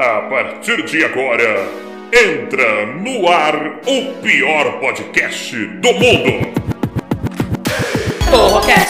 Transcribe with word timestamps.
A 0.00 0.20
partir 0.30 0.84
de 0.84 1.04
agora, 1.04 1.68
entra 2.12 2.86
no 2.86 3.28
ar 3.28 3.80
o 3.84 4.22
pior 4.22 4.78
podcast 4.78 5.56
do 5.56 5.92
mundo. 5.92 6.52
Torrocast, 8.30 8.87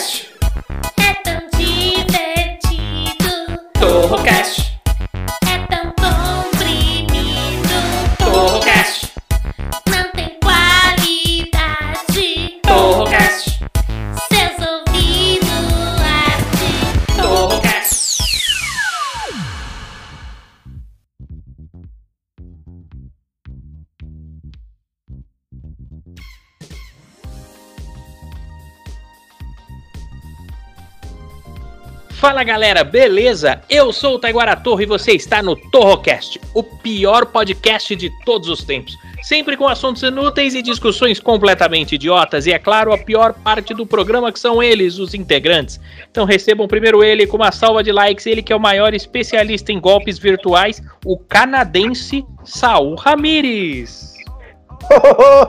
Fala 32.39 32.47
galera, 32.47 32.85
beleza? 32.85 33.61
Eu 33.69 33.93
sou 33.93 34.15
o 34.15 34.19
Taiguara 34.21 34.55
Torre 34.55 34.85
e 34.85 34.87
você 34.87 35.11
está 35.11 35.43
no 35.43 35.57
Torrocast, 35.57 36.41
o 36.55 36.63
pior 36.63 37.27
podcast 37.27 37.97
de 37.97 38.13
todos 38.25 38.49
os 38.49 38.63
tempos. 38.63 38.97
Sempre 39.25 39.57
com 39.57 39.67
assuntos 39.67 40.05
inúteis 40.05 40.55
e 40.55 40.63
discussões 40.63 41.19
completamente 41.19 41.97
idiotas, 41.97 42.47
e 42.47 42.53
é 42.53 42.59
claro, 42.61 42.93
a 42.93 42.99
pior 42.99 43.35
parte 43.35 43.75
do 43.75 43.85
programa 43.85 44.31
que 44.31 44.39
são 44.39 44.63
eles, 44.63 45.01
os 45.01 45.15
integrantes. 45.15 45.81
Então 46.09 46.25
recebam 46.25 46.69
primeiro 46.69 47.03
ele 47.03 47.27
com 47.27 47.39
uma 47.39 47.51
salva 47.51 47.83
de 47.83 47.91
likes, 47.91 48.25
ele 48.25 48.41
que 48.41 48.53
é 48.53 48.57
o 48.57 48.61
maior 48.61 48.95
especialista 48.95 49.73
em 49.73 49.81
golpes 49.81 50.17
virtuais, 50.17 50.81
o 51.05 51.19
canadense 51.19 52.25
Saul 52.45 52.95
Ramires. 52.95 54.18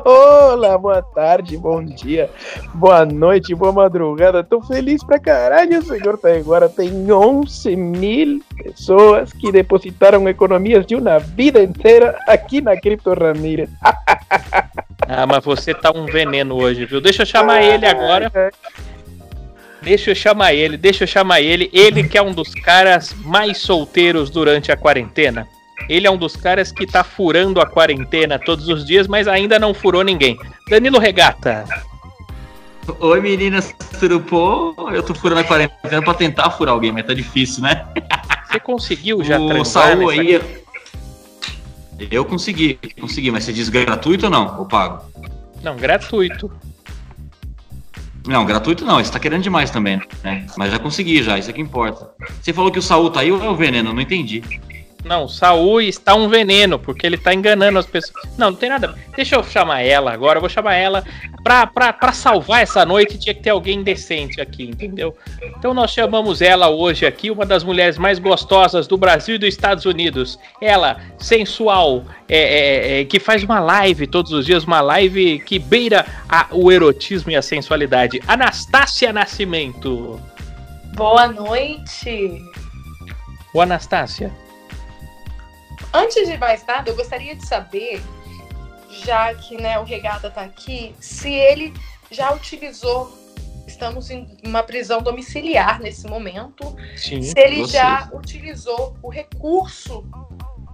Olá, 0.06 0.78
boa 0.78 1.02
tarde, 1.02 1.58
bom 1.58 1.84
dia, 1.84 2.30
boa 2.74 3.06
noite, 3.06 3.56
boa 3.56 3.72
madrugada. 3.72 4.44
Tô 4.44 4.62
feliz 4.62 5.04
pra 5.04 5.20
caralho, 5.20 5.82
senhor 5.82 6.18
Taiguara. 6.18 6.68
Tem 6.68 7.12
11 7.12 7.76
mil 7.76 8.42
pessoas 8.58 9.32
que 9.32 9.52
depositaram 9.52 10.28
economias 10.28 10.86
de 10.86 10.96
uma 10.96 11.20
vida 11.20 11.64
inteira 11.64 12.18
aqui 12.28 12.60
na 12.62 12.80
Cripto 12.80 13.14
Ramírez. 13.14 13.70
Ah, 15.12 15.26
mas 15.26 15.44
você 15.44 15.74
tá 15.74 15.92
um 15.92 16.06
veneno 16.06 16.56
hoje, 16.56 16.86
viu? 16.86 17.02
Deixa 17.02 17.24
eu 17.24 17.26
chamar 17.26 17.64
ele 17.64 17.84
agora. 17.84 18.32
Deixa 19.82 20.12
eu 20.12 20.16
chamar 20.16 20.54
ele, 20.54 20.78
deixa 20.78 21.04
eu 21.06 21.08
chamar 21.08 21.42
ele. 21.42 21.68
Ele 21.74 22.08
que 22.08 22.16
é 22.16 22.22
um 22.22 22.32
dos 22.32 22.54
caras 22.54 23.16
mais 23.26 23.58
solteiros 23.58 24.30
durante 24.30 24.72
a 24.72 24.78
quarentena. 24.78 25.48
Ele 25.88 26.08
é 26.08 26.12
um 26.12 26.18
dos 26.18 26.36
caras 26.36 26.72
que 26.72 26.86
tá 26.86 27.04
furando 27.04 27.62
a 27.62 27.66
quarentena 27.66 28.38
todos 28.38 28.68
os 28.68 28.86
dias, 28.86 29.08
mas 29.08 29.28
ainda 29.28 29.58
não 29.58 29.74
furou 29.74 30.04
ninguém. 30.04 30.38
Danilo 30.70 31.00
Regata. 31.00 31.66
Oi 33.00 33.22
meninas, 33.22 33.74
tudo 34.00 34.20
bom? 34.20 34.74
Eu 34.92 35.04
tô 35.04 35.14
furando 35.14 35.42
a 35.42 35.44
quarentena 35.44 36.02
pra 36.02 36.14
tentar 36.14 36.50
furar 36.52 36.74
alguém, 36.74 36.92
mas 36.92 37.06
tá 37.06 37.14
difícil, 37.14 37.62
né? 37.62 37.86
Você 38.48 38.60
conseguiu 38.60 39.22
já 39.26 39.40
o 39.40 39.64
Saul 39.64 40.10
aí. 40.10 40.42
Eu 42.10 42.26
consegui, 42.26 42.80
consegui, 43.00 43.30
mas 43.30 43.44
você 43.44 43.54
diz 43.54 43.70
gratuito 43.70 44.26
ou 44.26 44.32
não? 44.32 44.60
Ou 44.60 44.66
pago? 44.66 45.04
Não, 45.62 45.76
gratuito. 45.76 46.52
Não, 48.26 48.46
gratuito 48.46 48.86
não, 48.86 49.04
você 49.04 49.12
tá 49.12 49.20
querendo 49.20 49.44
demais 49.44 49.70
também, 49.72 50.02
né? 50.24 50.46
Mas 50.58 50.72
já 50.72 50.80
consegui 50.80 51.22
já, 51.24 51.38
isso 51.38 51.50
é 51.50 51.54
que 51.54 51.62
importa. 51.62 52.12
Você 52.42 52.54
falou 52.54 52.72
que 52.72 52.80
o 52.80 52.82
Saul 52.82 53.10
tá 53.10 53.22
aí 53.22 53.32
ou 53.32 53.44
é 53.44 53.50
o 53.50 53.56
veneno? 53.56 53.94
Não 53.94 54.02
entendi. 54.02 54.44
Não, 55.04 55.30
Saul 55.30 55.80
está 55.82 56.14
um 56.14 56.28
veneno, 56.28 56.78
porque 56.78 57.06
ele 57.08 57.18
tá 57.18 57.34
enganando 57.34 57.80
as 57.80 57.86
pessoas. 57.86 58.14
Não, 58.38 58.52
não 58.52 58.58
tem 58.58 58.68
nada. 58.70 58.94
Deixa 59.16 59.36
eu 59.36 59.44
chamar 59.44 59.82
ela 59.82 60.12
agora, 60.12 60.38
eu 60.38 60.42
vou 60.42 60.50
chamar 60.50 60.76
ela. 60.76 61.06
Pra, 61.42 61.66
pra, 61.66 61.94
pra 61.94 62.12
salvar 62.12 62.62
essa 62.64 62.86
noite, 62.86 63.18
tinha 63.18 63.34
que 63.34 63.42
ter 63.42 63.50
alguém 63.50 63.82
decente 63.82 64.42
aqui, 64.42 64.64
entendeu? 64.66 65.16
Então 65.58 65.74
nós 65.74 65.92
chamamos 65.92 66.42
ela 66.42 66.70
hoje 66.70 67.06
aqui, 67.06 67.32
uma 67.32 67.46
das 67.46 67.64
mulheres 67.64 67.98
mais 67.98 68.20
gostosas 68.20 68.88
do 68.88 68.98
Brasil 68.98 69.36
e 69.36 69.38
dos 69.38 69.48
Estados 69.50 69.86
Unidos. 69.86 70.38
Ela, 70.62 71.00
sensual, 71.18 72.04
é, 72.28 72.38
é, 72.98 73.02
é, 73.02 73.06
que 73.06 73.20
faz 73.22 73.42
uma 73.42 73.60
live 73.62 74.06
todos 74.06 74.34
os 74.34 74.46
dias, 74.46 74.66
uma 74.66 74.82
live 74.82 75.40
que 75.40 75.58
beira 75.58 76.06
a- 76.28 76.48
o 76.52 76.70
erotismo 76.70 77.32
e 77.32 77.38
a 77.38 77.42
sensualidade. 77.42 78.22
Anastácia 78.28 79.14
Nascimento. 79.14 80.20
Boa 80.94 81.28
noite! 81.30 82.42
Ô, 83.54 83.62
Anastácia. 83.62 84.30
Antes 85.94 86.28
de 86.28 86.38
mais 86.38 86.66
nada, 86.66 86.90
eu 86.90 86.96
gostaria 86.96 87.36
de 87.36 87.46
saber, 87.46 88.02
já 88.90 89.34
que 89.34 89.60
né, 89.60 89.80
o 89.80 89.84
Regata 89.84 90.30
tá 90.30 90.42
aqui, 90.42 90.96
se 91.00 91.32
ele 91.32 91.74
já 92.12 92.34
utilizou. 92.34 93.18
Estamos 93.68 94.10
em 94.10 94.28
uma 94.44 94.64
prisão 94.64 95.02
domiciliar 95.02 95.80
nesse 95.80 96.08
momento. 96.08 96.76
Sim. 96.98 97.22
Se 97.22 97.34
ele 97.38 97.62
você. 97.62 97.74
já 97.74 98.10
utilizou 98.12 98.98
o 99.02 99.10
recurso 99.10 100.04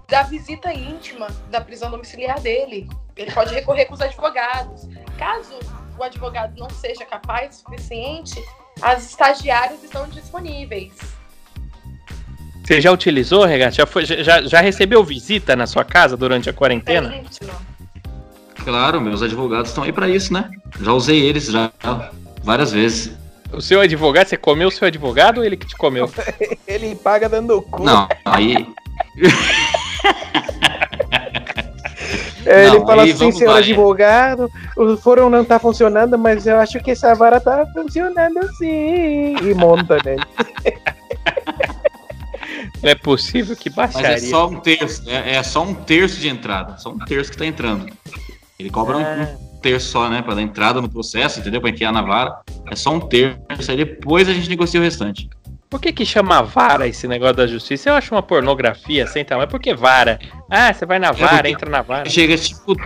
da 0.08 0.22
visita 0.22 0.72
íntima 0.72 1.26
da 1.50 1.60
prisão 1.60 1.90
domiciliar 1.90 2.40
dele. 2.40 2.88
Ele 3.14 3.30
pode 3.32 3.52
recorrer 3.52 3.84
com 3.84 3.94
os 3.94 4.00
advogados. 4.00 4.88
Caso 5.18 5.58
o 5.98 6.02
advogado 6.02 6.58
não 6.58 6.70
seja 6.70 7.04
capaz 7.04 7.56
o 7.56 7.58
suficiente, 7.60 8.42
as 8.80 9.04
estagiárias 9.04 9.82
estão 9.82 10.08
disponíveis. 10.08 10.92
Você 12.66 12.80
já 12.80 12.90
utilizou, 12.90 13.44
Regata? 13.44 13.70
Já, 13.76 13.86
foi- 13.86 14.04
já, 14.04 14.42
já 14.42 14.60
recebeu 14.60 15.04
visita 15.04 15.54
na 15.54 15.68
sua 15.68 15.84
casa 15.84 16.16
durante 16.16 16.50
a 16.50 16.52
quarentena? 16.52 17.14
É. 17.14 17.22
Claro, 18.64 19.00
meus 19.00 19.22
advogados 19.22 19.68
estão 19.70 19.84
aí 19.84 19.92
pra 19.92 20.08
isso, 20.08 20.32
né? 20.32 20.50
Já 20.80 20.92
usei 20.92 21.20
eles 21.22 21.46
já 21.46 21.70
várias 22.42 22.72
vezes. 22.72 23.12
O 23.52 23.60
seu 23.60 23.80
advogado, 23.80 24.26
você 24.26 24.36
comeu 24.36 24.66
o 24.66 24.72
seu 24.72 24.88
advogado 24.88 25.38
ou 25.38 25.44
ele 25.44 25.56
que 25.56 25.68
te 25.68 25.76
comeu? 25.76 26.10
Ele 26.66 26.96
paga 26.96 27.28
dando 27.28 27.62
cu. 27.62 27.84
Não, 27.84 28.08
aí. 28.24 28.66
É, 32.44 32.66
ele 32.66 32.78
Não, 32.78 32.86
fala 32.86 33.02
aí 33.02 33.10
assim, 33.12 33.32
senhor 33.32 33.52
lá, 33.52 33.58
advogado, 33.58 34.50
o 34.76 34.96
fórum 34.96 35.28
não 35.28 35.44
tá 35.44 35.58
funcionando, 35.58 36.16
mas 36.18 36.46
eu 36.46 36.58
acho 36.58 36.80
que 36.80 36.92
essa 36.92 37.12
vara 37.14 37.40
tá 37.40 37.64
funcionando 37.72 38.40
sim. 38.58 39.36
E 39.36 39.54
monta 39.54 39.98
nele. 40.04 40.22
Não 42.86 42.92
é 42.92 42.94
possível 42.94 43.56
que 43.56 43.68
Mas 43.68 43.94
baixaria. 43.94 44.16
é 44.16 44.18
só 44.20 44.46
um 44.48 44.60
terço, 44.60 45.02
é, 45.10 45.34
é 45.34 45.42
só 45.42 45.64
um 45.64 45.74
terço 45.74 46.20
de 46.20 46.28
entrada, 46.28 46.78
só 46.78 46.90
um 46.90 46.98
terço 46.98 47.32
que 47.32 47.36
tá 47.36 47.44
entrando. 47.44 47.86
Ele 48.56 48.70
cobra 48.70 48.96
um- 48.96 49.02
Ah. 49.02 49.28
um 49.52 49.60
terço 49.60 49.88
só, 49.88 50.08
né, 50.08 50.22
pra 50.22 50.34
dar 50.34 50.42
entrada 50.42 50.80
no 50.80 50.88
processo, 50.88 51.40
entendeu? 51.40 51.60
Pra 51.60 51.70
enfiar 51.70 51.90
na 51.92 52.00
vara. 52.00 52.38
É 52.70 52.76
só 52.76 52.94
um 52.94 53.00
terço, 53.00 53.40
aí 53.68 53.76
depois 53.76 54.28
a 54.28 54.32
gente 54.32 54.48
negocia 54.48 54.78
o 54.78 54.82
restante. 54.84 55.28
Por 55.68 55.80
que 55.80 55.92
que 55.92 56.06
chama 56.06 56.42
vara 56.42 56.86
esse 56.86 57.08
negócio 57.08 57.34
da 57.34 57.46
justiça? 57.48 57.90
Eu 57.90 57.94
acho 57.94 58.14
uma 58.14 58.22
pornografia 58.22 59.04
sem 59.08 59.24
tamanho. 59.24 59.48
Por 59.48 59.58
que 59.58 59.74
vara? 59.74 60.20
Ah, 60.48 60.72
você 60.72 60.86
vai 60.86 61.00
na 61.00 61.10
vara, 61.10 61.38
porque- 61.38 61.48
entra 61.48 61.68
na 61.68 61.82
vara. 61.82 62.08
Chega 62.08 62.36
te 62.38 62.54
fu- 62.54 62.76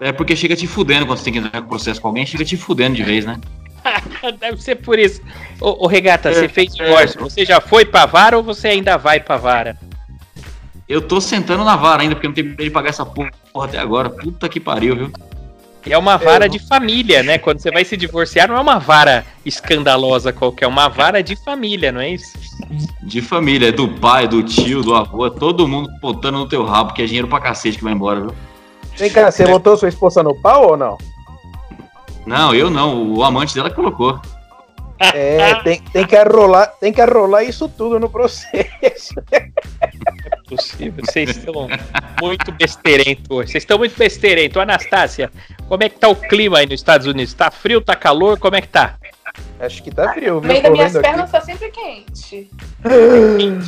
É 0.00 0.10
porque 0.10 0.34
chega 0.34 0.56
te 0.56 0.66
fudendo 0.66 1.06
quando 1.06 1.18
você 1.18 1.24
tem 1.26 1.32
que 1.34 1.38
entrar 1.38 1.62
com 1.62 1.68
processo 1.68 2.00
com 2.00 2.08
alguém, 2.08 2.26
chega 2.26 2.44
te 2.44 2.56
fudendo 2.56 2.96
de 2.96 3.04
vez, 3.04 3.24
né? 3.24 3.38
Deve 4.38 4.62
ser 4.62 4.76
por 4.76 4.98
isso. 4.98 5.20
Ô, 5.60 5.84
ô, 5.84 5.86
Regata, 5.86 6.30
É, 6.30 6.34
você 6.34 6.48
fez 6.48 6.72
é. 6.78 6.84
divórcio. 6.84 7.20
Você 7.20 7.44
já 7.44 7.60
foi 7.60 7.84
pra 7.84 8.06
vara 8.06 8.36
ou 8.36 8.42
você 8.42 8.68
ainda 8.68 8.96
vai 8.96 9.20
pra 9.20 9.36
vara? 9.36 9.76
Eu 10.88 11.00
tô 11.00 11.20
sentando 11.20 11.64
na 11.64 11.76
vara 11.76 12.02
ainda, 12.02 12.14
porque 12.14 12.28
não 12.28 12.34
tenho 12.34 12.54
de 12.56 12.70
pagar 12.70 12.90
essa 12.90 13.06
porra 13.06 13.30
até 13.54 13.78
agora. 13.78 14.10
Puta 14.10 14.48
que 14.48 14.60
pariu, 14.60 14.96
viu? 14.96 15.12
E 15.84 15.92
é 15.92 15.98
uma 15.98 16.16
vara 16.16 16.48
de 16.48 16.60
família, 16.60 17.22
né? 17.22 17.38
Quando 17.38 17.58
você 17.58 17.70
vai 17.70 17.84
se 17.84 17.96
divorciar, 17.96 18.46
não 18.46 18.56
é 18.56 18.60
uma 18.60 18.78
vara 18.78 19.24
escandalosa 19.44 20.32
qualquer, 20.32 20.64
é 20.64 20.68
uma 20.68 20.88
vara 20.88 21.22
de 21.22 21.34
família, 21.34 21.90
não 21.90 22.00
é 22.00 22.10
isso? 22.10 22.38
De 23.02 23.20
família, 23.20 23.68
é 23.68 23.72
do 23.72 23.88
pai, 23.88 24.28
do 24.28 24.42
tio, 24.44 24.82
do 24.82 24.94
avô, 24.94 25.26
é 25.26 25.30
todo 25.30 25.66
mundo 25.66 25.90
botando 26.00 26.36
no 26.36 26.48
teu 26.48 26.64
rabo, 26.64 26.92
que 26.92 27.02
é 27.02 27.06
dinheiro 27.06 27.26
pra 27.26 27.40
cacete 27.40 27.78
que 27.78 27.84
vai 27.84 27.92
embora, 27.92 28.20
viu? 28.20 28.34
Vem 28.96 29.10
cá, 29.10 29.30
você 29.30 29.44
botou 29.44 29.76
sua 29.76 29.88
esposa 29.88 30.22
no 30.22 30.34
pau 30.36 30.70
ou 30.70 30.76
não? 30.76 30.96
Não, 32.26 32.54
eu 32.54 32.70
não, 32.70 33.14
o 33.14 33.24
amante 33.24 33.54
dela 33.54 33.70
colocou. 33.70 34.20
É, 34.98 35.56
tem, 35.62 35.80
tem, 35.80 36.06
que 36.06 36.16
arrolar, 36.16 36.72
tem 36.78 36.92
que 36.92 37.00
arrolar 37.00 37.42
isso 37.42 37.68
tudo 37.68 37.98
no 37.98 38.08
processo. 38.08 39.14
possível. 40.48 41.04
Vocês 41.04 41.30
estão 41.30 41.68
muito 42.20 42.52
besteirento 42.52 43.34
hoje. 43.34 43.52
Vocês 43.52 43.62
estão 43.62 43.78
muito 43.78 43.96
besteirento. 43.96 44.60
Anastácia, 44.60 45.30
como 45.68 45.82
é 45.82 45.88
que 45.88 45.98
tá 45.98 46.08
o 46.08 46.14
clima 46.14 46.58
aí 46.58 46.66
nos 46.66 46.74
Estados 46.74 47.06
Unidos? 47.06 47.34
Tá 47.34 47.50
frio, 47.50 47.80
tá 47.80 47.96
calor? 47.96 48.38
Como 48.38 48.54
é 48.54 48.60
que 48.60 48.68
tá? 48.68 48.96
Acho 49.58 49.82
que 49.82 49.90
tá 49.90 50.12
frio, 50.12 50.36
O 50.36 50.40
viu? 50.40 50.48
meio 50.48 50.62
das 50.62 50.72
minhas 50.72 50.92
vendo 50.92 51.02
pernas 51.02 51.30
tá 51.30 51.40
sempre 51.40 51.70
quente. 51.70 52.50
aqui. 52.84 53.58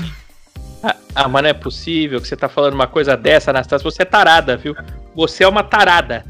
Ah, 0.82 0.96
ah, 1.14 1.28
mas 1.28 1.42
não 1.42 1.50
é 1.50 1.54
possível 1.54 2.20
que 2.20 2.28
você 2.28 2.36
tá 2.36 2.48
falando 2.48 2.74
uma 2.74 2.86
coisa 2.86 3.16
dessa, 3.16 3.50
Anastácia. 3.50 3.82
Você 3.90 4.02
é 4.02 4.04
tarada, 4.04 4.56
viu? 4.56 4.76
Você 5.14 5.42
é 5.42 5.48
uma 5.48 5.64
tarada. 5.64 6.24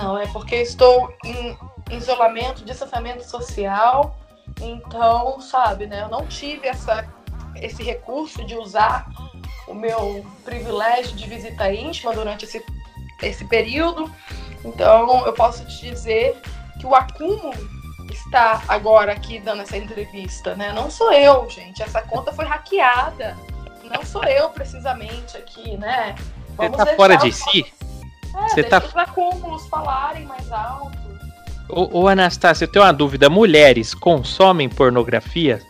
Não, 0.00 0.16
é 0.16 0.26
porque 0.28 0.56
estou 0.56 1.14
em 1.24 1.58
isolamento, 1.90 2.64
distanciamento 2.64 3.22
social. 3.22 4.16
Então, 4.60 5.40
sabe, 5.40 5.86
né? 5.86 6.02
Eu 6.02 6.08
não 6.08 6.26
tive 6.26 6.66
essa, 6.66 7.06
esse 7.56 7.82
recurso 7.82 8.44
de 8.44 8.56
usar 8.56 9.06
o 9.68 9.74
meu 9.74 10.24
privilégio 10.44 11.14
de 11.14 11.28
visita 11.28 11.72
íntima 11.72 12.14
durante 12.14 12.44
esse, 12.46 12.64
esse 13.22 13.44
período. 13.44 14.10
Então, 14.64 15.26
eu 15.26 15.32
posso 15.34 15.64
te 15.66 15.90
dizer 15.90 16.40
que 16.78 16.86
o 16.86 16.94
acúmulo 16.94 17.52
está 18.10 18.62
agora 18.68 19.12
aqui 19.12 19.38
dando 19.38 19.62
essa 19.62 19.76
entrevista, 19.76 20.54
né? 20.56 20.72
Não 20.72 20.90
sou 20.90 21.12
eu, 21.12 21.48
gente. 21.48 21.82
Essa 21.82 22.00
conta 22.00 22.32
foi 22.32 22.46
hackeada. 22.46 23.36
Não 23.84 24.04
sou 24.04 24.24
eu, 24.24 24.48
precisamente, 24.50 25.36
aqui, 25.36 25.76
né? 25.76 26.14
Você 26.16 26.56
Vamos 26.56 26.76
tá 26.76 26.84
deixar 26.84 26.96
fora 26.96 27.16
de 27.16 27.32
si? 27.32 27.79
É, 28.34 28.48
Você 28.48 28.62
tá- 28.62 28.78
os 28.78 28.96
acúmulos 28.96 29.66
falarem 29.66 30.24
mais 30.24 30.50
alto. 30.52 30.98
Ô, 31.68 32.00
ô 32.02 32.08
Anastácia, 32.08 32.64
eu 32.64 32.70
tenho 32.72 32.84
uma 32.84 32.92
dúvida. 32.92 33.28
Mulheres 33.30 33.94
consomem 33.94 34.68
pornografia? 34.68 35.60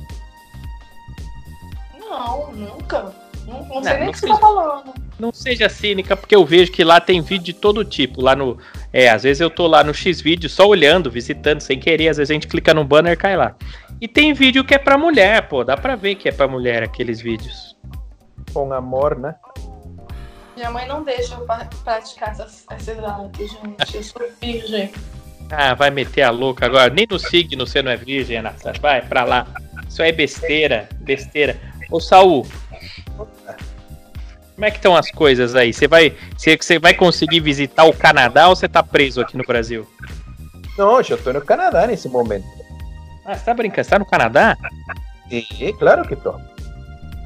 Não, 1.98 2.52
nunca. 2.52 3.12
Não, 3.46 3.60
não 3.64 3.74
Não, 3.76 3.82
sei 3.82 3.98
nem 3.98 4.08
o 4.08 4.12
que 4.12 4.18
você 4.18 4.26
tá 4.28 4.36
falando. 4.36 4.94
Não 5.18 5.32
seja 5.32 5.68
cínica, 5.68 6.16
porque 6.16 6.34
eu 6.34 6.44
vejo 6.46 6.72
que 6.72 6.82
lá 6.84 7.00
tem 7.00 7.20
vídeo 7.20 7.44
de 7.46 7.52
todo 7.52 7.84
tipo. 7.84 8.22
Lá 8.22 8.34
no. 8.34 8.58
É, 8.92 9.10
às 9.10 9.22
vezes 9.24 9.40
eu 9.40 9.50
tô 9.50 9.66
lá 9.66 9.84
no 9.84 9.92
X-Vídeo 9.92 10.48
só 10.48 10.66
olhando, 10.66 11.10
visitando, 11.10 11.60
sem 11.60 11.78
querer. 11.78 12.08
Às 12.08 12.16
vezes 12.16 12.30
a 12.30 12.34
gente 12.34 12.46
clica 12.48 12.72
no 12.72 12.84
banner 12.84 13.12
e 13.12 13.16
cai 13.16 13.36
lá. 13.36 13.54
E 14.00 14.08
tem 14.08 14.32
vídeo 14.32 14.64
que 14.64 14.74
é 14.74 14.78
pra 14.78 14.96
mulher, 14.96 15.48
pô. 15.48 15.62
Dá 15.62 15.76
pra 15.76 15.94
ver 15.96 16.14
que 16.14 16.28
é 16.28 16.32
pra 16.32 16.48
mulher 16.48 16.82
aqueles 16.82 17.20
vídeos. 17.20 17.76
Com 18.54 18.72
amor, 18.72 19.18
né? 19.18 19.34
Minha 20.60 20.70
mãe 20.72 20.86
não 20.86 21.02
deixa 21.02 21.36
eu 21.36 21.46
praticar 21.82 22.32
essas, 22.32 22.66
esses 22.78 22.98
atos, 22.98 23.50
gente. 23.50 23.96
Eu 23.96 24.02
sou 24.04 24.20
virgem. 24.42 24.92
Ah, 25.50 25.72
vai 25.72 25.88
meter 25.88 26.20
a 26.20 26.28
louca 26.28 26.66
agora. 26.66 26.92
Nem 26.92 27.06
no 27.08 27.18
signo 27.18 27.66
você 27.66 27.80
não 27.80 27.90
é 27.90 27.96
virgem, 27.96 28.36
Anastácia. 28.36 28.78
Vai 28.78 29.00
pra 29.00 29.24
lá. 29.24 29.46
Isso 29.88 30.02
aí 30.02 30.10
é 30.10 30.12
besteira, 30.12 30.86
besteira. 31.00 31.58
Ô, 31.90 31.98
Saul. 31.98 32.46
Como 33.16 34.66
é 34.66 34.70
que 34.70 34.76
estão 34.76 34.94
as 34.94 35.10
coisas 35.10 35.56
aí? 35.56 35.72
Você 35.72 35.88
vai, 35.88 36.14
você, 36.36 36.58
você 36.58 36.78
vai 36.78 36.92
conseguir 36.92 37.40
visitar 37.40 37.84
o 37.84 37.94
Canadá 37.94 38.50
ou 38.50 38.54
você 38.54 38.68
tá 38.68 38.82
preso 38.82 39.22
aqui 39.22 39.38
no 39.38 39.44
Brasil? 39.44 39.90
Não, 40.76 40.96
eu 40.96 41.00
estou 41.00 41.32
no 41.32 41.40
Canadá 41.40 41.86
nesse 41.86 42.06
momento. 42.06 42.44
Ah, 43.24 43.34
você 43.34 43.46
tá 43.46 43.54
brincando? 43.54 43.84
Você 43.84 43.90
tá 43.90 43.98
no 43.98 44.04
Canadá? 44.04 44.58
E 45.30 45.72
claro 45.78 46.06
que 46.06 46.12
estou. 46.12 46.38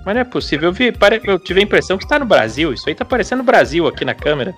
Mas 0.05 0.15
não 0.15 0.21
é 0.21 0.25
possível. 0.25 0.69
Eu, 0.69 0.73
vi, 0.73 0.93
eu 1.25 1.39
tive 1.39 1.61
a 1.61 1.62
impressão 1.62 1.97
que 1.97 2.05
você 2.05 2.09
tá 2.09 2.19
no 2.19 2.27
Brasil. 2.27 2.73
Isso 2.73 2.89
aí 2.89 2.95
tá 2.95 3.05
parecendo 3.05 3.43
Brasil 3.43 3.87
aqui 3.87 4.05
na 4.05 4.15
câmera. 4.15 4.55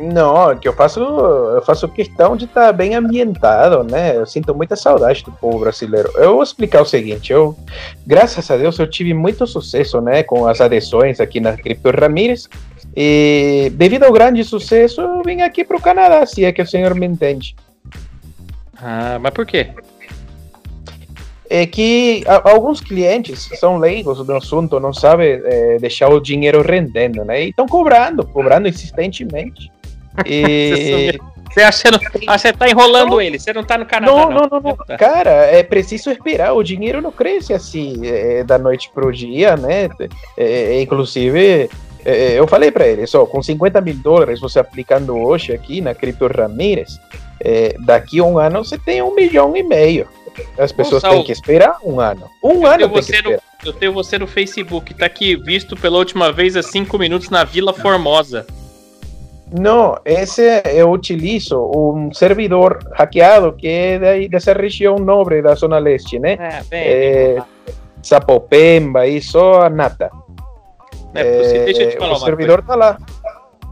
Não, 0.00 0.56
que 0.56 0.68
eu 0.68 0.72
faço, 0.72 1.00
eu 1.00 1.60
faço 1.62 1.88
questão 1.88 2.36
de 2.36 2.44
estar 2.44 2.72
bem 2.72 2.94
ambientado, 2.94 3.82
né? 3.82 4.16
Eu 4.16 4.24
sinto 4.26 4.54
muita 4.54 4.76
saudade 4.76 5.24
do 5.24 5.32
povo 5.32 5.58
brasileiro. 5.58 6.08
Eu 6.14 6.34
vou 6.34 6.42
explicar 6.42 6.82
o 6.82 6.86
seguinte, 6.86 7.32
eu, 7.32 7.58
graças 8.06 8.48
a 8.48 8.56
Deus, 8.56 8.78
eu 8.78 8.88
tive 8.88 9.12
muito 9.12 9.44
sucesso, 9.44 10.00
né, 10.00 10.22
com 10.22 10.46
as 10.46 10.60
adesões 10.60 11.18
aqui 11.18 11.40
na 11.40 11.56
Cripto 11.56 11.90
Ramírez. 11.90 12.48
E 12.96 13.72
devido 13.74 14.04
ao 14.04 14.12
grande 14.12 14.44
sucesso, 14.44 15.00
eu 15.00 15.22
vim 15.24 15.42
aqui 15.42 15.64
para 15.64 15.76
o 15.76 15.82
Canadá, 15.82 16.24
se 16.24 16.44
é 16.44 16.52
que 16.52 16.62
o 16.62 16.66
senhor 16.66 16.94
me 16.94 17.06
entende. 17.06 17.56
Ah, 18.80 19.18
mas 19.20 19.34
por 19.34 19.44
quê? 19.44 19.72
É 21.50 21.64
que 21.64 22.24
alguns 22.44 22.80
clientes 22.80 23.48
são 23.58 23.78
leigos 23.78 24.24
do 24.24 24.36
assunto, 24.36 24.78
não 24.78 24.92
sabem 24.92 25.40
é, 25.44 25.78
deixar 25.78 26.08
o 26.08 26.20
dinheiro 26.20 26.60
rendendo, 26.60 27.24
né? 27.24 27.44
E 27.44 27.48
estão 27.50 27.66
cobrando, 27.66 28.26
cobrando 28.26 28.68
insistentemente. 28.68 29.72
E 30.26 31.18
Você 31.50 31.62
acha 31.62 31.98
que 31.98 32.10
você, 32.10 32.26
não, 32.26 32.34
ah, 32.34 32.38
você 32.38 32.52
tá 32.52 32.68
enrolando 32.68 33.20
ele? 33.20 33.38
Você 33.38 33.52
não 33.52 33.64
tá 33.64 33.78
no 33.78 33.86
Canadá, 33.86 34.12
Não, 34.12 34.30
não. 34.30 34.40
não, 34.42 34.48
não, 34.48 34.60
não. 34.60 34.76
Tá. 34.76 34.96
Cara, 34.96 35.30
é 35.30 35.62
preciso 35.62 36.10
esperar. 36.10 36.52
O 36.52 36.62
dinheiro 36.62 37.00
não 37.00 37.10
cresce 37.10 37.52
assim 37.52 38.06
é, 38.06 38.44
da 38.44 38.58
noite 38.58 38.90
pro 38.94 39.12
dia, 39.12 39.56
né? 39.56 39.88
É, 40.36 40.44
é, 40.76 40.82
inclusive, 40.82 41.68
é, 42.04 42.38
eu 42.38 42.46
falei 42.46 42.70
para 42.70 42.86
ele, 42.86 43.06
só 43.06 43.24
com 43.26 43.42
50 43.42 43.80
mil 43.80 43.94
dólares 43.94 44.40
você 44.40 44.58
aplicando 44.58 45.16
hoje 45.16 45.52
aqui 45.52 45.80
na 45.80 45.94
Cripto 45.94 46.26
Ramírez, 46.26 47.00
é, 47.40 47.74
daqui 47.84 48.20
a 48.20 48.24
um 48.24 48.38
ano 48.38 48.64
você 48.64 48.78
tem 48.78 49.02
um 49.02 49.14
milhão 49.14 49.56
e 49.56 49.62
meio. 49.62 50.06
As 50.58 50.72
pessoas 50.72 51.02
têm 51.02 51.22
que 51.24 51.32
esperar 51.32 51.76
um 51.84 52.00
ano. 52.00 52.28
Um 52.42 52.66
ano 52.66 52.78
tem 52.78 52.88
que 52.88 52.94
você 52.94 53.12
no- 53.22 53.30
esperar. 53.32 53.42
Eu 53.64 53.72
tenho 53.72 53.92
você 53.92 54.18
no 54.18 54.26
Facebook. 54.26 54.94
Tá 54.94 55.06
aqui, 55.06 55.34
visto 55.36 55.76
pela 55.76 55.98
última 55.98 56.30
vez 56.32 56.56
há 56.56 56.62
cinco 56.62 56.96
minutos 56.98 57.28
na 57.30 57.42
Vila 57.44 57.72
Formosa. 57.72 58.46
Não, 59.50 59.98
esse 60.04 60.42
eu 60.74 60.90
utilizo 60.90 61.58
um 61.74 62.12
servidor 62.12 62.78
hackeado 62.92 63.52
que 63.54 63.66
é 63.66 63.98
daí, 63.98 64.28
dessa 64.28 64.52
região 64.52 64.96
nobre 64.96 65.40
da 65.40 65.54
Zona 65.54 65.78
Leste, 65.78 66.18
né? 66.18 66.32
É, 66.38 66.62
bem, 66.68 66.80
É, 66.86 67.42
Sapopemba 68.02 69.06
e 69.06 69.20
só 69.22 69.62
a 69.62 69.70
nata. 69.70 70.10
é 71.14 71.24
possível. 71.38 71.64
Deixa 71.64 71.82
eu 71.82 71.88
te 71.90 71.96
É, 71.96 71.98
falar 71.98 72.12
o 72.12 72.18
servidor 72.20 72.62
tá 72.62 72.74
lá. 72.74 72.98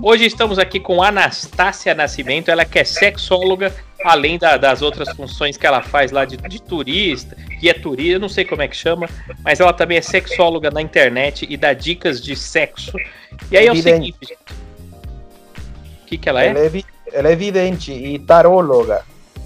Hoje 0.02 0.26
estamos 0.26 0.58
aqui 0.58 0.78
com 0.78 1.02
Anastácia 1.02 1.94
Nascimento, 1.94 2.50
ela 2.50 2.64
que 2.64 2.78
é 2.78 2.84
sexóloga, 2.84 3.74
além 4.04 4.38
da- 4.38 4.56
das 4.56 4.82
outras 4.82 5.08
funções 5.16 5.56
que 5.56 5.66
ela 5.66 5.82
faz 5.82 6.10
lá 6.12 6.24
de, 6.24 6.36
de 6.36 6.60
turista, 6.62 7.34
guia 7.60 7.74
turista, 7.74 8.12
eu 8.12 8.20
não 8.20 8.28
sei 8.28 8.44
como 8.44 8.62
é 8.62 8.68
que 8.68 8.76
chama, 8.76 9.08
mas 9.42 9.58
ela 9.58 9.72
também 9.72 9.96
é 9.98 10.02
sexóloga 10.02 10.70
na 10.70 10.82
internet 10.82 11.46
e 11.48 11.56
dá 11.56 11.72
dicas 11.72 12.20
de 12.22 12.36
sexo. 12.36 12.92
E 13.50 13.56
aí 13.56 13.66
é 13.66 13.72
o 13.72 13.76
seguinte. 13.76 14.36
O 16.02 16.06
que, 16.06 16.18
que 16.18 16.28
ela 16.28 16.42
é? 16.44 16.48
Ela 16.48 16.58
é, 16.60 16.68
vi- 16.68 16.86
ela 17.12 17.28
é 17.30 17.34
vidente 17.36 17.90
e 17.92 18.18
taróloga. 18.18 19.02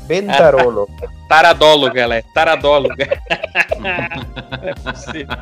Bem 0.07 0.29
Ah. 0.29 0.37
taróloga. 0.37 0.93
Taradóloga, 1.29 2.01
ela 2.01 2.17
é 2.17 2.23
taradóloga. 2.35 3.09
Não 3.79 3.89
é 4.69 4.75
possível. 4.75 5.37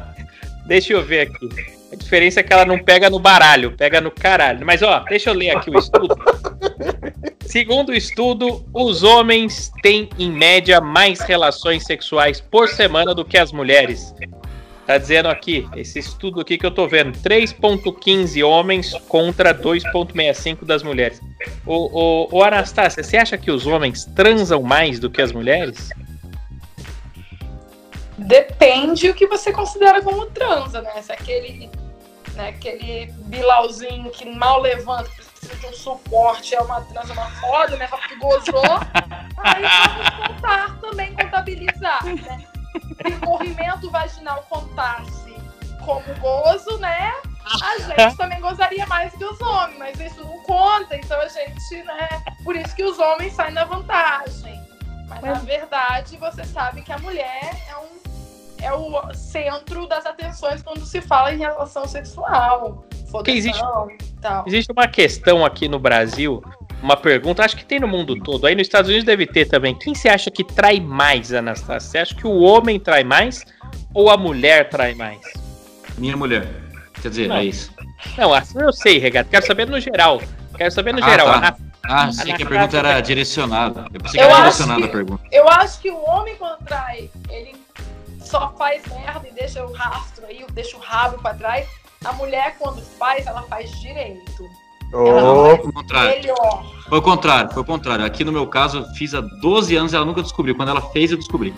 Deixa 0.69 0.93
eu 0.93 1.03
ver 1.03 1.23
aqui. 1.23 1.49
A 1.91 1.97
diferença 1.97 2.41
é 2.41 2.43
que 2.43 2.53
ela 2.53 2.67
não 2.67 2.79
pega 2.79 3.09
no 3.09 3.19
baralho, 3.19 3.75
pega 3.75 4.03
no 4.03 4.11
caralho. 4.11 4.65
Mas 4.67 4.82
ó, 4.82 5.00
deixa 5.09 5.31
eu 5.31 5.35
ler 5.35 5.56
aqui 5.56 5.70
o 5.70 5.79
estudo. 5.79 6.15
Segundo 7.41 7.88
o 7.88 7.94
estudo, 7.94 8.69
os 8.75 9.03
homens 9.03 9.73
têm 9.82 10.11
em 10.19 10.31
média 10.31 10.79
mais 10.79 11.20
relações 11.20 11.85
sexuais 11.85 12.38
por 12.38 12.69
semana 12.69 13.15
do 13.15 13.25
que 13.25 13.38
as 13.38 13.50
mulheres. 13.50 14.15
Tá 14.87 14.99
dizendo 14.99 15.29
aqui, 15.29 15.67
esse 15.75 15.99
estudo 15.99 16.41
aqui 16.41 16.59
que 16.59 16.67
eu 16.67 16.70
tô 16.70 16.87
vendo, 16.87 17.19
3.15 17.19 18.47
homens 18.47 18.93
contra 19.09 19.55
2.65 19.55 20.67
das 20.67 20.82
mulheres. 20.82 21.20
Ô, 21.67 22.29
ô, 22.31 22.43
Anastácia, 22.43 23.03
você 23.03 23.17
acha 23.17 23.38
que 23.38 23.50
os 23.50 23.67
homens 23.67 24.05
transam 24.15 24.62
mais 24.62 24.99
do 24.99 25.09
que 25.09 25.23
as 25.23 25.32
mulheres? 25.32 25.88
Depende 28.19 29.09
o 29.09 29.15
que 29.15 29.26
você 29.26 29.53
considera 29.53 30.03
como 30.03 30.26
transa, 30.26 30.82
né? 30.82 31.00
Se 31.00 31.12
é 31.12 31.15
aquele, 31.15 31.70
né, 32.35 32.49
aquele 32.49 33.06
bilauzinho 33.12 34.11
que 34.11 34.29
mal 34.29 34.61
levanta, 34.61 35.08
precisa 35.08 35.55
de 35.55 35.67
um 35.67 35.72
suporte, 35.72 36.55
é 36.55 36.60
uma 36.60 36.81
transa, 36.82 37.13
uma 37.13 37.31
foda, 37.31 37.77
né? 37.77 37.87
Só 37.87 37.96
que 37.96 38.17
gozou, 38.17 38.63
aí 39.39 39.63
vamos 39.63 40.34
contar 40.34 40.81
também, 40.81 41.15
contabilizar, 41.15 42.05
né? 42.05 42.44
Se 42.75 43.13
o 43.13 43.20
corrimento 43.20 43.89
vaginal 43.91 44.44
contasse 44.48 45.34
como 45.84 46.15
gozo, 46.19 46.77
né? 46.79 47.13
A 47.63 47.79
gente 47.79 48.17
também 48.17 48.41
gozaria 48.41 48.84
mais 48.87 49.15
que 49.15 49.25
os 49.25 49.41
homens, 49.41 49.79
mas 49.79 50.01
isso 50.01 50.22
não 50.22 50.43
conta, 50.43 50.96
então 50.96 51.19
a 51.20 51.29
gente, 51.29 51.82
né? 51.84 52.08
Por 52.44 52.56
isso 52.56 52.75
que 52.75 52.84
os 52.84 52.98
homens 52.98 53.32
saem 53.32 53.55
na 53.55 53.65
vantagem. 53.65 54.60
Mas 55.08 55.22
na 55.22 55.34
verdade, 55.34 56.17
você 56.19 56.44
sabe 56.44 56.82
que 56.82 56.93
a 56.93 56.98
mulher 56.98 57.56
é 57.70 57.77
um 57.77 57.97
é 58.62 58.72
o 58.72 59.12
centro 59.15 59.86
das 59.86 60.05
atenções 60.06 60.62
quando 60.62 60.84
se 60.84 61.00
fala 61.00 61.32
em 61.32 61.38
relação 61.38 61.86
sexual. 61.86 62.84
Existe- 63.27 63.58
fodação 63.58 63.91
e 63.91 63.96
tal. 64.20 64.44
Existe 64.46 64.72
uma 64.72 64.86
questão 64.88 65.44
aqui 65.44 65.69
no 65.69 65.79
Brasil, 65.79 66.43
uma 66.82 66.96
pergunta, 66.96 67.44
acho 67.44 67.56
que 67.56 67.65
tem 67.65 67.81
no 67.81 67.88
mundo 67.88 68.15
todo. 68.20 68.46
Aí 68.46 68.55
nos 68.55 68.67
Estados 68.67 68.88
Unidos 68.88 69.05
deve 69.06 69.27
ter 69.27 69.46
também. 69.46 69.74
Quem 69.74 69.94
você 69.94 70.08
acha 70.08 70.31
que 70.31 70.44
trai 70.44 70.79
mais, 70.81 71.32
Anastácia? 71.32 71.91
Você 71.91 71.98
acha 71.98 72.15
que 72.15 72.27
o 72.27 72.38
homem 72.41 72.79
trai 72.79 73.05
mais 73.05 73.44
ou 73.94 74.10
a 74.10 74.17
mulher 74.17 74.69
trai 74.69 74.94
mais? 74.94 75.20
Minha 75.96 76.17
mulher. 76.17 76.46
Quer 77.00 77.08
dizer, 77.08 77.29
Não. 77.29 77.36
é 77.36 77.44
isso. 77.44 77.72
Não, 78.17 78.34
assim 78.34 78.58
eu 78.60 78.72
sei, 78.72 78.98
Regato. 78.98 79.31
Quero 79.31 79.46
saber 79.46 79.67
no 79.67 79.81
geral. 79.81 80.20
Quero 80.56 80.70
saber 80.72 80.93
no 80.93 81.03
Ah, 81.05 81.08
geral. 81.08 81.27
tá. 81.41 81.56
Ah, 81.84 82.12
sei 82.12 82.34
que 82.34 82.43
a 82.43 82.46
pergunta 82.46 82.77
era 82.77 83.00
direcionada. 83.00 83.86
Eu 83.94 84.00
pensei 84.00 84.19
que 84.20 84.27
Eu 84.27 84.31
era 84.31 84.36
direcionada 84.41 84.81
que- 84.82 84.88
a 84.88 84.91
pergunta. 84.91 85.22
Eu 85.32 85.48
acho 85.48 85.81
que 85.81 85.91
o 85.91 86.05
homem 86.05 86.36
quando 86.36 86.58
trai, 86.65 87.08
ele 87.31 87.55
só 88.29 88.53
faz 88.58 88.82
merda 88.89 89.27
e 89.29 89.32
deixa 89.32 89.65
o 89.65 89.73
rastro 89.73 90.27
aí, 90.27 90.44
deixa 90.53 90.77
o 90.77 90.81
rabo 90.81 91.19
pra 91.19 91.35
trás. 91.35 91.67
A 92.05 92.13
mulher, 92.13 92.56
quando 92.58 92.81
faz, 92.99 93.27
ela 93.27 93.43
faz 93.43 93.70
direito. 93.81 94.49
Ela 94.93 95.32
Oh, 95.32 95.47
faz 95.47 95.61
Foi 95.61 95.69
o 95.69 95.73
contrário. 95.73 96.11
melhor. 96.20 96.65
Foi 96.89 96.99
o 96.99 97.03
contrário, 97.03 97.51
foi 97.53 97.63
o 97.63 97.65
contrário. 97.65 98.05
Aqui 98.05 98.25
no 98.25 98.32
meu 98.32 98.47
caso, 98.47 98.79
eu 98.79 98.85
fiz 98.94 99.15
há 99.15 99.20
12 99.20 99.75
anos 99.77 99.93
e 99.93 99.97
ela 99.97 100.05
nunca 100.05 100.23
descobriu. 100.23 100.55
Quando 100.55 100.69
ela 100.70 100.81
fez, 100.81 101.11
eu 101.11 101.17
descobri. 101.19 101.55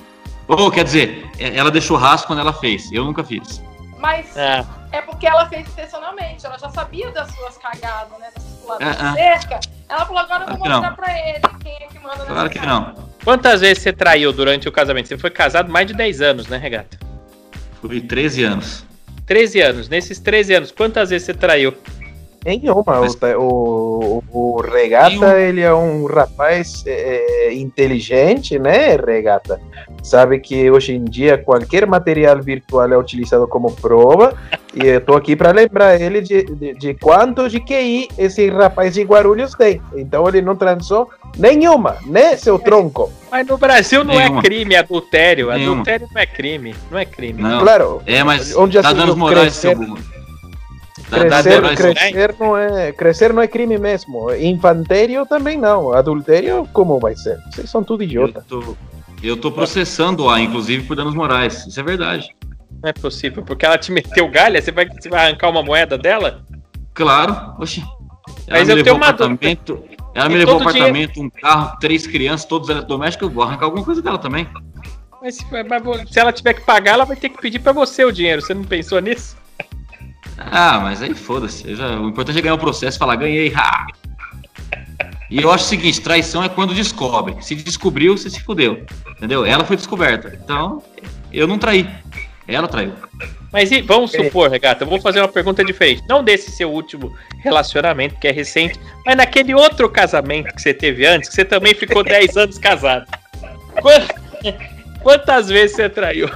Ou, 0.48 0.70
quer 0.70 0.82
dizer, 0.84 1.30
é- 1.38 1.56
ela 1.56 1.70
deixou 1.70 1.96
rastro 1.96 2.26
quando 2.28 2.40
ela 2.40 2.52
fez. 2.52 2.90
Eu 2.90 3.04
nunca 3.04 3.22
fiz. 3.22 3.62
Mas 4.00 4.36
Ah, 4.36 4.64
é 4.92 5.02
porque 5.02 5.26
ela 5.26 5.46
fez 5.48 5.68
intencionalmente. 5.68 6.44
Ela 6.46 6.58
já 6.58 6.70
sabia 6.70 7.10
das 7.12 7.30
suas 7.32 7.56
cagadas, 7.58 8.18
né? 8.18 8.28
Das 8.34 8.44
puladas 8.44 8.88
É, 8.88 8.92
de 8.94 9.06
é. 9.20 9.38
cerca. 9.38 9.60
Ela 9.88 10.06
falou, 10.06 10.18
agora 10.22 10.44
eu 10.44 10.48
vou 10.48 10.56
Claro 10.58 10.72
mostrar 10.74 10.90
não. 10.90 10.96
pra 10.96 11.28
ele 11.28 11.40
quem 11.62 11.72
é 11.74 11.86
que 11.88 11.98
manda 11.98 12.16
nessa 12.16 12.26
Claro 12.26 12.50
que 12.50 12.58
casa. 12.58 12.70
não. 12.70 12.94
quantas 13.24 13.60
vezes 13.60 13.82
você 13.82 13.92
traiu 13.92 14.32
durante 14.32 14.68
o 14.68 14.72
casamento? 14.72 15.08
Você 15.08 15.18
foi 15.18 15.30
casado 15.30 15.70
mais 15.70 15.86
de 15.86 15.94
10 15.94 16.20
anos, 16.22 16.46
né, 16.48 16.56
Regata? 16.56 16.98
Fui 17.80 18.00
13 18.00 18.44
anos. 18.44 18.84
13 19.26 19.60
anos. 19.60 19.88
Nesses 19.88 20.18
13 20.18 20.54
anos, 20.54 20.72
quantas 20.72 21.10
vezes 21.10 21.26
você 21.26 21.34
traiu? 21.34 21.76
Nenhuma. 22.44 22.82
Mas- 23.00 23.16
O, 23.36 24.22
o, 24.32 24.56
o 24.56 24.60
Regata, 24.62 25.10
Nenhuma. 25.10 25.34
ele 25.38 25.60
é 25.60 25.72
um 25.74 26.06
rapaz 26.06 26.82
é, 26.86 27.52
inteligente, 27.52 28.58
né, 28.58 28.96
Regata? 28.96 29.60
Sabe 30.02 30.38
que 30.40 30.70
hoje 30.70 30.94
em 30.94 31.04
dia 31.04 31.36
qualquer 31.36 31.86
material 31.86 32.40
virtual 32.40 32.90
é 32.90 32.96
utilizado 32.96 33.46
como 33.46 33.70
prova. 33.72 34.34
E 34.74 34.86
eu 34.86 35.00
tô 35.00 35.14
aqui 35.14 35.34
para 35.36 35.50
lembrar 35.50 36.00
ele 36.00 36.20
de, 36.20 36.42
de, 36.44 36.74
de 36.74 36.94
quanto 36.94 37.48
de 37.48 37.60
QI 37.60 38.08
esse 38.16 38.48
rapaz 38.48 38.94
de 38.94 39.02
Guarulhos 39.02 39.52
tem. 39.54 39.80
Então 39.94 40.26
ele 40.28 40.40
não 40.40 40.54
transou 40.56 41.10
nenhuma, 41.36 41.96
né, 42.06 42.36
seu 42.36 42.58
tronco? 42.58 43.10
Mas 43.30 43.46
no 43.46 43.58
Brasil 43.58 44.04
não 44.04 44.14
Nenhuma. 44.14 44.38
é 44.38 44.42
crime 44.42 44.76
adultério. 44.76 45.50
Nenhuma. 45.52 45.72
Adultério 45.74 46.08
não 46.14 46.20
é 46.22 46.26
crime. 46.26 46.74
Não 46.90 46.98
é 46.98 47.04
crime. 47.04 47.42
Não. 47.42 47.60
Claro. 47.60 48.00
É, 48.06 48.22
mas 48.24 48.56
Onde 48.56 48.74
já 48.74 48.82
dá 48.82 48.88
se 48.90 48.94
danos 48.94 49.14
viu 49.14 49.24
morais, 49.24 49.40
crescer- 49.42 49.76
seu 49.76 49.76
burro. 49.76 49.98
Crescer, 51.10 51.76
crescer, 51.76 52.34
não 52.38 52.56
é, 52.56 52.92
crescer 52.92 53.32
não 53.32 53.42
é 53.42 53.48
crime 53.48 53.78
mesmo. 53.78 54.32
Infantério 54.34 55.26
também 55.26 55.58
não. 55.58 55.92
Adultério, 55.92 56.68
como 56.72 56.98
vai 57.00 57.16
ser? 57.16 57.38
Vocês 57.50 57.68
são 57.68 57.82
tudo 57.82 58.02
Eu 58.02 58.06
idiota. 58.06 58.44
tô, 58.48 58.76
eu 59.22 59.36
tô 59.36 59.50
processando 59.50 60.28
a, 60.30 60.40
inclusive, 60.40 60.84
por 60.84 60.96
danos 60.96 61.14
morais. 61.14 61.66
Isso 61.66 61.78
é 61.80 61.82
verdade. 61.82 62.28
Não 62.82 62.88
é 62.88 62.92
possível, 62.92 63.42
porque 63.42 63.66
ela 63.66 63.76
te 63.76 63.92
meteu 63.92 64.28
galha, 64.28 64.62
você 64.62 64.70
vai, 64.70 64.88
você 64.88 65.08
vai 65.08 65.26
arrancar 65.26 65.48
uma 65.50 65.62
moeda 65.62 65.98
dela? 65.98 66.42
Claro, 66.94 67.54
oxi. 67.58 67.82
Ela 68.46 68.58
Mas 68.58 68.68
me 68.68 68.72
eu 68.72 68.76
levou 68.76 68.84
tenho 68.84 68.96
uma 68.96 69.08
apartamento. 69.08 69.84
Ela 70.14 70.28
me 70.28 70.36
levou 70.36 70.60
apartamento, 70.60 71.20
um 71.20 71.30
carro, 71.30 71.76
três 71.80 72.06
crianças, 72.06 72.46
todos 72.46 72.68
eletrodomésticos. 72.68 73.28
Eu 73.28 73.34
vou 73.34 73.44
arrancar 73.44 73.66
alguma 73.66 73.84
coisa 73.84 74.00
dela 74.00 74.18
também. 74.18 74.48
Mas 75.22 75.36
se, 75.36 75.46
mas 75.50 76.10
se 76.10 76.18
ela 76.18 76.32
tiver 76.32 76.54
que 76.54 76.62
pagar, 76.62 76.94
ela 76.94 77.04
vai 77.04 77.16
ter 77.16 77.28
que 77.28 77.40
pedir 77.40 77.58
pra 77.58 77.72
você 77.72 78.04
o 78.04 78.12
dinheiro. 78.12 78.40
Você 78.40 78.54
não 78.54 78.64
pensou 78.64 78.98
nisso? 79.00 79.36
Ah, 80.40 80.80
mas 80.80 81.02
aí 81.02 81.14
foda-se. 81.14 81.74
já- 81.74 81.98
O 82.00 82.08
importante 82.08 82.38
é 82.38 82.42
ganhar 82.42 82.54
o 82.54 82.58
processo 82.58 82.96
e 82.96 82.98
falar, 82.98 83.16
ganhei. 83.16 83.52
Ha! 83.54 83.86
E 85.30 85.40
eu 85.42 85.50
acho 85.52 85.64
o 85.64 85.68
seguinte: 85.68 86.00
traição 86.00 86.42
é 86.42 86.48
quando 86.48 86.74
descobre. 86.74 87.36
Se 87.40 87.54
descobriu, 87.54 88.16
você 88.16 88.30
se 88.30 88.40
fudeu. 88.40 88.84
Entendeu? 89.16 89.44
Ela 89.44 89.64
foi 89.64 89.76
descoberta. 89.76 90.36
Então, 90.42 90.82
eu 91.32 91.46
não 91.46 91.58
traí. 91.58 91.88
Ela 92.48 92.66
traiu. 92.66 92.92
Mas 93.52 93.70
e, 93.70 93.80
vamos 93.82 94.12
É. 94.14 94.24
supor, 94.24 94.50
Regata, 94.50 94.82
eu 94.84 94.88
vou 94.88 95.00
fazer 95.00 95.20
uma 95.20 95.28
pergunta 95.28 95.64
diferente. 95.64 96.02
Não 96.08 96.22
desse 96.24 96.50
seu 96.50 96.70
último 96.70 97.14
relacionamento, 97.44 98.16
que 98.18 98.26
é 98.28 98.32
recente, 98.32 98.78
mas 99.04 99.16
naquele 99.16 99.54
outro 99.54 99.88
casamento 99.88 100.52
que 100.54 100.62
você 100.62 100.72
teve 100.74 101.04
antes, 101.06 101.28
que 101.28 101.34
você 101.34 101.44
também 101.44 101.74
ficou 101.74 102.02
10 102.04 102.36
anos 102.36 102.58
casado. 102.58 103.06
Quant- 103.80 104.10
Quantas 105.02 105.48
vezes 105.48 105.76
você 105.76 105.88
traiu? 105.88 106.28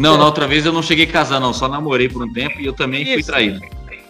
Não, 0.00 0.16
na 0.18 0.24
outra 0.24 0.46
vez 0.46 0.64
eu 0.66 0.72
não 0.72 0.82
cheguei 0.82 1.06
a 1.06 1.10
casar, 1.12 1.40
não. 1.40 1.52
Só 1.52 1.68
namorei 1.68 2.08
por 2.08 2.22
um 2.22 2.32
tempo 2.32 2.60
e 2.60 2.66
eu 2.66 2.72
também 2.72 3.04
fui 3.04 3.14
Isso. 3.20 3.30
traído. 3.30 3.60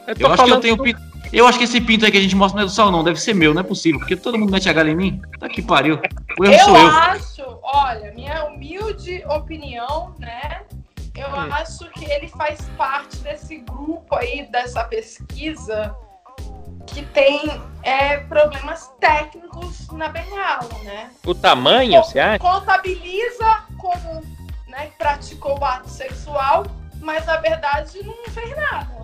Eu 0.06 0.14
Eu 0.18 0.32
acho 0.32 0.44
que 0.44 0.50
eu 0.50 0.60
tenho 0.60 0.76
do- 0.76 0.82
pinto. 0.82 1.00
Eu 1.32 1.46
acho 1.46 1.58
que 1.58 1.64
esse 1.64 1.80
pinto 1.80 2.04
aí 2.04 2.10
que 2.10 2.18
a 2.18 2.20
gente 2.20 2.34
mostra 2.34 2.56
não 2.56 2.64
é 2.64 2.66
do 2.66 2.72
Sal, 2.72 2.90
não. 2.90 3.04
Deve 3.04 3.20
ser 3.20 3.34
meu, 3.34 3.54
não 3.54 3.60
é 3.60 3.64
possível. 3.64 4.00
Porque 4.00 4.16
todo 4.16 4.36
mundo 4.36 4.50
mete 4.50 4.68
a 4.68 4.72
galha 4.72 4.90
em 4.90 4.96
mim. 4.96 5.22
Tá 5.38 5.48
que 5.48 5.62
pariu. 5.62 6.00
O 6.38 6.44
erro 6.44 6.54
Eu 6.54 6.58
sou 6.64 6.76
eu. 6.76 6.86
acho, 6.88 7.42
olha, 7.62 8.12
minha 8.14 8.44
humilde 8.46 9.22
opinião, 9.28 10.12
né? 10.18 10.62
Eu 11.16 11.28
Hum. 11.28 11.52
acho 11.52 11.88
que 11.90 12.04
ele 12.10 12.26
faz 12.28 12.60
parte 12.76 13.16
desse 13.18 13.58
grupo 13.58 14.16
aí, 14.16 14.48
dessa 14.50 14.82
pesquisa, 14.84 15.94
que 16.86 17.02
tem 17.02 17.48
é, 17.82 18.16
problemas 18.18 18.90
técnicos 19.00 19.86
na 19.92 20.08
bengala, 20.08 20.68
né? 20.82 21.10
O 21.24 21.34
tamanho, 21.34 22.02
você 22.02 22.18
acha? 22.18 22.38
Contabiliza 22.40 23.58
como 23.78 24.22
né, 24.70 24.86
que 24.86 24.96
praticou 24.96 25.58
o 25.58 25.64
ato 25.64 25.90
sexual, 25.90 26.64
mas 27.00 27.26
na 27.26 27.36
verdade 27.36 27.98
não 28.04 28.14
fez 28.32 28.56
nada. 28.56 29.00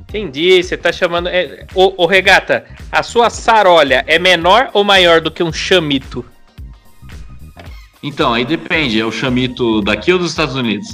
Entendi, 0.00 0.60
você 0.62 0.76
tá 0.76 0.90
chamando. 0.90 1.28
É, 1.28 1.66
ô, 1.72 2.02
ô, 2.02 2.06
Regata, 2.06 2.64
a 2.90 3.00
sua 3.00 3.30
sarolha 3.30 4.04
é 4.08 4.18
menor 4.18 4.68
ou 4.72 4.82
maior 4.82 5.20
do 5.20 5.30
que 5.30 5.42
um 5.42 5.52
chamito? 5.52 6.24
Então, 8.02 8.34
aí 8.34 8.44
depende. 8.44 9.00
É 9.00 9.04
o 9.04 9.12
chamito 9.12 9.80
daqui 9.82 10.12
ou 10.12 10.18
dos 10.18 10.30
Estados 10.30 10.56
Unidos? 10.56 10.88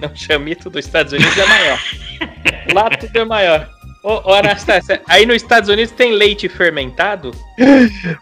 Não, 0.00 0.08
o 0.08 0.16
chamito 0.16 0.68
dos 0.68 0.84
Estados 0.84 1.12
Unidos 1.12 1.38
é 1.38 1.46
maior. 1.46 1.78
Lá 2.74 2.90
tudo 2.90 3.16
é 3.16 3.24
maior. 3.24 3.70
Ô, 4.02 4.32
ô 4.32 4.34
Anastácia, 4.34 5.00
aí 5.06 5.24
nos 5.24 5.36
Estados 5.36 5.68
Unidos 5.68 5.92
tem 5.92 6.10
leite 6.10 6.48
fermentado? 6.48 7.30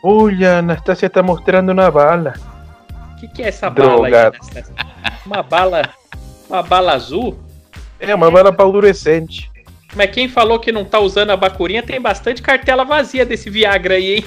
Olha, 0.02 0.56
a 0.56 0.58
Anastasia 0.58 1.06
está 1.06 1.22
mostrando 1.22 1.72
uma 1.72 1.90
bala. 1.90 2.34
O 3.20 3.28
que, 3.28 3.28
que 3.28 3.42
é 3.42 3.48
essa 3.48 3.68
bala 3.68 4.06
aí? 4.06 4.12
Uma 5.26 5.42
bala. 5.42 5.82
Uma 6.48 6.62
bala 6.62 6.94
azul? 6.94 7.38
É 7.98 8.14
uma 8.14 8.30
bala 8.30 8.50
paudurecente. 8.50 9.50
Mas 9.94 10.10
quem 10.10 10.26
falou 10.26 10.58
que 10.58 10.72
não 10.72 10.86
tá 10.86 10.98
usando 10.98 11.28
a 11.28 11.36
bacurinha 11.36 11.82
tem 11.82 12.00
bastante 12.00 12.40
cartela 12.40 12.82
vazia 12.82 13.26
desse 13.26 13.50
Viagra 13.50 13.96
aí, 13.96 14.16
hein? 14.16 14.24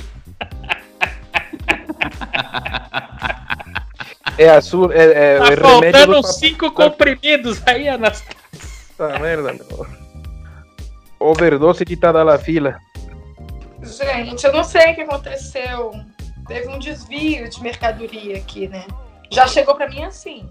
É 4.37 4.49
azul, 4.49 4.91
é, 4.91 5.35
é 5.35 5.37
Tá 5.37 5.43
o 5.43 5.47
remédio 5.49 5.99
faltando 5.99 6.21
do 6.21 6.27
cinco 6.27 6.71
comprimidos 6.71 7.61
aí, 7.65 7.89
Anastácia. 7.89 8.35
Puta 8.89 9.19
merda, 9.19 9.53
meu. 9.53 9.87
Overdose 11.19 11.83
de 11.83 11.97
Tadalafila. 11.97 12.77
Gente, 13.81 14.45
eu 14.45 14.53
não 14.53 14.63
sei 14.63 14.91
o 14.91 14.95
que 14.95 15.01
aconteceu. 15.01 15.91
Teve 16.47 16.67
um 16.67 16.79
desvio 16.79 17.49
de 17.49 17.61
mercadoria 17.61 18.37
aqui, 18.37 18.67
né? 18.67 18.85
Já 19.31 19.47
chegou 19.47 19.75
pra 19.75 19.87
mim 19.89 20.03
assim. 20.03 20.47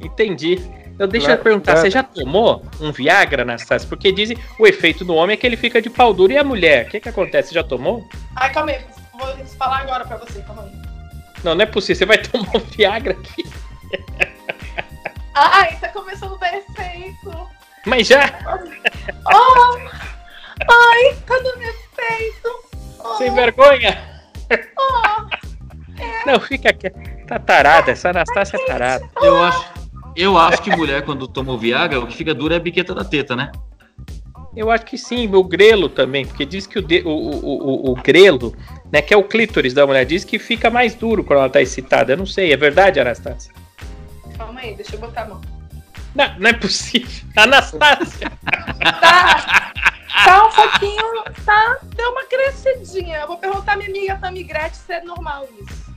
Entendi. 0.00 0.60
Eu 0.98 1.06
deixa 1.08 1.26
Claro, 1.28 1.40
eu 1.40 1.44
perguntar, 1.44 1.72
claro. 1.72 1.86
você 1.86 1.90
já 1.90 2.02
tomou 2.02 2.64
um 2.80 2.92
Viagra, 2.92 3.42
Anastácia? 3.42 3.88
Porque 3.88 4.12
dizem 4.12 4.36
o 4.58 4.66
efeito 4.66 5.04
no 5.04 5.14
homem 5.14 5.34
é 5.34 5.36
que 5.36 5.46
ele 5.46 5.56
fica 5.56 5.80
de 5.80 5.88
pau 5.88 6.12
duro 6.12 6.32
e 6.32 6.38
a 6.38 6.44
mulher. 6.44 6.86
O 6.86 6.90
que 6.90 7.00
que 7.00 7.08
acontece? 7.08 7.48
Você 7.48 7.54
já 7.54 7.64
tomou? 7.64 8.06
Ai, 8.36 8.52
calma 8.52 8.70
aí, 8.72 8.80
vou 9.12 9.46
falar 9.58 9.78
agora 9.78 10.04
pra 10.04 10.16
você, 10.18 10.40
calma 10.42 10.62
aí. 10.62 10.72
Não, 11.42 11.54
não 11.54 11.62
é 11.62 11.66
possível. 11.66 11.96
Você 11.96 12.06
vai 12.06 12.18
tomar 12.18 12.54
um 12.54 12.60
Viagra 12.60 13.12
aqui. 13.14 13.44
Ai, 15.34 15.76
tá 15.76 15.88
começando 15.88 16.34
a 16.34 16.38
dar 16.38 16.54
efeito. 16.58 17.48
Mas 17.86 18.06
já, 18.06 18.26
Oh, 19.26 19.78
ai, 20.70 21.14
tá 21.26 21.34
dando 21.38 21.62
efeito. 21.62 22.50
Oh, 22.98 23.14
sem 23.16 23.32
vergonha. 23.34 24.09
Não, 26.26 26.40
fica 26.40 26.70
aqui. 26.70 26.90
Tá 27.26 27.38
tarada, 27.38 27.90
essa 27.92 28.10
Anastácia 28.10 28.56
é 28.56 28.66
tarada. 28.66 29.08
Eu 29.22 29.42
acho, 29.42 29.64
eu 30.16 30.38
acho 30.38 30.62
que 30.62 30.74
mulher, 30.74 31.02
quando 31.04 31.26
toma 31.28 31.52
o 31.52 31.58
Viagra, 31.58 32.00
o 32.00 32.06
que 32.06 32.16
fica 32.16 32.34
duro 32.34 32.52
é 32.54 32.56
a 32.56 32.60
biqueta 32.60 32.94
da 32.94 33.04
teta, 33.04 33.34
né? 33.36 33.50
Eu 34.56 34.70
acho 34.70 34.84
que 34.84 34.98
sim, 34.98 35.32
o 35.32 35.44
grelo 35.44 35.88
também, 35.88 36.26
porque 36.26 36.44
diz 36.44 36.66
que 36.66 36.78
o, 36.80 36.82
de- 36.82 37.02
o, 37.04 37.08
o, 37.10 37.90
o, 37.90 37.92
o 37.92 37.94
grelo, 37.94 38.54
né, 38.92 39.00
que 39.00 39.14
é 39.14 39.16
o 39.16 39.22
clítoris 39.22 39.72
da 39.72 39.86
mulher, 39.86 40.04
diz 40.04 40.24
que 40.24 40.40
fica 40.40 40.68
mais 40.68 40.92
duro 40.94 41.22
quando 41.22 41.38
ela 41.38 41.48
tá 41.48 41.62
excitada. 41.62 42.12
Eu 42.12 42.16
não 42.16 42.26
sei, 42.26 42.52
é 42.52 42.56
verdade, 42.56 42.98
Anastácia? 42.98 43.52
Calma 44.36 44.60
aí, 44.60 44.74
deixa 44.74 44.96
eu 44.96 45.00
botar 45.00 45.22
a 45.22 45.26
mão. 45.28 45.40
Não, 46.16 46.38
não 46.40 46.50
é 46.50 46.52
possível. 46.52 47.08
Anastácia! 47.36 48.32
Tá, 49.00 49.72
tá 50.12 50.46
um 50.46 50.50
pouquinho, 50.54 51.24
tá, 51.44 51.78
deu 51.94 52.10
uma 52.10 52.24
crescidinha. 52.24 53.18
Eu 53.18 53.28
vou 53.28 53.36
perguntar 53.38 53.72
à 53.72 53.76
minha 53.76 53.88
amiga 53.88 54.16
Tamigrete 54.16 54.76
se 54.76 54.92
é 54.92 55.02
normal 55.02 55.46
isso. 55.60 55.90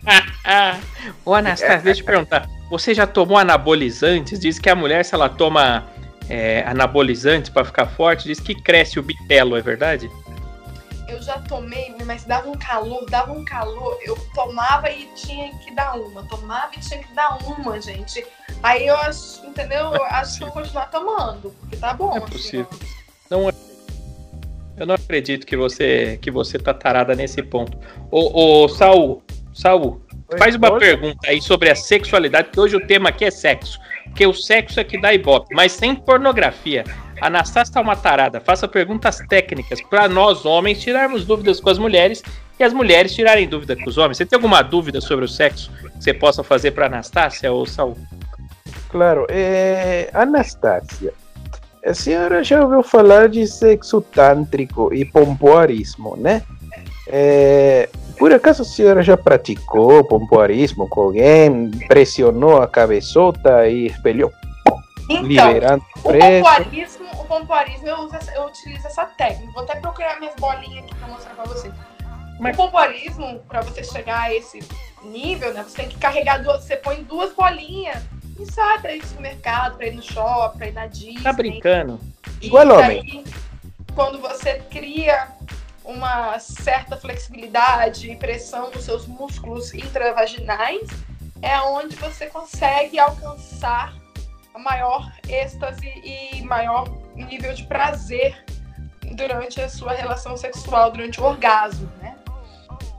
Ô, 1.26 1.34
Anastácia, 1.34 1.78
deixa 1.78 2.02
eu 2.02 2.04
te 2.04 2.06
perguntar. 2.06 2.50
Você 2.70 2.94
já 2.94 3.08
tomou 3.08 3.38
anabolizantes? 3.38 4.40
Diz 4.40 4.60
que 4.60 4.70
a 4.70 4.76
mulher, 4.76 5.06
se 5.06 5.16
ela 5.16 5.30
toma 5.30 5.88
é, 6.30 6.64
anabolizantes 6.68 7.50
pra 7.50 7.64
ficar 7.64 7.88
forte, 7.88 8.26
diz 8.26 8.40
que 8.40 8.56
cresce 8.56 9.00
o 9.00 9.04
bitelo, 9.04 9.56
é 9.56 9.62
verdade? 9.62 10.10
Eu 11.08 11.22
já 11.22 11.38
tomei, 11.40 11.96
mas 12.06 12.24
dava 12.24 12.50
um 12.50 12.58
calor, 12.58 13.06
dava 13.10 13.32
um 13.32 13.46
calor. 13.46 14.00
Eu 14.02 14.18
tomava 14.34 14.90
e 14.90 15.06
tinha 15.16 15.56
que 15.60 15.74
dar 15.76 15.96
uma. 15.96 16.24
Tomava 16.24 16.72
e 16.76 16.80
tinha 16.80 17.04
que 17.04 17.14
dar 17.14 17.38
uma, 17.44 17.80
gente. 17.80 18.26
Aí 18.64 18.88
eu 18.88 18.98
acho, 18.98 19.46
entendeu? 19.46 19.94
Eu 19.94 20.04
acho 20.06 20.38
que 20.38 20.44
eu 20.44 20.48
vou 20.48 20.62
continuar 20.62 20.90
tomando, 20.90 21.54
porque 21.60 21.78
tá 21.78 21.94
bom. 21.94 22.16
É 22.16 22.18
assim, 22.18 22.32
possível. 22.32 22.68
ó. 23.32 23.73
Eu 24.78 24.86
não 24.86 24.96
acredito 24.96 25.46
que 25.46 25.56
você 25.56 26.18
que 26.22 26.32
você 26.32 26.58
tá 26.58 26.74
tarada 26.74 27.14
nesse 27.16 27.42
ponto. 27.44 27.78
Ô, 28.10 28.64
ô 28.64 28.68
Saul, 28.68 29.24
Saul, 29.54 30.02
faz 30.38 30.56
uma 30.56 30.72
Olha, 30.72 30.80
pergunta 30.80 31.28
aí 31.28 31.42
sobre 31.42 31.70
a 31.70 31.76
sexualidade, 31.76 32.48
porque 32.48 32.60
hoje 32.60 32.76
o 32.76 32.88
tema 32.88 33.10
aqui 33.10 33.26
é 33.26 33.32
sexo. 33.32 33.80
Porque 34.06 34.26
o 34.26 34.34
sexo 34.34 34.80
é 34.80 34.84
que 34.84 35.00
dá 35.00 35.14
ibope, 35.14 35.54
mas 35.56 35.72
sem 35.72 35.96
pornografia. 35.96 36.84
A 37.22 37.28
Anastácia 37.28 37.76
tá 37.76 37.82
uma 37.82 37.96
tarada. 37.96 38.42
Faça 38.42 38.68
perguntas 38.68 39.20
técnicas 39.30 39.82
para 39.82 40.10
nós, 40.10 40.46
homens, 40.46 40.82
tirarmos 40.82 41.26
dúvidas 41.26 41.60
com 41.60 41.70
as 41.70 41.78
mulheres 41.78 42.22
e 42.60 42.64
as 42.64 42.74
mulheres 42.74 43.14
tirarem 43.14 43.48
dúvida 43.48 43.76
com 43.76 43.90
os 43.90 43.98
homens. 43.98 44.18
Você 44.18 44.26
tem 44.26 44.36
alguma 44.36 44.62
dúvida 44.62 45.00
sobre 45.00 45.24
o 45.24 45.28
sexo 45.28 45.72
que 45.98 46.04
você 46.04 46.14
possa 46.14 46.44
fazer 46.44 46.72
para 46.72 46.88
Anastácia 46.88 47.52
ou 47.52 47.66
Saul? 47.66 47.98
Claro, 48.90 49.26
é, 49.30 50.10
Anastácia, 50.14 51.14
a 51.86 51.94
senhora 51.94 52.44
já 52.44 52.62
ouviu 52.62 52.82
falar 52.84 53.30
de 53.30 53.46
sexo 53.48 54.02
tântrico 54.02 54.94
e 54.94 55.04
pompoarismo, 55.06 56.16
né? 56.16 56.42
É, 57.08 57.90
por 58.18 58.32
acaso 58.34 58.62
a 58.62 58.66
senhora 58.66 59.02
já 59.04 59.18
praticou 59.18 60.04
pompoarismo 60.04 60.88
com 60.88 61.02
alguém, 61.02 61.70
pressionou 61.88 62.62
a 62.62 62.68
cabeçota 62.68 63.68
e 63.68 63.88
espelhou? 63.88 64.32
Então, 65.10 65.24
liberando 65.24 65.84
o 65.98 66.02
preço. 66.10 66.44
pompoarismo, 66.44 67.06
o 67.20 67.24
pompoarismo 67.26 67.88
eu, 67.88 67.98
uso 67.98 68.16
eu 68.36 68.44
utilizo 68.46 68.88
essa 68.88 69.06
técnica. 69.06 69.52
Vou 69.52 69.64
até 69.64 69.76
procurar 69.76 70.18
minhas 70.20 70.36
bolinhas 70.36 70.86
aqui 70.86 70.96
pra 70.96 71.08
mostrar 71.10 71.34
pra 71.36 71.44
você. 71.44 71.72
Mas- 72.40 72.54
O 72.56 72.58
pompoarismo, 72.58 73.40
pra 73.50 73.62
você 73.62 73.84
chegar 73.84 74.22
a 74.22 74.34
esse 74.34 74.60
nível, 75.04 75.54
né? 75.54 75.64
Você 75.68 75.76
tem 75.76 75.90
que 75.90 75.98
carregar 75.98 76.42
duas. 76.42 76.64
Você 76.64 76.78
põe 76.78 77.04
duas 77.04 77.34
bolinhas 77.34 78.02
e 78.40 78.46
sai 78.52 78.80
pra 78.80 78.96
ir 78.96 79.02
no 79.02 79.08
supermercado, 79.08 79.78
pra 79.78 79.88
ir 79.88 79.96
no 79.96 80.02
shopping, 80.02 80.58
pra 80.58 80.68
ir 80.68 80.74
na 80.74 80.88
Disney. 80.88 81.22
Tá 81.22 81.34
brincando? 81.34 82.00
E 82.42 82.48
Igual 82.48 82.68
daí, 82.68 83.00
homem. 83.00 83.24
quando 83.94 84.20
você 84.20 84.60
cria 84.70 85.28
uma 85.84 86.40
certa 86.40 86.96
flexibilidade 86.96 88.10
e 88.10 88.16
pressão 88.16 88.72
nos 88.72 88.86
seus 88.86 89.06
músculos 89.06 89.74
intravaginais, 89.74 90.88
é 91.42 91.60
onde 91.62 91.96
você 91.98 92.28
consegue 92.28 92.98
alcançar 92.98 93.94
a 94.54 94.60
maior 94.60 95.12
êxtase 95.28 95.88
e 96.04 96.42
maior 96.44 96.88
nível 97.16 97.54
de 97.54 97.64
prazer 97.64 98.44
durante 99.16 99.60
a 99.62 99.68
sua 99.68 99.94
relação 99.94 100.38
sexual, 100.38 100.92
durante 100.92 101.20
o 101.20 101.26
orgasmo, 101.26 101.90
né? 102.02 102.13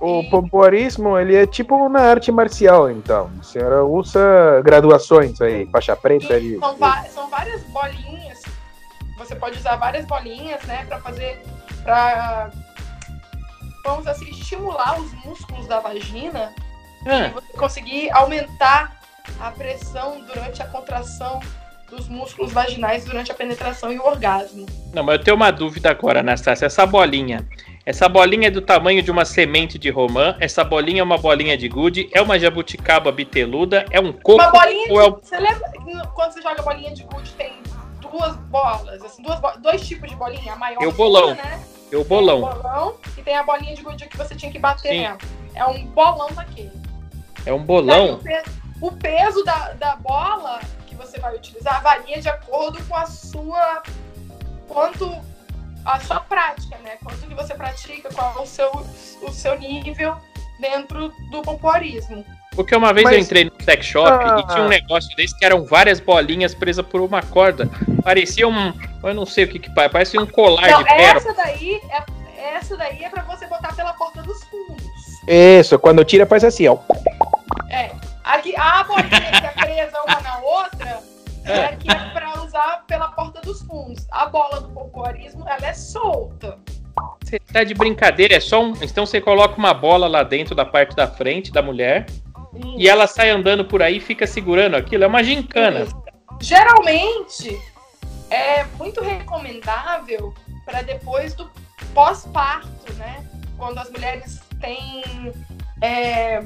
O 0.01 0.23
pompoarismo, 0.29 1.19
ele 1.19 1.35
é 1.35 1.47
tipo 1.47 1.75
uma 1.75 2.01
arte 2.01 2.31
marcial, 2.31 2.91
então. 2.91 3.31
A 3.41 3.43
senhora 3.43 3.85
usa 3.85 4.61
graduações 4.63 5.41
aí, 5.41 5.67
faixa 5.67 5.97
preta. 5.97 6.37
E 6.39 6.53
De, 6.55 6.59
são, 6.59 6.77
são 7.11 7.31
várias 7.31 7.63
bolinhas. 7.65 8.43
Você 9.17 9.35
pode 9.35 9.57
usar 9.59 9.77
várias 9.77 10.05
bolinhas, 10.05 10.63
né, 10.65 10.85
Pra 10.87 10.99
fazer, 11.01 11.41
Pra, 11.85 12.51
vamos 13.85 14.07
assim, 14.07 14.29
estimular 14.31 15.01
os 15.01 15.13
músculos 15.25 15.67
da 15.67 15.81
vagina 15.81 16.53
e 17.07 17.09
Ah, 17.09 17.31
você 17.33 17.53
conseguir 17.57 18.11
aumentar 18.11 18.97
a 19.41 19.51
pressão 19.51 20.21
durante 20.27 20.63
a 20.63 20.67
contração 20.67 21.41
dos 21.89 22.09
músculos 22.09 22.53
vaginais 22.53 23.05
durante 23.05 23.31
a 23.31 23.35
penetração 23.35 23.93
e 23.93 23.99
o 23.99 24.05
orgasmo. 24.05 24.67
não, 24.93 25.03
mas 25.03 25.19
eu 25.19 25.25
tenho 25.25 25.37
uma 25.37 25.51
dúvida 25.51 25.91
agora, 25.91 26.21
Anastácia. 26.21 26.67
Essa 26.67 26.85
bolinha. 26.85 27.47
Essa 27.87 28.09
bolinha 28.09 28.49
é 28.49 28.51
do 28.51 28.63
tamanho 28.63 29.03
de 29.03 29.11
uma 29.11 29.25
semente 29.27 29.79
de 29.79 29.91
romã. 29.91 30.37
Essa 30.41 30.65
bolinha 30.65 31.01
é 31.01 31.05
uma 31.05 31.19
bolinha 31.19 31.57
de 31.57 31.69
gude. 31.69 32.09
É 32.13 32.23
uma 32.23 32.39
jabuticaba 32.39 33.13
biteluda. 33.13 33.85
É 33.91 34.01
um 34.01 34.11
coco. 34.13 34.41
Uma 34.41 34.51
bolinha 34.51 34.87
de, 34.87 34.93
ou 34.93 35.01
é 35.01 35.05
o- 35.09 35.19
Você 35.23 35.37
lembra 35.39 35.71
quando 36.15 36.33
você 36.33 36.41
joga 36.43 36.63
bolinha 36.63 36.93
de 36.95 37.03
gude 37.05 37.31
tem 37.33 37.53
duas 38.01 38.37
bolas, 38.37 39.03
assim, 39.03 39.23
duas 39.23 39.39
bo- 39.41 39.53
dois 39.59 39.87
tipos 39.87 40.09
de 40.09 40.17
bolinha, 40.17 40.53
a 40.53 40.57
maior 40.57 40.83
É 40.83 40.87
o 40.87 40.93
bolão. 40.93 41.35
né? 41.35 41.63
é 41.93 41.97
o 41.97 42.05
bolão. 42.05 42.41
Tem 42.41 42.49
o 42.51 42.63
bolão 42.63 42.95
e 43.19 43.23
tem 43.23 43.37
a 43.37 43.43
bolinha 43.43 43.75
de 43.75 43.83
gude 43.83 44.07
que 44.09 44.17
você 44.17 44.35
tinha 44.35 44.51
que 44.51 44.59
bater 44.59 44.89
Sim. 44.89 45.01
nela. 45.03 45.19
É 45.55 45.65
um 45.67 45.85
bolão 45.87 46.29
daquele. 46.35 46.71
É 47.45 47.53
um 47.53 47.59
Daí 47.59 47.67
bolão. 47.67 48.15
o, 48.15 48.19
pe- 48.19 48.43
o 48.81 48.93
peso 48.93 49.45
da, 49.45 49.73
da 49.75 49.97
bola 49.97 50.61
que 50.87 50.95
você 50.95 51.19
vai 51.21 51.35
utilizar 51.37 51.83
varia 51.83 52.21
de 52.21 52.29
acordo 52.29 52.83
com 52.87 52.97
a 52.97 53.05
sua. 53.05 53.83
quanto. 54.69 55.34
A 55.85 56.01
sua 56.01 56.21
prática, 56.21 56.77
né? 56.79 56.93
Quanto 57.03 57.27
que 57.27 57.35
você 57.35 57.55
pratica, 57.55 58.09
qual 58.13 58.35
é 58.37 58.41
o 58.41 58.47
seu, 58.47 58.71
o 59.23 59.31
seu 59.33 59.59
nível 59.59 60.17
dentro 60.59 61.13
do 61.31 61.43
pompoarismo. 61.43 62.25
Porque 62.55 62.75
uma 62.77 62.93
vez 62.93 63.05
eu 63.07 63.13
Mas- 63.17 63.25
entrei 63.27 63.45
no 63.45 63.53
sex 63.65 63.85
shop 63.87 64.09
Ah. 64.09 64.37
e 64.41 64.47
tinha 64.47 64.63
um 64.63 64.69
negócio 64.69 65.15
desse 65.17 65.37
que 65.37 65.45
eram 65.45 65.65
várias 65.65 65.99
bolinhas 65.99 66.55
presas 66.55 66.87
por 66.87 67.01
uma 67.01 67.21
corda. 67.23 67.69
Parecia 68.05 68.47
um. 68.47 68.73
Eu 69.03 69.13
não 69.15 69.27
sei 69.27 69.45
o 69.45 69.49
que 69.49 69.59
que 69.59 69.75
pa- 69.75 69.89
parecia 69.89 70.21
um 70.21 70.27
colar 70.27 70.71
Não, 70.71 70.79
de 70.79 70.85
pérola. 70.85 71.17
essa 71.17 71.35
daí 71.35 71.81
é, 71.91 72.55
essa 72.55 72.77
daí 72.77 73.03
é 73.05 73.09
pra 73.09 73.23
você 73.25 73.47
botar 73.49 73.75
pela 73.75 73.93
porta 73.95 74.23
dos 74.23 74.43
fundos. 74.45 74.85
Isso, 75.27 75.79
quando 75.81 76.05
tira 76.05 76.25
faz 76.27 76.45
assim, 76.45 76.69
ó. 76.69 76.79
É. 77.71 77.91
Aqui, 78.23 78.55
a 78.57 78.85
bolinha 78.85 79.09
que 79.11 79.47
é 79.47 79.51
presa 79.51 80.01
uma 80.07 80.21
na 80.21 80.39
outra 80.39 81.01
É. 81.45 81.59
é 81.59 81.77
que 81.77 81.91
é 81.91 81.95
pra 82.11 82.41
usar 82.43 82.85
pela 82.87 83.09
porta 83.09 83.41
dos 83.41 83.63
fundos. 83.63 84.07
A 84.13 84.27
bola 84.27 84.61
do 84.61 84.69
pompoarismo, 85.05 85.45
ela 85.47 85.67
é 85.67 85.75
solta. 85.75 86.59
Você 87.23 87.39
tá 87.39 87.63
de 87.63 87.75
brincadeira, 87.75 88.35
é 88.35 88.41
só 88.41 88.63
um. 88.63 88.73
Então 88.83 89.05
você 89.05 89.21
coloca 89.21 89.57
uma 89.57 89.75
bola 89.75 90.09
lá 90.09 90.23
dentro 90.23 90.55
da 90.55 90.65
parte 90.65 90.97
da 90.97 91.07
frente 91.07 91.53
da 91.53 91.61
mulher 91.61 92.07
e 92.77 92.89
ela 92.89 93.07
sai 93.07 93.31
andando 93.31 93.65
por 93.65 93.83
aí 93.83 93.97
e 93.99 94.01
fica 94.01 94.27
segurando 94.27 94.77
aquilo. 94.77 95.05
É 95.05 95.07
uma 95.07 95.23
gincana. 95.23 95.87
Geralmente 96.41 97.59
é 98.31 98.65
muito 98.79 99.03
recomendável 99.03 100.33
para 100.65 100.83
depois 100.83 101.35
do 101.35 101.51
pós-parto, 101.93 102.93
né? 102.95 103.25
Quando 103.59 103.79
as 103.79 103.91
mulheres 103.91 104.41
têm 104.61 105.03
é, 105.81 106.45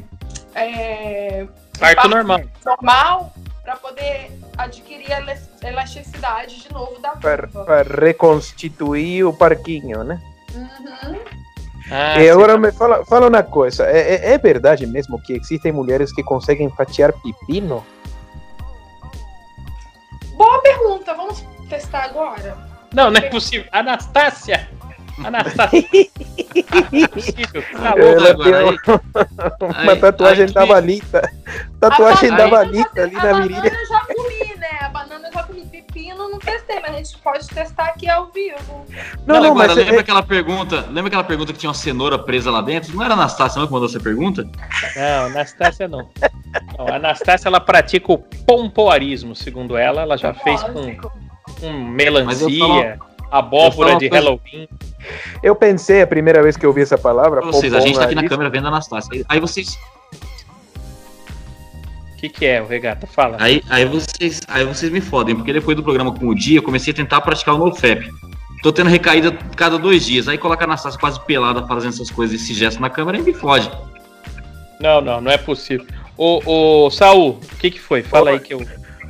é, 0.55 1.47
Parto 1.79 2.09
normal. 2.09 2.41
normal 2.65 3.33
para 3.69 3.77
poder 3.77 4.31
adquirir 4.57 5.13
a 5.13 5.17
elas- 5.17 5.51
elasticidade 5.63 6.59
de 6.63 6.73
novo 6.73 6.99
da 7.03 7.11
Para, 7.11 7.47
vulva. 7.49 7.67
para 7.67 8.01
reconstituir 8.01 9.25
o 9.25 9.33
parquinho, 9.35 10.03
né? 10.05 10.19
Uhum. 10.55 11.19
Ah, 11.91 12.19
e 12.19 12.31
agora 12.31 12.57
me 12.57 12.73
fala, 12.73 13.05
fala 13.05 13.29
uma 13.29 13.43
coisa, 13.43 13.85
é, 13.85 14.15
é- 14.15 14.33
é 14.33 14.39
verdade 14.39 14.87
mesmo 14.87 15.21
que 15.21 15.35
existem 15.35 15.71
mulheres 15.71 16.15
que 16.15 16.23
conseguem 16.23 16.71
fatiar 16.71 17.13
pepino? 17.13 17.85
Boa 20.33 20.63
pergunta, 20.63 21.13
vamos 21.13 21.45
testar 21.69 22.05
agora? 22.05 22.57
Não, 22.95 23.11
não 23.11 23.19
é 23.19 23.29
possível. 23.29 23.69
Anastácia! 23.71 24.67
Anastácia! 25.23 25.85
Tá. 27.73 27.95
Ela 27.97 28.31
agora, 28.31 28.77
tem 28.79 28.95
uma 29.85 29.93
Aí- 29.93 29.99
tatuagem 30.01 30.45
aí- 30.47 30.53
da 30.53 30.65
valita. 30.65 31.31
Tatuagem 31.81 32.31
A 32.31 32.37
da 32.37 32.49
banana 32.49 32.65
valita 32.65 33.03
ali 33.03 33.17
a 33.17 33.19
na 33.19 33.23
banana 33.33 33.43
virilha. 33.47 33.69
eu 33.81 33.87
já 33.87 34.01
comi, 34.01 34.57
né? 34.59 34.69
A 34.81 34.89
banana 34.89 35.29
eu 35.29 35.33
já 35.33 35.43
comi. 35.43 35.59
Pepino 35.69 36.29
não 36.29 36.39
testei, 36.39 36.81
mas 36.81 36.91
a 36.95 36.97
gente 36.99 37.19
pode 37.19 37.47
testar 37.49 37.85
aqui 37.87 38.09
ao 38.09 38.27
vivo. 38.27 38.85
Não, 39.27 39.37
Não, 39.37 39.43
não, 39.43 39.51
agora, 39.53 39.69
mas 39.69 39.77
lembra 39.77 39.97
é, 39.97 40.01
aquela 40.01 40.23
pergunta? 40.23 40.85
Lembra 40.89 41.07
aquela 41.09 41.25
pergunta 41.25 41.53
que 41.53 41.59
tinha 41.59 41.69
uma 41.71 41.75
cenoura 41.75 42.19
presa 42.19 42.51
lá 42.51 42.61
dentro? 42.61 42.95
Não 42.95 43.03
era 43.05 43.15
a 43.15 43.17
Anastácia 43.17 43.59
não 43.61 43.67
que 43.67 43.73
mandou 43.73 43.89
essa 43.89 44.01
pergunta? 44.01 44.45
Não, 44.97 45.27
Anastácia 45.27 45.89
não. 45.89 46.09
não. 46.79 46.89
A 46.89 46.97
Anastácia 46.97 47.49
ela 47.49 47.61
pratica 47.61 48.13
o 48.13 48.19
pompoarismo, 48.19 49.35
segundo 49.35 49.77
ela. 49.77 50.03
Ela 50.03 50.17
já 50.17 50.33
fez 50.35 50.63
com, 50.63 50.73
com 50.73 51.73
Mas 52.25 52.41
eu 52.43 52.49
melancia, 52.51 52.99
abóbora 53.31 53.97
de 53.97 54.09
Halloween. 54.09 54.69
eu 55.43 55.55
pensei 55.55 56.03
a 56.03 56.07
primeira 56.07 56.43
vez 56.43 56.57
que 56.57 56.65
eu 56.67 56.71
ouvi 56.71 56.83
essa 56.83 56.99
palavra. 56.99 57.41
Pra 57.41 57.51
vocês, 57.51 57.73
a 57.75 57.81
gente 57.81 57.97
tá 57.99 58.05
aqui 58.05 58.15
na 58.15 58.29
câmera 58.29 58.51
vendo 58.51 58.67
a 58.67 58.69
Anastácia. 58.69 59.11
Aí- 59.13 59.25
Aí 59.29 59.41
vocês, 59.41 59.77
O 62.15 62.21
que, 62.21 62.29
que 62.29 62.47
é, 62.47 62.61
o 62.61 62.67
regata? 62.67 63.07
Fala. 63.07 63.37
aí, 63.39 63.63
aí 63.71 63.85
vocês, 63.85 64.41
aí 64.49 64.65
vocês 64.65 64.91
me 64.91 65.01
fodem, 65.01 65.37
porque 65.37 65.53
depois 65.53 65.77
do 65.77 65.83
programa 65.85 66.13
com 66.13 66.27
o 66.27 66.35
dia, 66.35 66.59
eu 66.59 66.63
comecei 66.63 66.93
a 66.93 66.97
tentar 66.97 67.21
praticar 67.21 67.55
o 67.55 67.59
NoFap. 67.59 68.11
Tô 68.61 68.73
tendo 68.73 68.91
recaída 68.91 69.31
cada 69.55 69.79
dois 69.79 70.05
dias. 70.05 70.27
Aí 70.27 70.37
coloca 70.37 70.65
a 70.65 70.67
Anastácia 70.67 70.99
quase 70.99 71.21
pelada 71.25 71.65
fazendo 71.67 71.91
essas 71.93 72.11
coisas, 72.11 72.41
esse 72.41 72.53
gesto 72.55 72.81
na 72.81 72.91
câmera 72.91 73.19
e 73.19 73.23
me 73.23 73.33
fode. 73.33 73.71
Não, 74.81 75.01
não, 75.01 75.21
não 75.21 75.31
é 75.31 75.39
possível. 75.39 75.87
Ô, 76.17 76.87
ô 76.87 76.91
Saul, 76.91 77.39
o 77.53 77.57
que, 77.57 77.71
que 77.71 77.79
foi? 77.81 78.03
Fala 78.03 78.31
aí 78.31 78.41
que 78.41 78.53
eu. 78.53 78.67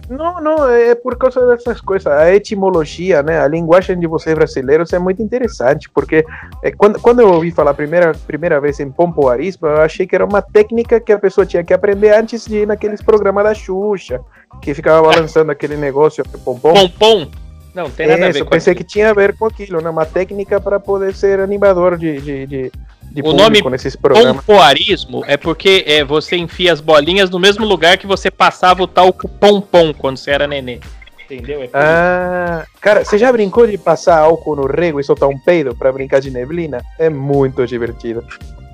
Não, 0.08 0.40
não, 0.40 0.68
é 0.68 0.94
por 0.94 1.16
causa 1.18 1.46
dessas 1.46 1.80
coisas. 1.80 2.06
A 2.06 2.34
etimologia, 2.34 3.22
né? 3.22 3.40
A 3.40 3.46
linguagem 3.46 3.98
de 3.98 4.06
vocês 4.06 4.34
brasileiros 4.34 4.92
é 4.92 4.98
muito 4.98 5.22
interessante, 5.22 5.88
porque 5.90 6.24
é, 6.62 6.70
quando, 6.70 6.98
quando 6.98 7.20
eu 7.20 7.30
ouvi 7.32 7.50
falar 7.50 7.72
a 7.72 7.74
primeira, 7.74 8.12
primeira 8.26 8.58
vez 8.60 8.80
em 8.80 8.90
pompoarismo, 8.90 9.66
eu 9.66 9.82
achei 9.82 10.06
que 10.06 10.14
era 10.14 10.24
uma 10.24 10.40
técnica 10.40 10.98
que 10.98 11.12
a 11.12 11.18
pessoa 11.18 11.44
tinha 11.44 11.62
que 11.62 11.74
aprender 11.74 12.14
antes 12.14 12.46
de 12.46 12.58
ir 12.58 12.66
naqueles 12.66 13.02
programas 13.02 13.44
da 13.44 13.54
Xuxa, 13.54 14.20
que 14.62 14.72
ficava 14.72 15.06
balançando 15.06 15.52
aquele 15.52 15.76
negócio, 15.76 16.24
pompom. 16.42 16.72
Pompom? 16.72 17.30
Não, 17.74 17.90
tem 17.90 18.06
nada 18.08 18.26
a 18.26 18.28
Isso, 18.30 18.38
ver 18.38 18.40
eu 18.40 18.44
com 18.46 18.50
pensei 18.50 18.72
aquilo. 18.72 18.86
que 18.86 18.92
tinha 18.92 19.10
a 19.10 19.14
ver 19.14 19.36
com 19.36 19.44
aquilo, 19.44 19.80
né? 19.80 19.90
Uma 19.90 20.06
técnica 20.06 20.60
para 20.60 20.80
poder 20.80 21.14
ser 21.14 21.38
animador 21.38 21.96
de, 21.98 22.20
de, 22.20 22.46
de, 22.46 22.72
de 23.22 23.28
O 23.28 23.32
nome 23.32 23.60
nesses 23.70 23.94
programas. 23.96 24.36
Pompoarismo 24.44 25.22
é 25.26 25.36
porque 25.36 25.84
é, 25.86 26.04
você 26.04 26.36
enfia 26.36 26.72
as 26.72 26.80
bolinhas 26.80 27.30
no 27.30 27.38
mesmo 27.38 27.64
lugar 27.66 27.98
que 27.98 28.06
você 28.06 28.30
passava 28.30 28.82
o 28.82 28.86
talco 28.86 29.28
pompom 29.28 29.92
quando 29.92 30.16
você 30.16 30.30
era 30.30 30.46
nenê. 30.46 30.80
Entendeu? 31.24 31.62
É. 31.62 31.70
Ah, 31.74 32.64
cara, 32.80 33.04
você 33.04 33.18
já 33.18 33.30
brincou 33.30 33.66
de 33.66 33.76
passar 33.76 34.18
álcool 34.18 34.56
no 34.56 34.66
rego 34.66 34.98
e 34.98 35.04
soltar 35.04 35.28
um 35.28 35.38
peido 35.38 35.74
para 35.76 35.92
brincar 35.92 36.20
de 36.20 36.30
neblina? 36.30 36.82
É 36.98 37.10
muito 37.10 37.66
divertido. 37.66 38.24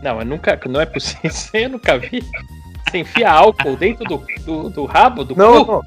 Não, 0.03 0.21
eu 0.21 0.25
nunca. 0.25 0.59
Não 0.67 0.81
é 0.81 0.87
possível. 0.87 1.31
Eu 1.53 1.71
nunca 1.71 1.99
vi. 1.99 2.23
Você 2.89 2.99
enfia 2.99 3.31
álcool 3.31 3.75
dentro 3.75 4.05
do, 4.05 4.23
do, 4.45 4.71
do 4.71 4.85
rabo 4.85 5.25
do 5.25 5.35
Não, 5.35 5.65
cu? 5.65 5.73
não. 5.73 5.83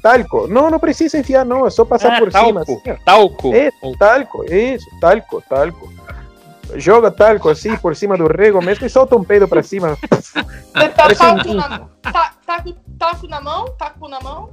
Talco. 0.00 0.46
Não, 0.46 0.70
não 0.70 0.78
precisa 0.78 1.18
enfiar, 1.18 1.44
não. 1.44 1.66
É 1.66 1.70
só 1.70 1.84
passar 1.84 2.14
Ah, 2.14 2.18
por 2.18 2.30
talco. 2.30 2.46
cima. 2.48 2.62
assim, 2.62 2.80
talco. 3.04 3.52
É, 3.54 3.70
talco, 3.98 4.44
isso, 4.44 4.86
talco, 5.00 5.42
talco. 5.48 5.92
Joga 6.74 7.10
talco 7.10 7.48
assim 7.48 7.76
por 7.76 7.94
cima 7.94 8.16
do 8.16 8.26
rego 8.26 8.60
mesmo 8.62 8.86
e 8.86 8.90
solta 8.90 9.16
um 9.16 9.24
peido 9.24 9.46
pra 9.48 9.62
cima. 9.62 9.96
Você 10.10 10.42
tá 10.88 11.04
Parece 11.04 11.22
um- 11.24 11.36
taco 11.36 11.54
na, 11.54 11.78
tá, 12.02 12.32
taco, 12.46 12.74
taco 12.98 13.26
na 13.28 13.40
mão? 13.40 13.64
Taco 13.78 14.08
na 14.08 14.20
mão? 14.20 14.50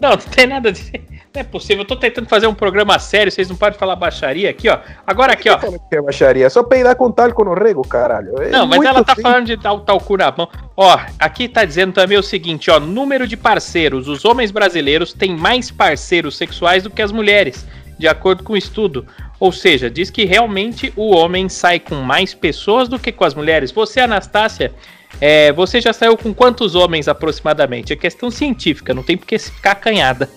Não, 0.00 0.10
não 0.10 0.16
tem 0.18 0.46
nada 0.46 0.70
de. 0.72 0.92
Não 1.34 1.40
é 1.40 1.44
possível. 1.44 1.82
Eu 1.82 1.86
tô 1.86 1.96
tentando 1.96 2.28
fazer 2.28 2.46
um 2.46 2.54
programa 2.54 2.96
sério, 2.98 3.32
vocês 3.32 3.48
não 3.48 3.56
podem 3.56 3.76
falar 3.78 3.96
baixaria 3.96 4.48
aqui, 4.50 4.68
ó. 4.68 4.78
Agora 5.06 5.32
aqui, 5.32 5.50
ó. 5.50 5.56
Que 5.58 5.96
é 5.96 6.00
baixaria? 6.02 6.48
Só 6.48 6.62
peidar 6.62 6.94
com 6.94 7.10
talco 7.10 7.42
no 7.44 7.54
rego, 7.54 7.82
caralho. 7.82 8.40
É 8.40 8.50
Não, 8.50 8.66
mas 8.66 8.80
ela 8.84 9.02
tá 9.02 9.14
simples. 9.14 9.22
falando 9.22 9.46
de 9.46 9.56
dar 9.56 9.72
o 9.72 9.80
talco 9.80 10.16
na 10.16 10.32
mão. 10.36 10.48
Ó, 10.76 10.98
aqui 11.18 11.48
tá 11.48 11.64
dizendo 11.64 11.92
também 11.92 12.16
o 12.18 12.22
seguinte, 12.22 12.70
ó, 12.70 12.78
número 12.78 13.26
de 13.26 13.36
parceiros. 13.36 14.06
Os 14.06 14.24
homens 14.24 14.52
brasileiros 14.52 15.12
têm 15.12 15.36
mais 15.36 15.70
parceiros 15.72 16.36
sexuais 16.36 16.84
do 16.84 16.90
que 16.90 17.02
as 17.02 17.10
mulheres, 17.10 17.66
de 17.98 18.06
acordo 18.06 18.44
com 18.44 18.52
o 18.52 18.56
estudo. 18.56 19.04
Ou 19.40 19.50
seja, 19.52 19.90
diz 19.90 20.10
que 20.10 20.24
realmente 20.24 20.92
o 20.96 21.14
homem 21.14 21.48
sai 21.48 21.78
com 21.80 21.96
mais 21.96 22.32
pessoas 22.34 22.88
do 22.88 22.98
que 22.98 23.10
com 23.12 23.24
as 23.24 23.34
mulheres. 23.34 23.72
Você, 23.72 24.00
Anastácia, 24.00 24.72
é, 25.20 25.52
você 25.52 25.80
já 25.80 25.92
saiu 25.92 26.16
com 26.16 26.32
quantos 26.32 26.74
homens 26.74 27.08
aproximadamente? 27.08 27.92
É 27.92 27.96
questão 27.96 28.30
científica, 28.30 28.94
não 28.94 29.02
tem 29.02 29.16
por 29.16 29.26
que 29.26 29.38
ficar 29.38 29.72
acanhada. 29.72 30.30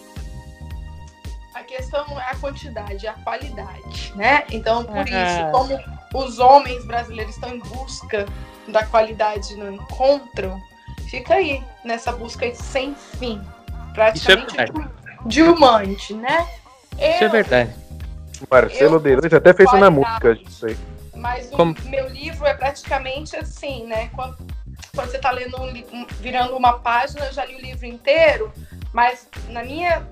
A 1.54 1.62
questão 1.64 2.06
não 2.08 2.20
é 2.20 2.32
a 2.32 2.36
quantidade, 2.36 3.06
é 3.06 3.10
a 3.10 3.14
qualidade, 3.14 4.14
né? 4.16 4.44
Então, 4.52 4.84
por 4.84 4.98
Ah. 4.98 5.04
isso, 5.04 5.52
como 5.52 5.80
os 6.26 6.40
homens 6.40 6.86
brasileiros 6.86 7.36
estão 7.36 7.54
em 7.54 7.60
busca 7.60 8.26
da 8.68 8.84
qualidade 8.86 9.54
e 9.54 9.58
não 9.58 9.74
encontram, 9.74 10.60
fica 11.10 11.36
aí 11.36 11.62
nessa 11.84 12.12
busca 12.12 12.50
sem 12.56 12.96
fim. 13.20 13.42
Praticamente 13.94 14.56
verdade. 14.56 14.90
diamante, 15.26 16.14
né? 16.14 16.48
Isso 16.94 17.02
é 17.02 17.26
Eu- 17.26 17.32
verdade. 17.32 17.72
Marcelo 18.50 18.96
Eu- 18.96 19.02
D2 19.22 19.34
até 19.36 19.54
fez 19.54 19.70
uma 19.74 19.92
Qualidade. 19.92 19.96
música 19.96 20.36
disso 20.36 20.66
aí. 20.68 20.78
Mas 21.16 21.48
o 21.48 21.52
Como- 21.52 21.76
meu 21.86 22.08
livro 22.10 22.46
é 22.46 22.54
praticamente 22.54 23.36
assim, 23.36 23.86
né? 23.88 24.10
Quando, 24.16 24.38
quando 24.96 25.10
você 25.10 25.18
tá 25.18 25.32
lendo 25.32 25.60
um, 25.60 25.68
li- 25.72 25.86
um- 25.92 26.06
virando 26.22 26.56
uma 26.56 26.74
página, 26.80 27.26
eu 27.26 27.34
já 27.34 27.44
li 27.46 27.56
o 27.56 27.62
livro 27.62 27.86
inteiro, 27.86 28.52
mas 28.94 29.28
na 29.50 29.64
minha 29.64 30.06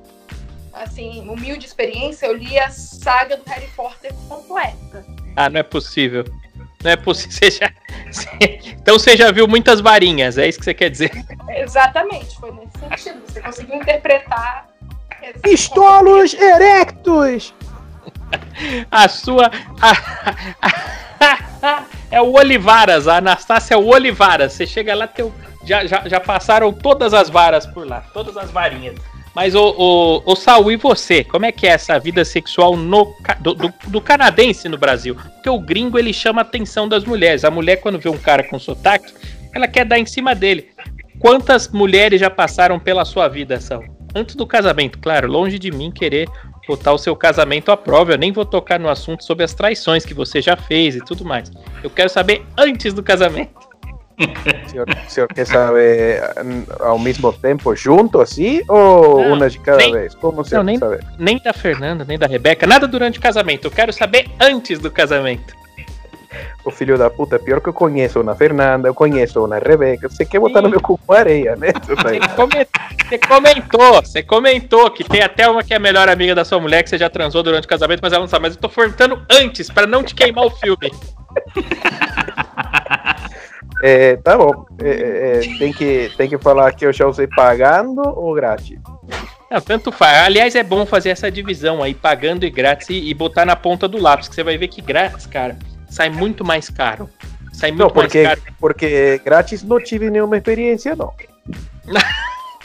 assim, 0.73 1.21
humilde 1.29 1.65
experiência, 1.65 2.25
eu 2.25 2.35
li 2.35 2.59
a 2.59 2.69
saga 2.69 3.37
do 3.37 3.43
Harry 3.49 3.67
Potter 3.77 4.13
completa. 4.27 5.05
Ah, 5.35 5.49
não 5.49 5.59
é 5.59 5.63
possível. 5.63 6.25
Não 6.83 6.91
é 6.91 6.95
possível. 6.97 7.31
Você 7.39 7.51
já... 7.51 7.71
Então 8.79 8.97
você 8.99 9.17
já 9.17 9.31
viu 9.31 9.47
muitas 9.47 9.79
varinhas, 9.81 10.37
é 10.37 10.47
isso 10.47 10.59
que 10.59 10.65
você 10.65 10.73
quer 10.73 10.89
dizer? 10.89 11.11
Exatamente, 11.49 12.37
foi 12.39 12.51
nesse 12.51 12.77
sentido. 13.05 13.21
Você 13.27 13.41
conseguiu 13.41 13.75
interpretar. 13.75 14.67
Pistolos 15.41 16.33
erectos! 16.33 17.53
A 18.89 19.07
sua. 19.07 19.51
é 22.11 22.21
o 22.21 22.33
Olivaras, 22.33 23.07
a 23.07 23.17
Anastácia 23.17 23.77
Olivaras. 23.77 24.53
Você 24.53 24.65
chega 24.65 24.95
lá, 24.95 25.07
teu... 25.07 25.33
já, 25.63 25.85
já, 25.85 26.07
já 26.07 26.19
passaram 26.19 26.71
todas 26.71 27.13
as 27.13 27.29
varas 27.29 27.65
por 27.65 27.87
lá, 27.87 28.01
todas 28.13 28.37
as 28.37 28.51
varinhas. 28.51 28.95
Mas 29.35 29.53
o, 29.53 29.75
o, 29.77 30.31
o 30.31 30.35
Saul, 30.35 30.71
e 30.71 30.77
você? 30.77 31.21
Como 31.21 31.45
é 31.45 31.51
que 31.51 31.67
é 31.67 31.71
essa 31.71 31.99
vida 31.99 32.23
sexual 32.23 32.77
no, 32.77 33.13
do, 33.41 33.53
do, 33.53 33.73
do 33.87 33.99
canadense 33.99 34.69
no 34.69 34.77
Brasil? 34.77 35.13
Porque 35.15 35.49
o 35.49 35.59
gringo 35.59 35.99
ele 35.99 36.13
chama 36.13 36.39
a 36.39 36.43
atenção 36.43 36.87
das 36.87 37.03
mulheres. 37.03 37.43
A 37.43 37.51
mulher, 37.51 37.81
quando 37.81 37.99
vê 37.99 38.07
um 38.07 38.17
cara 38.17 38.43
com 38.43 38.57
sotaque, 38.57 39.13
ela 39.53 39.67
quer 39.67 39.83
dar 39.83 39.99
em 39.99 40.05
cima 40.05 40.33
dele. 40.33 40.69
Quantas 41.19 41.67
mulheres 41.67 42.21
já 42.21 42.29
passaram 42.29 42.79
pela 42.79 43.03
sua 43.03 43.27
vida, 43.27 43.59
Saul? 43.59 43.83
Antes 44.15 44.35
do 44.35 44.47
casamento, 44.47 44.99
claro, 44.99 45.29
longe 45.29 45.59
de 45.59 45.69
mim 45.69 45.91
querer 45.91 46.29
botar 46.67 46.93
o 46.93 46.97
seu 46.97 47.15
casamento 47.15 47.71
à 47.71 47.77
prova. 47.77 48.13
Eu 48.13 48.17
nem 48.17 48.31
vou 48.31 48.45
tocar 48.45 48.79
no 48.79 48.89
assunto 48.89 49.23
sobre 49.23 49.43
as 49.43 49.53
traições 49.53 50.05
que 50.05 50.13
você 50.13 50.41
já 50.41 50.55
fez 50.55 50.95
e 50.95 50.99
tudo 51.01 51.23
mais. 51.25 51.51
Eu 51.83 51.89
quero 51.89 52.09
saber 52.09 52.43
antes 52.57 52.93
do 52.93 53.03
casamento. 53.03 53.53
O 54.17 54.69
senhor, 54.69 54.87
o 54.89 55.09
senhor 55.11 55.27
quer 55.27 55.45
saber 55.45 56.21
hum, 56.45 56.63
ao 56.79 56.97
mesmo 56.97 57.33
tempo 57.33 57.75
junto 57.75 58.21
assim 58.21 58.61
ou 58.67 59.21
Não, 59.21 59.33
uma 59.33 59.49
de 59.49 59.59
cada 59.59 59.77
nem- 59.77 59.91
vez? 59.91 60.15
Como 60.15 60.39
o 60.39 60.45
senhor 60.45 60.63
nem- 60.63 60.79
quer 60.79 60.85
saber? 60.85 61.03
Nem 61.19 61.37
da 61.37 61.51
Fernanda, 61.51 62.05
nem 62.07 62.17
da 62.17 62.25
Rebeca, 62.25 62.65
nada 62.65 62.87
durante 62.87 63.19
o 63.19 63.21
casamento. 63.21 63.67
Eu 63.67 63.71
quero 63.71 63.91
saber 63.91 64.27
antes 64.39 64.79
do 64.79 64.89
casamento. 64.89 65.53
O 66.63 66.71
filho 66.71 66.97
da 66.97 67.09
puta, 67.09 67.37
pior 67.37 67.61
que 67.61 67.69
eu 67.69 67.73
conheço 67.73 68.19
uma 68.19 68.35
Fernanda, 68.35 68.87
eu 68.87 68.93
conheço 68.93 69.43
uma 69.43 69.59
Rebeca. 69.59 70.09
Você 70.09 70.25
quer 70.25 70.39
botar 70.39 70.61
no 70.61 70.69
meu 70.69 70.81
cu 70.81 70.97
com 70.97 71.13
areia, 71.13 71.55
né? 71.55 71.69
Você 73.05 73.19
comentou, 73.19 74.01
você 74.01 74.23
comentou 74.23 74.89
que 74.89 75.03
tem 75.03 75.21
até 75.21 75.47
uma 75.47 75.63
que 75.63 75.73
é 75.73 75.77
a 75.77 75.79
melhor 75.79 76.09
amiga 76.09 76.33
da 76.33 76.43
sua 76.43 76.59
mulher 76.59 76.81
que 76.81 76.89
você 76.89 76.97
já 76.97 77.07
transou 77.07 77.43
durante 77.43 77.65
o 77.65 77.67
casamento, 77.67 77.99
mas 78.01 78.11
ela 78.11 78.21
não 78.21 78.27
sabe. 78.27 78.43
Mas 78.43 78.55
eu 78.55 78.61
tô 78.61 78.67
perguntando 78.67 79.21
antes, 79.29 79.69
pra 79.69 79.85
não 79.85 80.01
te 80.03 80.15
queimar 80.15 80.43
o 80.43 80.49
filme. 80.49 80.91
É, 83.83 84.15
tá 84.17 84.37
bom. 84.37 84.65
É, 84.81 84.89
é, 84.89 85.37
é, 85.37 85.57
tem, 85.59 85.71
que, 85.71 86.11
tem 86.17 86.29
que 86.29 86.37
falar 86.39 86.73
que 86.73 86.85
eu 86.85 86.93
já 86.93 87.05
usei 87.05 87.27
pagando 87.27 88.01
ou 88.01 88.33
grátis? 88.33 88.79
Não, 89.51 89.61
tanto 89.61 89.91
faz. 89.91 90.25
Aliás, 90.25 90.55
é 90.55 90.63
bom 90.63 90.85
fazer 90.85 91.09
essa 91.09 91.29
divisão 91.29 91.83
aí, 91.83 91.93
pagando 91.93 92.45
e 92.45 92.49
grátis, 92.49 92.89
e, 92.89 93.09
e 93.09 93.13
botar 93.13 93.45
na 93.45 93.55
ponta 93.55 93.87
do 93.87 94.01
lápis, 94.01 94.27
que 94.27 94.35
você 94.35 94.43
vai 94.43 94.57
ver 94.57 94.69
que 94.69 94.81
grátis, 94.81 95.27
cara, 95.27 95.57
sai 95.95 96.09
muito 96.09 96.43
mais 96.43 96.69
caro. 96.69 97.09
Sai 97.53 97.71
muito 97.71 97.83
Não, 97.83 97.89
porque, 97.89 98.23
mais 98.23 98.39
caro. 98.39 98.53
porque 98.59 99.21
grátis 99.23 99.63
não 99.63 99.81
tive 99.81 100.09
nenhuma 100.09 100.35
experiência, 100.35 100.93
não. 100.95 101.13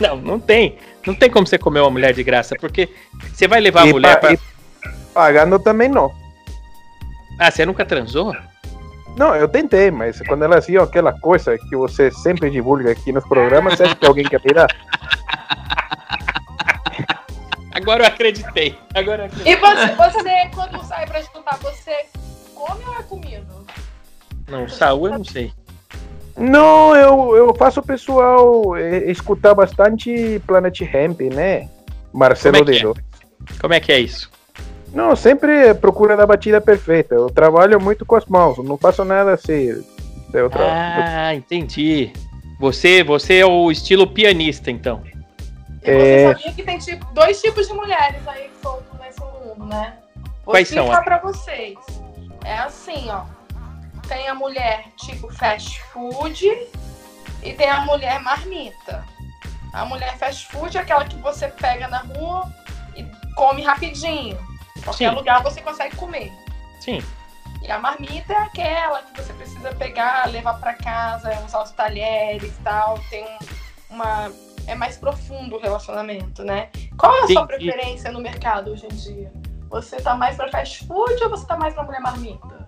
Não, 0.01 0.17
não 0.17 0.41
tem. 0.41 0.79
Não 1.07 1.15
tem 1.15 1.29
como 1.31 1.47
você 1.47 1.59
comer 1.59 1.81
uma 1.81 1.91
mulher 1.91 2.15
de 2.15 2.25
graça, 2.25 2.57
porque 2.59 2.89
você 3.35 3.47
vai 3.47 3.61
levar 3.61 3.83
a 3.83 3.87
E 3.87 3.93
mulher 3.93 4.19
pa- 4.19 4.29
pra. 4.29 4.39
pagando 5.13 5.59
também 5.59 5.91
não. 5.91 6.11
Ah, 7.39 7.51
você 7.51 7.67
nunca 7.67 7.85
transou? 7.85 8.35
Não, 9.19 9.37
eu 9.37 9.47
tentei, 9.47 9.91
mas 9.91 10.19
quando 10.27 10.43
elas 10.45 10.67
viam 10.67 10.83
aquela 10.83 11.13
coisa 11.13 11.59
que 11.69 11.77
você 11.77 12.11
sempre 12.11 12.49
divulga 12.49 12.93
aqui 12.93 13.13
nos 13.13 13.29
programas, 13.29 13.75
você 13.77 13.83
acha 13.83 13.95
que 13.95 14.07
alguém 14.07 14.25
quer 14.25 14.41
virar? 14.41 14.69
Agora 17.75 18.05
eu 18.05 18.07
acreditei. 18.09 18.79
Agora 18.95 19.23
eu 19.25 19.27
acreditei. 19.27 19.53
E 19.53 19.57
você, 19.57 19.95
você, 19.97 20.51
quando 20.55 20.83
sai 20.85 21.07
pra 21.07 21.21
jantar, 21.21 21.59
você 21.59 22.07
come 22.67 22.85
ou 22.85 22.95
é 22.95 23.03
comido? 23.03 23.67
Não, 24.49 24.69
Saúl 24.69 25.07
eu 25.09 25.19
não 25.19 25.25
sei. 25.25 25.53
Não, 26.37 26.95
eu, 26.97 27.37
eu 27.37 27.55
faço 27.55 27.81
o 27.81 27.83
pessoal 27.83 28.77
eh, 28.77 29.11
escutar 29.11 29.55
bastante 29.55 30.41
Planet 30.47 30.81
Hemp, 30.81 31.21
né? 31.33 31.69
Marcelo 32.13 32.59
Como 32.59 32.71
é 32.71 32.73
que 32.73 32.79
é? 32.79 32.83
Dedo. 32.83 33.01
Como 33.61 33.75
é 33.75 33.81
que 33.81 33.93
é 33.93 34.01
isso? 34.01 34.31
Não, 34.93 35.15
sempre 35.15 35.75
procura 35.75 36.17
da 36.17 36.27
batida 36.27 36.61
perfeita. 36.61 37.15
Eu 37.15 37.29
trabalho 37.31 37.81
muito 37.81 38.05
com 38.05 38.17
as 38.17 38.25
mãos, 38.27 38.59
não 38.59 38.77
faço 38.77 39.05
nada 39.05 39.35
assim. 39.35 39.85
Eu 40.33 40.51
tra... 40.51 41.29
Ah, 41.29 41.35
entendi. 41.35 42.13
Você, 42.59 43.03
você 43.05 43.39
é 43.39 43.47
o 43.47 43.71
estilo 43.71 44.07
pianista, 44.07 44.71
então. 44.71 45.03
E 45.83 45.91
É. 45.91 46.27
você 46.27 46.35
sabia 46.35 46.53
que 46.53 46.63
tem 46.63 46.79
tipo, 46.79 47.07
dois 47.13 47.41
tipos 47.41 47.69
de 47.69 47.75
mulheres 47.75 48.27
aí 48.27 48.51
soltos 48.63 48.99
nesse 49.01 49.21
mundo, 49.21 49.67
né? 49.67 49.95
Vou 50.45 50.55
Quais 50.55 50.69
são? 50.69 50.79
explicar 50.85 51.05
pra 51.05 51.19
vocês. 51.19 51.79
É 52.45 52.59
assim, 52.59 53.09
ó. 53.11 53.25
Tem 54.09 54.29
a 54.29 54.35
mulher 54.35 54.87
tipo 54.97 55.33
fast 55.33 55.81
food 55.85 56.47
e 57.43 57.53
tem 57.53 57.69
a 57.71 57.83
mulher 57.83 58.21
marmita. 58.21 59.05
A 59.73 59.85
mulher 59.85 60.17
fast 60.19 60.47
food 60.49 60.77
é 60.77 60.81
aquela 60.81 61.05
que 61.05 61.17
você 61.17 61.49
pega 61.49 61.87
na 61.87 61.99
rua 61.99 62.51
e 62.97 63.05
come 63.37 63.63
rapidinho. 63.63 64.37
Qualquer 64.83 65.11
Sim. 65.11 65.15
lugar 65.17 65.43
você 65.43 65.61
consegue 65.61 65.95
comer. 65.97 66.33
Sim. 66.81 67.01
E 67.63 67.71
a 67.71 67.79
marmita 67.79 68.33
é 68.33 68.37
aquela 68.39 69.03
que 69.03 69.21
você 69.23 69.33
precisa 69.35 69.73
pegar, 69.75 70.27
levar 70.31 70.55
pra 70.55 70.75
casa, 70.75 71.31
usar 71.45 71.63
os 71.63 71.71
talheres 71.73 72.51
e 72.57 72.63
tal. 72.63 72.99
Tem 73.11 73.25
um- 73.25 73.39
uma. 73.95 74.33
É 74.67 74.75
mais 74.75 74.97
profundo 74.97 75.57
o 75.57 75.61
relacionamento, 75.61 76.43
né? 76.45 76.69
Qual 76.97 77.13
é 77.15 77.19
a 77.25 77.27
sua 77.29 77.43
Entendi. 77.43 77.47
preferência 77.67 78.11
no 78.13 78.21
mercado 78.21 78.71
hoje 78.71 78.87
em 78.87 78.89
dia? 78.89 79.33
Você 79.71 79.97
tá 79.97 80.17
mais 80.17 80.37
pra 80.37 80.49
fast 80.49 80.85
food 80.87 81.23
ou 81.23 81.31
você 81.31 81.47
tá 81.47 81.57
mais 81.57 81.73
pra 81.73 81.85
mulher 81.85 82.01
marmita? 82.01 82.67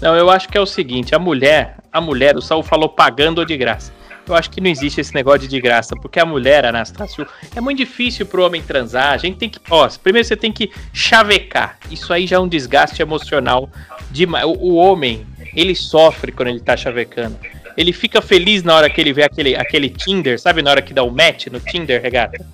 Não, 0.00 0.16
eu 0.16 0.28
acho 0.28 0.48
que 0.48 0.58
é 0.58 0.60
o 0.60 0.66
seguinte, 0.66 1.14
a 1.14 1.18
mulher, 1.18 1.76
a 1.92 2.00
mulher, 2.00 2.36
o 2.36 2.42
Saul 2.42 2.64
falou 2.64 2.88
pagando 2.88 3.38
ou 3.38 3.44
de 3.44 3.56
graça. 3.56 3.92
Eu 4.26 4.34
acho 4.34 4.50
que 4.50 4.60
não 4.60 4.68
existe 4.68 5.00
esse 5.00 5.14
negócio 5.14 5.40
de 5.40 5.48
de 5.48 5.60
graça, 5.60 5.94
porque 5.96 6.18
a 6.18 6.24
mulher, 6.24 6.64
Anastácio, 6.64 7.26
é 7.54 7.60
muito 7.60 7.78
difícil 7.78 8.26
pro 8.26 8.44
homem 8.44 8.62
transar. 8.62 9.12
A 9.12 9.16
gente 9.16 9.36
tem 9.36 9.48
que, 9.48 9.60
ó, 9.70 9.88
primeiro 10.02 10.26
você 10.26 10.36
tem 10.36 10.52
que 10.52 10.70
chavecar. 10.92 11.78
Isso 11.90 12.12
aí 12.12 12.26
já 12.26 12.36
é 12.36 12.38
um 12.38 12.48
desgaste 12.48 13.00
emocional 13.02 13.68
demais. 14.10 14.44
O, 14.44 14.52
o 14.52 14.74
homem, 14.74 15.26
ele 15.54 15.74
sofre 15.74 16.32
quando 16.32 16.48
ele 16.48 16.60
tá 16.60 16.76
chavecando. 16.76 17.36
Ele 17.76 17.92
fica 17.92 18.20
feliz 18.20 18.62
na 18.62 18.74
hora 18.74 18.90
que 18.90 19.00
ele 19.00 19.12
vê 19.12 19.24
aquele, 19.24 19.56
aquele 19.56 19.88
Tinder, 19.88 20.40
sabe 20.40 20.62
na 20.62 20.70
hora 20.70 20.82
que 20.82 20.92
dá 20.92 21.02
o 21.02 21.10
match 21.10 21.46
no 21.46 21.58
Tinder, 21.58 22.00
regata? 22.00 22.44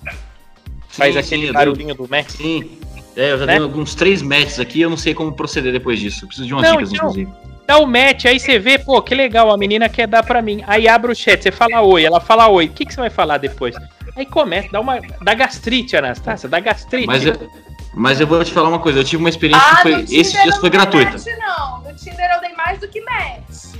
Faz 0.87 1.13
Sim, 1.13 1.19
aquele 1.19 1.47
sim, 1.47 1.53
barulhinho 1.53 1.95
do 1.95 2.07
match. 2.07 2.31
Sim. 2.31 2.79
É, 3.19 3.31
eu 3.33 3.37
já 3.39 3.45
Né? 3.45 3.53
dei 3.55 3.63
alguns 3.63 3.93
três 3.95 4.21
matches 4.21 4.59
aqui, 4.59 4.79
eu 4.81 4.89
não 4.89 4.97
sei 4.97 5.13
como 5.13 5.31
proceder 5.33 5.71
depois 5.73 5.99
disso. 5.99 6.23
Eu 6.23 6.27
preciso 6.27 6.47
de 6.47 6.53
umas 6.53 6.63
Não, 6.63 6.73
dicas, 6.77 6.93
então, 6.93 7.09
inclusive. 7.09 7.31
Dá 7.67 7.77
o 7.77 7.85
match, 7.85 8.25
aí 8.25 8.39
você 8.39 8.57
vê, 8.57 8.79
pô, 8.79 8.99
que 9.01 9.13
legal, 9.13 9.51
a 9.51 9.57
menina 9.57 9.87
quer 9.89 10.07
dar 10.07 10.23
pra 10.23 10.41
mim. 10.41 10.63
Aí 10.65 10.87
abre 10.87 11.11
o 11.11 11.15
chat, 11.15 11.43
você 11.43 11.51
fala 11.51 11.81
oi, 11.81 12.03
ela 12.03 12.19
fala 12.19 12.47
oi. 12.47 12.65
O 12.65 12.69
que, 12.69 12.85
que 12.85 12.93
você 12.93 12.99
vai 13.01 13.09
falar 13.09 13.37
depois? 13.37 13.75
Aí 14.15 14.25
começa, 14.25 14.69
dá 14.71 14.79
uma. 14.79 14.99
Dá 15.21 15.33
gastrite, 15.35 15.95
Anastácia, 15.95 16.49
dá 16.49 16.59
gastrite. 16.59 17.05
Mas 17.05 17.25
eu, 17.25 17.49
mas 17.93 18.19
eu 18.19 18.25
vou 18.25 18.43
te 18.43 18.51
falar 18.51 18.69
uma 18.69 18.79
coisa, 18.79 18.99
eu 18.99 19.03
tive 19.03 19.21
uma 19.21 19.29
experiência 19.29 19.67
Ah, 19.69 19.75
que 19.75 19.81
foi. 19.83 20.01
Esses 20.03 20.31
dias 20.31 20.55
não 20.55 20.61
foi 20.61 20.69
gratuita. 20.71 21.11
match, 21.11 21.25
não. 21.37 21.81
No 21.83 21.95
Tinder 21.95 22.31
eu 22.33 22.41
dei 22.41 22.53
mais 22.53 22.79
do 22.79 22.87
que 22.87 23.01
match. 23.01 23.75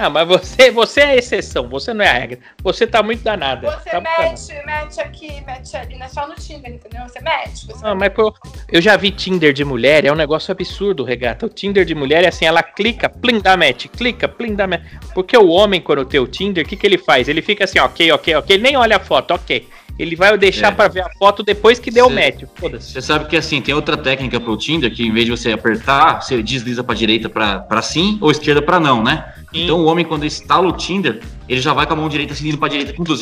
Não, 0.00 0.08
mas 0.08 0.26
você, 0.26 0.70
você 0.70 1.00
é 1.02 1.04
a 1.04 1.16
exceção, 1.16 1.68
você 1.68 1.92
não 1.92 2.02
é 2.02 2.08
a 2.08 2.12
regra. 2.14 2.38
Você 2.62 2.86
tá 2.86 3.02
muito 3.02 3.22
danada. 3.22 3.70
Você 3.70 3.90
tá 3.90 4.00
muito 4.00 4.48
danada. 4.48 4.66
match 4.66 4.98
aqui, 4.98 5.44
match 5.46 5.74
ali, 5.74 5.98
não 5.98 6.06
é 6.06 6.08
só 6.08 6.26
no 6.26 6.34
Tinder, 6.36 6.72
entendeu? 6.72 7.02
Você 7.02 7.20
match. 7.20 7.66
Você 7.66 7.84
Não, 7.84 7.94
mas 7.94 8.10
pô, 8.10 8.34
eu 8.72 8.80
já 8.80 8.96
vi 8.96 9.10
Tinder 9.10 9.52
de 9.52 9.62
mulher, 9.62 10.06
é 10.06 10.10
um 10.10 10.16
negócio 10.16 10.50
absurdo, 10.50 11.04
regata. 11.04 11.44
O 11.44 11.50
Tinder 11.50 11.84
de 11.84 11.94
mulher 11.94 12.24
é 12.24 12.28
assim, 12.28 12.46
ela 12.46 12.62
clica, 12.62 13.10
plim, 13.10 13.40
dá 13.40 13.58
match, 13.58 13.88
clica, 13.88 14.26
plim, 14.26 14.54
dá 14.54 14.66
match. 14.66 14.82
Porque 15.12 15.36
o 15.36 15.48
homem, 15.48 15.82
quando 15.82 16.06
tem 16.06 16.18
o 16.18 16.26
Tinder, 16.26 16.64
o 16.64 16.68
que, 16.68 16.76
que 16.76 16.86
ele 16.86 16.96
faz? 16.96 17.28
Ele 17.28 17.42
fica 17.42 17.64
assim, 17.64 17.78
ok, 17.78 18.10
ok, 18.10 18.36
ok, 18.36 18.56
ele 18.56 18.62
nem 18.62 18.76
olha 18.78 18.96
a 18.96 19.00
foto, 19.00 19.34
ok. 19.34 19.68
Ele 20.00 20.16
vai 20.16 20.36
deixar 20.38 20.68
é. 20.68 20.70
para 20.70 20.88
ver 20.88 21.00
a 21.00 21.10
foto 21.18 21.42
depois 21.42 21.78
que 21.78 21.90
deu 21.90 22.06
o 22.06 22.10
match. 22.10 22.44
Foda-se. 22.54 22.90
Você 22.90 23.02
sabe 23.02 23.26
que 23.26 23.36
assim, 23.36 23.60
tem 23.60 23.74
outra 23.74 23.98
técnica 23.98 24.40
pro 24.40 24.56
Tinder 24.56 24.90
que 24.90 25.06
em 25.06 25.12
vez 25.12 25.26
de 25.26 25.30
você 25.30 25.52
apertar, 25.52 26.22
você 26.22 26.42
desliza 26.42 26.82
para 26.82 26.94
direita 26.94 27.28
para 27.28 27.82
sim 27.82 28.16
ou 28.18 28.30
esquerda 28.30 28.62
para 28.62 28.80
não, 28.80 29.02
né? 29.02 29.30
Sim. 29.52 29.64
Então 29.64 29.78
o 29.78 29.84
homem 29.84 30.02
quando 30.02 30.24
instala 30.24 30.66
o 30.66 30.72
Tinder, 30.72 31.20
ele 31.46 31.60
já 31.60 31.74
vai 31.74 31.86
com 31.86 31.92
a 31.92 31.96
mão 31.96 32.08
direita 32.08 32.34
seguindo 32.34 32.56
para 32.56 32.70
direita 32.70 32.94
com 32.94 33.04
duas, 33.04 33.20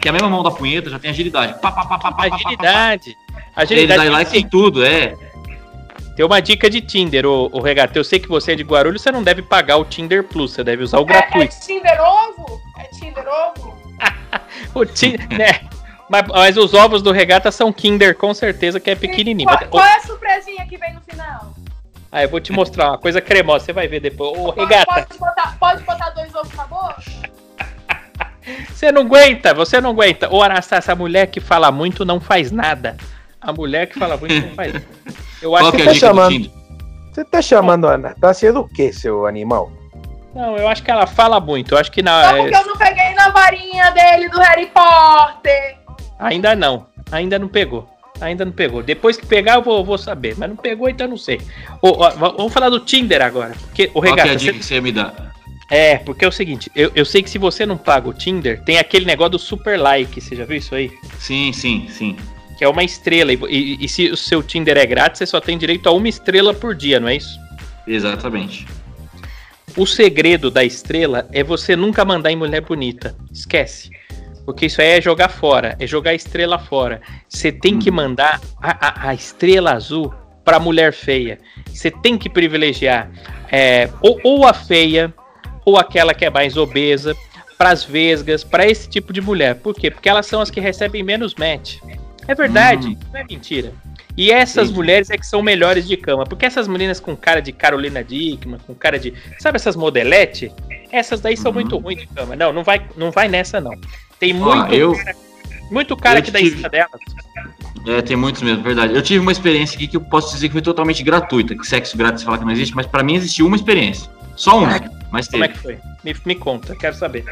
que 0.00 0.08
a 0.08 0.12
mesma 0.12 0.28
mão 0.28 0.42
da 0.42 0.50
punheta, 0.50 0.90
já 0.90 0.98
tem 0.98 1.10
agilidade. 1.10 1.60
Pá, 1.60 1.70
pá, 1.70 1.84
pá, 1.84 2.14
agilidade. 2.32 3.16
Agilidade. 3.54 4.00
Ele 4.00 4.10
dá 4.10 4.16
like 4.16 4.36
em 4.36 4.48
tudo, 4.48 4.84
é. 4.84 5.14
Tem 6.16 6.26
uma 6.26 6.42
dica 6.42 6.68
de 6.68 6.80
Tinder, 6.80 7.24
o, 7.24 7.48
o 7.52 7.60
Regata. 7.60 7.96
Eu 7.96 8.02
sei 8.02 8.18
que 8.18 8.28
você 8.28 8.52
é 8.52 8.56
de 8.56 8.64
Guarulhos, 8.64 9.00
você 9.00 9.12
não 9.12 9.22
deve 9.22 9.42
pagar 9.42 9.76
o 9.76 9.84
Tinder 9.84 10.24
Plus, 10.24 10.50
você 10.50 10.64
deve 10.64 10.82
usar 10.82 10.98
o 10.98 11.04
gratuito. 11.04 11.54
É, 11.54 11.56
é 11.56 11.60
Tinder 11.60 12.00
Ovo? 12.02 12.60
É 12.78 12.84
Tinder 12.98 13.24
Ovo? 13.28 13.78
o 14.74 14.84
Tinder, 14.84 15.28
né? 15.38 15.60
Mas, 16.10 16.26
mas 16.26 16.56
os 16.56 16.74
ovos 16.74 17.02
do 17.02 17.12
regata 17.12 17.52
são 17.52 17.72
Kinder, 17.72 18.16
com 18.16 18.34
certeza, 18.34 18.80
que 18.80 18.90
é 18.90 18.96
pequenininho. 18.96 19.48
Qual, 19.48 19.68
qual 19.68 19.84
é 19.84 19.94
a 19.94 20.00
surpresinha 20.00 20.66
que 20.66 20.76
vem 20.76 20.92
no 20.92 21.00
final? 21.02 21.54
Ah, 22.10 22.24
eu 22.24 22.28
vou 22.28 22.40
te 22.40 22.52
mostrar 22.52 22.88
uma 22.88 22.98
coisa 22.98 23.20
cremosa, 23.20 23.66
você 23.66 23.72
vai 23.72 23.86
ver 23.86 24.00
depois. 24.00 24.36
Ô, 24.36 24.52
Pode, 24.52 24.58
regata, 24.58 24.92
pode 24.92 25.18
botar, 25.20 25.56
pode 25.60 25.84
botar 25.84 26.10
dois 26.10 26.34
ovos 26.34 26.52
na 26.54 26.66
boca? 26.66 26.96
você 28.74 28.90
não 28.90 29.02
aguenta, 29.02 29.54
você 29.54 29.80
não 29.80 29.90
aguenta. 29.90 30.28
Ô, 30.34 30.42
Anastácia, 30.42 30.92
a 30.92 30.96
mulher 30.96 31.28
que 31.28 31.38
fala 31.38 31.70
muito 31.70 32.04
não 32.04 32.18
faz 32.18 32.50
nada. 32.50 32.96
A 33.40 33.52
mulher 33.52 33.86
que 33.86 33.96
fala 33.96 34.16
muito 34.16 34.34
não 34.34 34.52
faz 34.56 34.72
nada. 34.72 34.86
Eu 35.40 35.54
acho 35.54 35.64
Qual 35.66 35.72
que 35.72 35.76
que, 35.76 35.82
é 35.82 35.84
tá 35.84 35.90
a 35.90 35.94
dica 35.94 36.08
do 36.08 36.16
chamando? 36.16 36.52
Você 37.12 37.24
tá 37.24 37.42
chamando 37.42 37.86
a 37.86 37.94
Anastasia 37.94 38.52
do 38.52 38.66
que, 38.66 38.92
seu 38.92 39.26
animal? 39.26 39.70
não, 40.34 40.56
eu 40.56 40.68
acho 40.68 40.82
que 40.82 40.90
ela 40.90 41.06
fala 41.06 41.38
muito. 41.38 41.74
Eu 41.74 41.78
acho 41.78 41.92
que 41.92 42.02
na, 42.02 42.24
Só 42.24 42.36
porque 42.36 42.56
eu 42.56 42.66
não 42.66 42.76
peguei 42.76 43.14
na 43.14 43.28
varinha 43.30 43.90
dele 43.92 44.28
do 44.28 44.40
Harry 44.40 44.66
Potter. 44.66 45.79
Ainda 46.20 46.54
não, 46.54 46.86
ainda 47.10 47.38
não 47.38 47.48
pegou. 47.48 47.88
Ainda 48.20 48.44
não 48.44 48.52
pegou. 48.52 48.82
Depois 48.82 49.16
que 49.16 49.24
pegar, 49.24 49.54
eu 49.54 49.62
vou, 49.62 49.82
vou 49.84 49.96
saber. 49.96 50.34
Mas 50.36 50.48
não 50.50 50.56
pegou, 50.56 50.88
então 50.90 51.08
não 51.08 51.16
sei. 51.16 51.40
Ô, 51.80 51.88
ó, 52.04 52.10
vamos 52.10 52.52
falar 52.52 52.68
do 52.68 52.80
Tinder 52.80 53.22
agora. 53.22 53.54
Porque 53.68 53.84
o 53.94 54.02
Qual 54.02 54.02
que 54.02 54.08
é 54.08 54.12
regata. 54.12 54.30
a 54.32 54.34
dica 54.34 54.52
você- 54.52 54.58
que 54.58 54.64
você 54.64 54.80
me 54.80 54.92
dar? 54.92 55.30
É, 55.70 55.96
porque 55.98 56.24
é 56.24 56.28
o 56.28 56.32
seguinte, 56.32 56.70
eu, 56.74 56.90
eu 56.96 57.04
sei 57.04 57.22
que 57.22 57.30
se 57.30 57.38
você 57.38 57.64
não 57.64 57.78
paga 57.78 58.08
o 58.08 58.12
Tinder, 58.12 58.60
tem 58.64 58.76
aquele 58.78 59.06
negócio 59.06 59.30
do 59.32 59.38
super 59.38 59.78
like. 59.78 60.20
Você 60.20 60.34
já 60.36 60.44
viu 60.44 60.56
isso 60.58 60.74
aí? 60.74 60.90
Sim, 61.18 61.52
sim, 61.52 61.86
sim. 61.88 62.16
Que 62.58 62.64
é 62.64 62.68
uma 62.68 62.82
estrela. 62.84 63.32
E, 63.32 63.36
e- 63.48 63.78
e 63.84 63.88
se 63.88 64.10
o 64.10 64.16
seu 64.16 64.42
Tinder 64.42 64.76
é 64.76 64.84
grátis, 64.84 65.18
você 65.20 65.26
só 65.26 65.40
tem 65.40 65.56
direito 65.56 65.88
a 65.88 65.92
uma 65.92 66.08
estrela 66.08 66.52
por 66.52 66.74
dia, 66.74 66.98
não 67.00 67.08
é 67.08 67.16
isso? 67.16 67.38
Exatamente. 67.86 68.66
O 69.76 69.86
segredo 69.86 70.50
da 70.50 70.64
estrela 70.64 71.28
é 71.32 71.42
você 71.44 71.76
nunca 71.76 72.04
mandar 72.04 72.30
em 72.32 72.36
mulher 72.36 72.60
bonita. 72.60 73.16
Esquece. 73.32 73.90
Porque 74.44 74.66
isso 74.66 74.80
aí 74.80 74.98
é 74.98 75.00
jogar 75.00 75.28
fora, 75.28 75.76
é 75.78 75.86
jogar 75.86 76.10
a 76.10 76.14
estrela 76.14 76.58
fora. 76.58 77.00
Você 77.28 77.52
tem 77.52 77.78
que 77.78 77.90
mandar 77.90 78.40
a, 78.60 78.88
a- 79.06 79.08
a 79.10 79.14
estrela 79.14 79.72
azul 79.72 80.12
pra 80.44 80.58
mulher 80.58 80.92
feia. 80.92 81.38
Você 81.66 81.90
tem 81.90 82.16
que 82.18 82.28
privilegiar 82.28 83.10
é, 83.52 83.88
ou, 84.00 84.18
ou 84.24 84.46
a 84.46 84.52
feia, 84.54 85.12
ou 85.64 85.76
aquela 85.76 86.14
que 86.14 86.24
é 86.24 86.30
mais 86.30 86.56
obesa, 86.56 87.14
pras 87.58 87.84
vesgas, 87.84 88.42
pra 88.42 88.66
esse 88.66 88.88
tipo 88.88 89.12
de 89.12 89.20
mulher. 89.20 89.54
Por 89.56 89.74
quê? 89.74 89.90
Porque 89.90 90.08
elas 90.08 90.26
são 90.26 90.40
as 90.40 90.50
que 90.50 90.60
recebem 90.60 91.02
menos 91.02 91.34
match. 91.34 91.76
É 92.26 92.34
verdade, 92.34 92.88
Hum. 92.88 92.96
não 93.12 93.20
é 93.20 93.24
mentira. 93.24 93.72
E 94.16 94.30
essas 94.32 94.64
Entendi. 94.64 94.74
mulheres 94.76 95.10
é 95.10 95.16
que 95.16 95.26
são 95.26 95.40
melhores 95.42 95.86
de 95.86 95.96
cama. 95.96 96.24
Porque 96.24 96.44
essas 96.44 96.66
meninas 96.66 96.98
com 97.00 97.16
cara 97.16 97.40
de 97.40 97.52
Carolina 97.52 98.02
Dickman, 98.02 98.58
com 98.66 98.74
cara 98.74 98.98
de. 98.98 99.14
Sabe 99.38 99.56
essas 99.56 99.76
modelete? 99.76 100.52
Essas 100.90 101.20
daí 101.20 101.36
são 101.36 101.50
Uhum. 101.50 101.54
muito 101.54 101.78
ruins 101.78 102.00
de 102.00 102.06
cama. 102.08 102.34
Não, 102.34 102.52
não 102.52 102.64
vai, 102.64 102.82
não 102.96 103.10
vai 103.10 103.28
nessa, 103.28 103.60
não. 103.60 103.72
Tem 104.20 104.40
Ó, 104.40 104.54
muito 104.54 104.74
eu- 104.74 104.92
cara, 104.94 105.16
muito 105.70 105.96
cara 105.96 106.18
eu 106.18 106.22
em 106.22 106.24
tive- 106.24 106.50
cima 106.56 106.68
delas. 106.68 107.00
É, 107.86 108.02
tem 108.02 108.14
muitos 108.16 108.42
mesmo, 108.42 108.62
verdade. 108.62 108.94
Eu 108.94 109.00
tive 109.02 109.18
uma 109.20 109.32
experiência 109.32 109.74
aqui 109.74 109.88
que 109.88 109.96
eu 109.96 110.02
posso 110.02 110.32
dizer 110.34 110.48
que 110.48 110.52
foi 110.52 110.60
totalmente 110.62 111.02
gratuita. 111.02 111.56
Que 111.56 111.66
sexo 111.66 111.96
grátis 111.96 112.22
fala 112.22 112.36
que 112.36 112.44
não 112.44 112.52
existe, 112.52 112.76
mas 112.76 112.86
pra 112.86 113.02
mim 113.02 113.14
existiu 113.14 113.46
uma 113.46 113.56
experiência. 113.56 114.10
Só 114.36 114.58
uma, 114.58 114.78
mas 115.10 115.26
Como 115.28 115.42
é 115.42 115.48
teve. 115.48 115.58
que 115.58 115.62
foi? 115.64 115.78
Me, 116.04 116.14
me 116.26 116.34
conta, 116.34 116.76
quero 116.76 116.94
saber. 116.94 117.24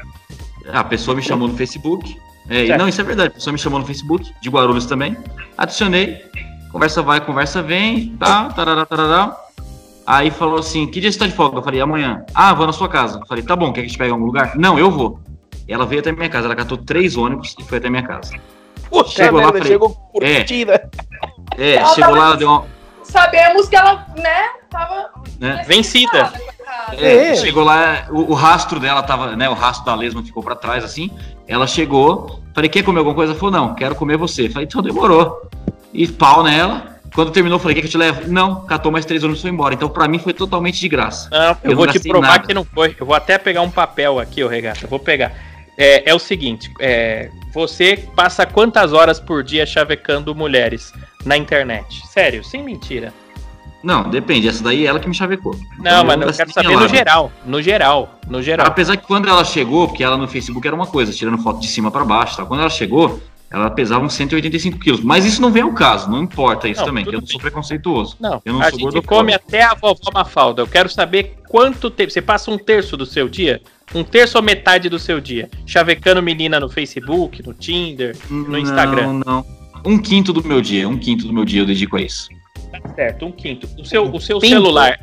A 0.73 0.83
pessoa 0.85 1.15
me 1.15 1.23
chamou 1.23 1.47
no 1.49 1.55
Facebook. 1.55 2.17
É, 2.49 2.77
não, 2.79 2.89
isso 2.89 2.99
é 3.01 3.05
verdade. 3.05 3.29
A 3.29 3.33
pessoa 3.33 3.53
me 3.53 3.59
chamou 3.59 3.79
no 3.79 3.85
Facebook, 3.85 4.33
de 4.41 4.49
Guarulhos 4.49 4.87
também. 4.87 5.15
Adicionei. 5.57 6.23
Conversa 6.73 7.03
vai, 7.03 7.21
conversa 7.21 7.63
vem. 7.63 8.17
Tá, 8.19 8.47
tarará, 8.51 8.87
tarará. 8.87 9.37
Aí 10.07 10.31
falou 10.31 10.59
assim: 10.61 10.87
que 10.87 10.99
dia 11.01 11.13
você 11.13 11.19
tá 11.19 11.27
de 11.27 11.33
folga? 11.35 11.59
Eu 11.59 11.63
falei: 11.63 11.81
amanhã. 11.81 12.25
Ah, 12.35 12.55
vou 12.55 12.67
na 12.67 12.73
sua 12.73 12.89
casa. 12.89 13.19
Eu 13.21 13.27
falei: 13.27 13.45
tá 13.45 13.55
bom, 13.55 13.67
quer 13.73 13.81
que 13.83 13.87
a 13.87 13.89
gente 13.89 13.99
pegue 13.99 14.11
em 14.11 14.15
algum 14.15 14.25
lugar? 14.25 14.57
Não, 14.57 14.79
eu 14.79 14.91
vou. 14.91 15.21
Ela 15.69 15.85
veio 15.87 16.01
até 16.01 16.11
minha 16.13 16.29
casa. 16.29 16.47
Ela 16.47 16.57
catou 16.57 16.79
três 16.79 17.17
ônibus 17.17 17.55
e 17.59 17.63
foi 17.65 17.79
até 17.79 17.91
minha 17.91 18.03
casa. 18.03 18.33
Puxa 18.91 19.25
Chegou 19.25 19.39
lá, 19.41 19.45
merda, 19.47 19.59
falei, 19.59 19.73
chegou 19.73 19.91
curtida. 20.13 20.91
É, 21.57 21.75
Ela 21.75 21.95
chegou 21.95 22.15
tava- 22.15 22.29
lá, 22.31 22.35
deu 22.37 22.49
uma. 22.49 22.65
Sabemos 23.03 23.69
que 23.69 23.77
ela, 23.77 24.07
né, 24.17 24.49
tava 24.71 25.11
Né? 25.41 25.65
Vencida. 25.67 26.33
É, 26.93 27.29
É. 27.31 27.35
chegou 27.37 27.65
lá, 27.65 28.07
o, 28.11 28.33
o 28.33 28.35
rastro 28.35 28.79
dela 28.79 29.03
tava, 29.03 29.35
né? 29.37 29.49
O 29.49 29.55
rastro 29.55 29.85
da 29.87 29.95
lesma 29.95 30.23
ficou 30.23 30.43
pra 30.43 30.55
trás, 30.55 30.85
assim. 30.85 31.11
Ela 31.47 31.67
chegou, 31.67 32.41
falei, 32.55 32.69
quer 32.69 32.83
comer 32.83 32.99
alguma 32.99 33.15
coisa? 33.15 33.33
Ela 33.33 33.41
falou, 33.41 33.53
não, 33.55 33.75
quero 33.75 33.95
comer 33.95 34.17
você. 34.19 34.49
Falei, 34.51 34.67
então 34.67 34.83
demorou. 34.83 35.49
E 35.93 36.07
pau 36.07 36.43
nela. 36.43 36.99
Quando 37.15 37.31
terminou, 37.31 37.59
falei, 37.59 37.75
quer 37.75 37.81
que 37.81 37.87
eu 37.87 37.91
te 37.91 37.97
levo? 37.97 38.31
Não, 38.31 38.67
catou 38.67 38.93
mais 38.93 39.07
três 39.07 39.25
ônibus 39.25 39.41
e 39.41 39.43
foi 39.43 39.51
embora. 39.51 39.73
Então, 39.75 39.89
pra 39.89 40.07
mim, 40.07 40.19
foi 40.19 40.35
totalmente 40.35 40.79
de 40.79 40.89
graça. 40.89 41.29
Não, 41.31 41.57
eu, 41.65 41.71
Eu 41.71 41.77
vou 41.77 41.87
não 41.87 41.93
te 41.93 42.01
provar 42.01 42.29
nada. 42.29 42.47
que 42.47 42.53
não 42.53 42.65
foi. 42.65 42.95
Eu 43.01 43.07
vou 43.07 43.15
até 43.15 43.39
pegar 43.39 43.63
um 43.63 43.71
papel 43.71 44.19
aqui, 44.21 44.45
ô 44.45 44.49
Regata. 44.49 44.87
Vou 44.87 44.99
pegar. 44.99 45.33
É, 45.79 46.11
é 46.11 46.15
o 46.15 46.19
seguinte: 46.19 46.71
é, 46.81 47.31
você 47.55 47.97
passa 48.17 48.45
quantas 48.45 48.93
horas 48.93 49.21
por 49.21 49.45
dia 49.45 49.65
chavecando 49.65 50.35
mulheres 50.35 50.93
na 51.25 51.37
internet? 51.37 52.05
Sério, 52.09 52.43
sem 52.43 52.63
mentira. 52.63 53.15
Não, 53.83 54.11
depende. 54.11 54.49
Essa 54.49 54.65
daí 54.65 54.85
é 54.85 54.89
ela 54.89 54.99
que 54.99 55.09
me 55.09 55.15
chavecou. 55.15 55.55
Não, 55.79 56.03
Então, 56.03 56.05
mas 56.05 56.21
eu 56.21 56.27
gastei 56.27 56.45
quero 56.47 56.53
saber 56.53 56.69
no 56.75 56.81
nada. 56.81 56.89
geral. 56.89 57.33
No 57.47 57.63
geral. 57.63 58.19
No 58.29 58.43
geral. 58.43 58.67
Apesar 58.67 58.97
que 58.97 59.07
quando 59.07 59.29
ela 59.29 59.45
chegou, 59.45 59.87
porque 59.87 60.03
ela 60.03 60.17
no 60.17 60.27
Facebook 60.27 60.67
era 60.67 60.75
uma 60.75 60.87
coisa, 60.87 61.13
tirando 61.13 61.39
foto 61.39 61.61
de 61.61 61.69
cima 61.69 61.89
pra 61.89 62.05
baixo, 62.05 62.37
tá? 62.37 62.45
quando 62.45 62.59
ela 62.61 62.71
chegou, 62.71 63.23
ela 63.49 63.71
pesava 63.71 64.05
uns 64.05 64.15
185 64.15 64.79
quilos. 64.81 65.01
Mas 65.01 65.25
isso 65.25 65.41
não 65.41 65.53
vem 65.53 65.63
ao 65.63 65.73
caso, 65.73 66.11
não 66.11 66.21
importa 66.25 66.67
isso 66.69 66.81
Não, 66.81 66.89
também, 66.89 67.05
que 67.05 67.15
eu 67.15 67.21
não 67.21 67.27
sou 67.27 67.41
preconceituoso. 67.41 68.17
Não, 68.19 68.43
Eu 68.45 68.55
não 68.55 68.63
a 68.63 68.71
sou 68.71 68.81
gente 68.81 69.01
come 69.03 69.33
até 69.33 69.63
a 69.63 69.75
vovó 69.75 70.11
Mafalda. 70.13 70.61
Eu 70.61 70.67
quero 70.67 70.89
saber 70.89 71.37
quanto 71.49 71.89
tempo. 71.89 72.11
Você 72.11 72.21
passa 72.21 72.51
um 72.51 72.59
terço 72.59 72.97
do 72.97 73.07
seu 73.07 73.29
dia? 73.29 73.63
Um 73.95 74.05
terço 74.05 74.37
ou 74.37 74.43
metade 74.45 74.89
do 74.89 74.99
seu 74.99 75.21
dia? 75.21 75.49
Chavecando 75.67 76.23
menina 76.23 76.61
no 76.61 76.69
Facebook, 76.69 77.47
no 77.47 77.55
Tinder, 77.55 78.17
no 78.29 78.59
Instagram. 78.59 79.15
Não, 79.15 79.15
não. 79.15 79.47
Um 79.85 79.99
quinto 79.99 80.33
do 80.33 80.47
meu 80.47 80.61
dia, 80.61 80.89
um 80.89 80.99
quinto 80.99 81.27
do 81.27 81.33
meu 81.33 81.45
dia 81.45 81.63
eu 81.63 81.67
dedico 81.67 81.97
a 81.97 82.01
isso. 82.03 82.29
Certo, 82.95 83.25
um 83.25 83.33
quinto. 83.33 83.69
O 83.79 83.85
seu, 83.85 84.05
o 84.13 84.21
seu 84.21 84.39
Quinto? 84.39 84.53
celular. 84.53 84.99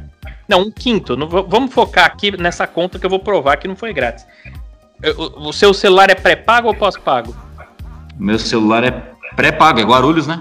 Não, 0.47 0.61
um 0.61 0.71
quinto. 0.71 1.17
Não, 1.17 1.27
vamos 1.27 1.73
focar 1.73 2.05
aqui 2.05 2.37
nessa 2.37 2.67
conta 2.67 2.99
que 2.99 3.05
eu 3.05 3.09
vou 3.09 3.19
provar 3.19 3.57
que 3.57 3.67
não 3.67 3.75
foi 3.75 3.91
grátis. 3.93 4.25
O, 5.17 5.49
o 5.49 5.53
seu 5.53 5.73
celular 5.73 6.09
é 6.09 6.15
pré-pago 6.15 6.67
ou 6.67 6.75
pós-pago? 6.75 7.35
Meu 8.19 8.37
celular 8.37 8.83
é 8.83 8.91
pré-pago, 9.35 9.79
é 9.79 9.83
Guarulhos, 9.83 10.27
né? 10.27 10.39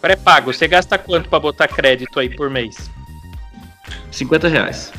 Pré-pago. 0.00 0.52
Você 0.52 0.68
gasta 0.68 0.96
quanto 0.96 1.28
pra 1.28 1.40
botar 1.40 1.66
crédito 1.68 2.18
aí 2.20 2.28
por 2.34 2.48
mês? 2.48 2.90
50 4.10 4.48
reais. 4.48 4.92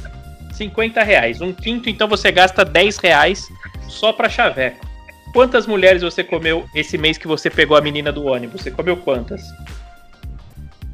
50 0.66 1.02
reais. 1.02 1.42
Um 1.42 1.52
quinto, 1.52 1.90
então 1.90 2.08
você 2.08 2.32
gasta 2.32 2.64
10 2.64 2.98
reais 2.98 3.48
só 3.88 4.14
pra 4.14 4.30
chaveco. 4.30 4.86
Quantas 5.34 5.66
mulheres 5.66 6.04
você 6.04 6.24
comeu 6.24 6.66
esse 6.76 6.98
mês 7.00 7.18
que 7.18 7.28
você 7.28 7.50
pegou 7.50 7.76
a 7.76 7.82
menina 7.82 8.12
do 8.12 8.26
ônibus? 8.26 8.62
Você 8.62 8.70
comeu 8.70 8.96
quantas? 8.98 9.42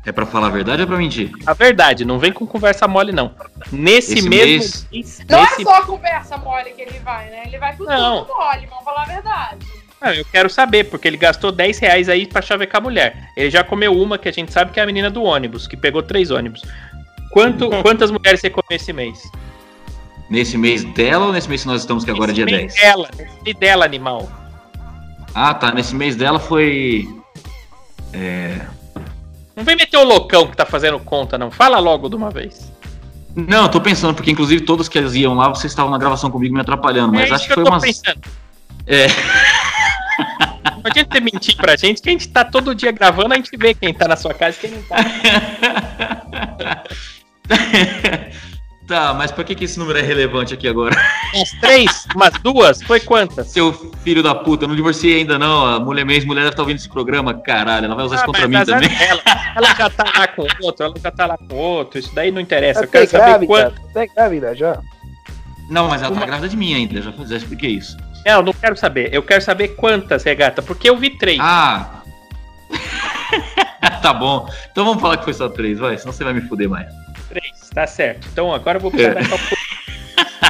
É 0.06 0.12
pra 0.14 0.26
falar 0.26 0.48
a 0.48 0.52
verdade 0.52 0.82
ou 0.82 0.86
é 0.86 0.88
pra 0.88 0.98
mentir? 0.98 1.32
A 1.46 1.54
verdade, 1.54 2.06
não 2.06 2.18
vem 2.18 2.32
com 2.32 2.48
conversa 2.48 2.88
mole, 2.88 3.12
não. 3.12 3.34
Nesse 3.74 4.14
Esse 4.20 4.30
mesmo 4.30 4.46
mês- 4.46 4.88
mês. 4.90 5.22
Não 5.28 5.42
nesse- 5.42 5.62
é 5.64 5.66
só 5.66 5.82
conversa 5.82 6.38
mole 6.38 6.70
que 6.72 6.82
ele 6.82 6.98
vai, 7.00 7.26
né? 7.30 7.44
Ele 7.46 7.58
vai 7.58 7.76
com 7.76 7.84
Não. 7.84 8.24
tudo 8.24 8.38
mole, 8.38 8.66
vamos 8.68 8.86
falar 8.86 9.04
a 9.04 9.06
verdade. 9.06 9.66
Não, 10.02 10.12
eu 10.14 10.24
quero 10.32 10.50
saber, 10.50 10.86
porque 10.86 11.10
ele 11.10 11.18
gastou 11.18 11.52
10 11.52 11.78
reais 11.80 12.08
aí 12.08 12.26
pra 12.26 12.42
chavecar 12.42 12.80
a 12.80 12.84
mulher. 12.84 13.32
Ele 13.36 13.50
já 13.50 13.66
comeu 13.66 13.92
uma 14.00 14.18
que 14.18 14.30
a 14.30 14.32
gente 14.32 14.54
sabe 14.54 14.72
que 14.72 14.80
é 14.80 14.84
a 14.84 14.86
menina 14.86 15.10
do 15.10 15.24
ônibus, 15.24 15.68
que 15.68 15.76
pegou 15.76 16.02
três 16.02 16.32
ônibus. 16.32 16.62
Quanto, 17.32 17.68
quantas 17.84 18.10
mulheres 18.10 18.40
você 18.40 18.50
comeu 18.50 18.68
esse 18.78 18.94
mês? 18.94 19.20
Nesse 20.30 20.58
mês 20.58 20.84
dela 20.84 21.28
ou 21.28 21.32
nesse 21.32 21.48
mês 21.48 21.62
que 21.62 21.68
nós 21.68 21.82
estamos, 21.82 22.04
que 22.04 22.12
agora 22.12 22.32
é 22.32 22.34
dia 22.34 22.46
mês 22.46 22.74
10? 22.74 22.76
Dela, 22.76 23.10
esse 23.46 23.54
dela, 23.58 23.86
animal. 23.86 24.30
Ah, 25.34 25.54
tá. 25.54 25.72
Nesse 25.72 25.96
mês 25.96 26.16
dela 26.16 26.40
foi. 26.40 27.08
É. 28.12 28.60
Não 29.56 29.64
vem 29.64 29.76
meter 29.76 29.98
o 29.98 30.04
loucão 30.04 30.48
que 30.48 30.58
tá 30.58 30.66
fazendo 30.66 31.00
conta, 31.00 31.38
não. 31.38 31.50
Fala 31.50 31.80
logo 31.80 32.10
de 32.10 32.16
uma 32.16 32.30
vez. 32.30 32.72
Não, 33.36 33.64
eu 33.64 33.70
tô 33.70 33.80
pensando, 33.80 34.16
porque 34.16 34.32
inclusive 34.32 34.62
todos 34.62 34.90
que 34.90 34.98
eles 34.98 35.14
iam 35.14 35.36
lá, 35.36 35.48
vocês 35.48 35.72
estavam 35.72 35.92
na 35.92 35.98
gravação 35.98 36.32
comigo 36.32 36.54
me 36.54 36.62
atrapalhando, 36.62 37.14
mas 37.14 37.30
é 37.30 37.34
acho 37.34 37.46
isso 37.46 37.48
que 37.48 37.54
foi 37.54 37.64
eu 37.64 37.68
tô 37.68 37.72
umas. 37.72 37.84
pensando. 37.84 38.20
É. 38.88 39.08
Não 40.64 40.82
adianta 40.86 41.16
você 41.16 41.20
mentir 41.20 41.56
pra 41.56 41.76
gente, 41.76 42.02
que 42.02 42.10
a 42.10 42.12
gente 42.12 42.28
tá 42.30 42.44
todo 42.44 42.74
dia 42.74 42.92
gravando, 42.92 43.34
a 43.34 43.38
gente 43.38 43.56
vê 43.56 43.74
quem 43.74 43.94
tá 43.94 44.08
na 44.08 44.16
sua 44.16 44.34
casa 44.34 44.58
e 44.58 44.62
quem 44.62 44.72
não 44.72 44.82
tá. 44.84 44.98
tá, 48.88 49.14
mas 49.14 49.32
por 49.32 49.44
que, 49.44 49.54
que 49.54 49.66
esse 49.66 49.78
número 49.78 50.00
é 50.00 50.02
relevante 50.02 50.54
aqui 50.54 50.68
agora? 50.68 50.96
Umas 51.36 51.52
três, 51.60 52.08
umas 52.16 52.34
duas, 52.42 52.82
foi 52.82 53.00
quantas? 53.02 53.48
Seu 53.50 53.74
filho 54.04 54.24
da 54.24 54.34
puta, 54.34 54.64
eu 54.64 54.70
não 54.70 54.76
divorciei 54.76 55.18
ainda 55.20 55.38
não. 55.38 55.66
A 55.66 55.80
mulher 55.80 56.06
mesmo, 56.06 56.28
mulher 56.28 56.42
deve 56.42 56.52
estar 56.54 56.62
ouvindo 56.64 56.78
esse 56.78 56.88
programa, 56.90 57.34
caralho. 57.34 57.86
Ela 57.86 57.96
vai 57.96 58.06
usar 58.06 58.16
isso 58.16 58.26
contra 58.26 58.46
Ah, 58.46 58.48
mim 58.48 58.64
também. 58.64 58.88
dela. 58.90 59.22
Ela 59.56 59.76
já 59.76 59.90
tá 59.90 60.04
lá 60.18 60.28
com 60.28 60.48
outro, 60.64 60.86
ela 60.86 60.94
já 61.04 61.12
tá 61.12 61.26
lá 61.26 61.38
com 61.38 61.54
outro, 61.56 62.00
isso 62.00 62.16
daí 62.16 62.32
não 62.32 62.40
interessa. 62.40 62.80
Eu 62.80 62.84
Até 62.86 63.00
quero 63.06 63.10
saber 63.12 63.26
grávida, 63.26 63.48
quanto. 63.48 63.82
até 63.90 64.08
grávida 64.08 64.56
já. 64.56 64.80
Não, 65.70 65.90
mas 65.90 66.02
ela 66.02 66.12
tá 66.12 66.18
Uma- 66.22 66.26
grávida 66.26 66.48
de 66.48 66.56
mim 66.56 66.74
ainda, 66.74 67.02
já, 67.02 67.12
já 67.12 67.36
expliquei 67.38 67.72
isso. 67.72 67.98
Não, 68.26 68.42
não 68.42 68.54
quero 68.54 68.76
saber. 68.78 69.10
Eu 69.14 69.22
quero 69.22 69.42
saber 69.44 69.70
quantas, 69.70 70.24
regata, 70.24 70.62
porque 70.62 70.90
eu 70.90 70.96
vi 70.98 71.10
três. 71.12 71.40
Ah! 71.42 71.90
tá 74.02 74.14
bom. 74.14 74.50
Então 74.72 74.86
vamos 74.86 75.02
falar 75.02 75.18
que 75.18 75.24
foi 75.26 75.34
só 75.34 75.50
três, 75.50 75.78
vai, 75.78 75.98
senão 75.98 76.14
você 76.14 76.24
vai 76.24 76.34
me 76.34 76.42
fuder 76.42 76.70
mais. 76.70 76.88
Tá 77.78 77.86
certo. 77.86 78.28
Então 78.34 78.52
agora 78.52 78.78
eu 78.78 78.82
vou 78.82 78.90
precisar 78.90 79.12
É. 79.12 79.14
da 79.22 79.30
calculação. 79.30 79.58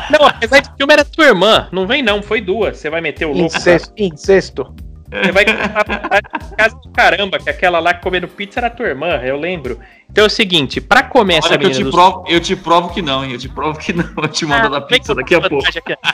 Não, 0.17 0.25
apesar 0.25 0.61
de 0.61 0.73
que 0.73 0.81
uma 0.81 0.93
era 0.93 1.03
tua 1.03 1.25
irmã. 1.25 1.67
Não 1.73 1.85
vem 1.85 2.01
não, 2.01 2.23
foi 2.23 2.39
duas. 2.39 2.77
Você 2.77 2.89
vai 2.89 3.01
meter 3.01 3.25
o 3.25 3.33
louco. 3.33 3.53
Incesto. 3.57 3.91
Incesto. 3.97 4.73
Você 5.11 5.31
vai 5.33 5.43
casa 5.43 6.75
do 6.83 6.89
caramba, 6.91 7.37
que 7.39 7.49
aquela 7.49 7.79
lá 7.79 7.93
comendo 7.93 8.27
pizza 8.27 8.59
era 8.61 8.69
tua 8.69 8.87
irmã, 8.87 9.19
eu 9.23 9.37
lembro. 9.37 9.77
Então 10.09 10.23
é 10.23 10.27
o 10.27 10.29
seguinte, 10.29 10.79
pra 10.79 11.03
comer 11.03 11.35
essa 11.35 11.49
Olha 11.49 11.57
que 11.59 11.65
eu 11.65 11.71
te, 11.71 11.83
dos- 11.83 11.93
provo, 11.93 12.23
eu 12.27 12.39
te 12.39 12.55
provo 12.55 12.89
que 12.93 13.01
não, 13.01 13.23
hein? 13.25 13.33
Eu 13.33 13.37
te 13.37 13.49
provo 13.49 13.77
que 13.77 13.91
não. 13.91 14.05
Eu 14.17 14.27
te 14.29 14.45
mando 14.45 14.67
Ah, 14.67 14.69
da 14.79 14.81
pizza 14.81 15.13
daqui 15.13 15.35
a 15.35 15.41
pouco. 15.41 15.65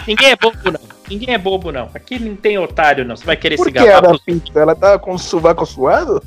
Ninguém 0.07 0.31
é 0.31 0.35
bobo, 0.35 0.57
não. 0.71 0.79
Ninguém 1.09 1.33
é 1.33 1.37
bobo, 1.37 1.71
não. 1.71 1.89
Aqui 1.93 2.17
não 2.19 2.35
tem 2.35 2.57
otário, 2.57 3.05
não. 3.05 3.15
Você 3.15 3.25
vai 3.25 3.35
querer 3.37 3.57
Por 3.57 3.65
se 3.65 3.71
que 3.71 3.77
gabar 3.77 3.97
a 3.97 4.01
da 4.01 4.07
pros- 4.09 4.23
pizza? 4.23 4.59
Ela 4.59 4.75
tava 4.75 4.97
com 4.99 5.13
o 5.13 5.19
sovaco 5.19 5.65
suado? 5.65 6.21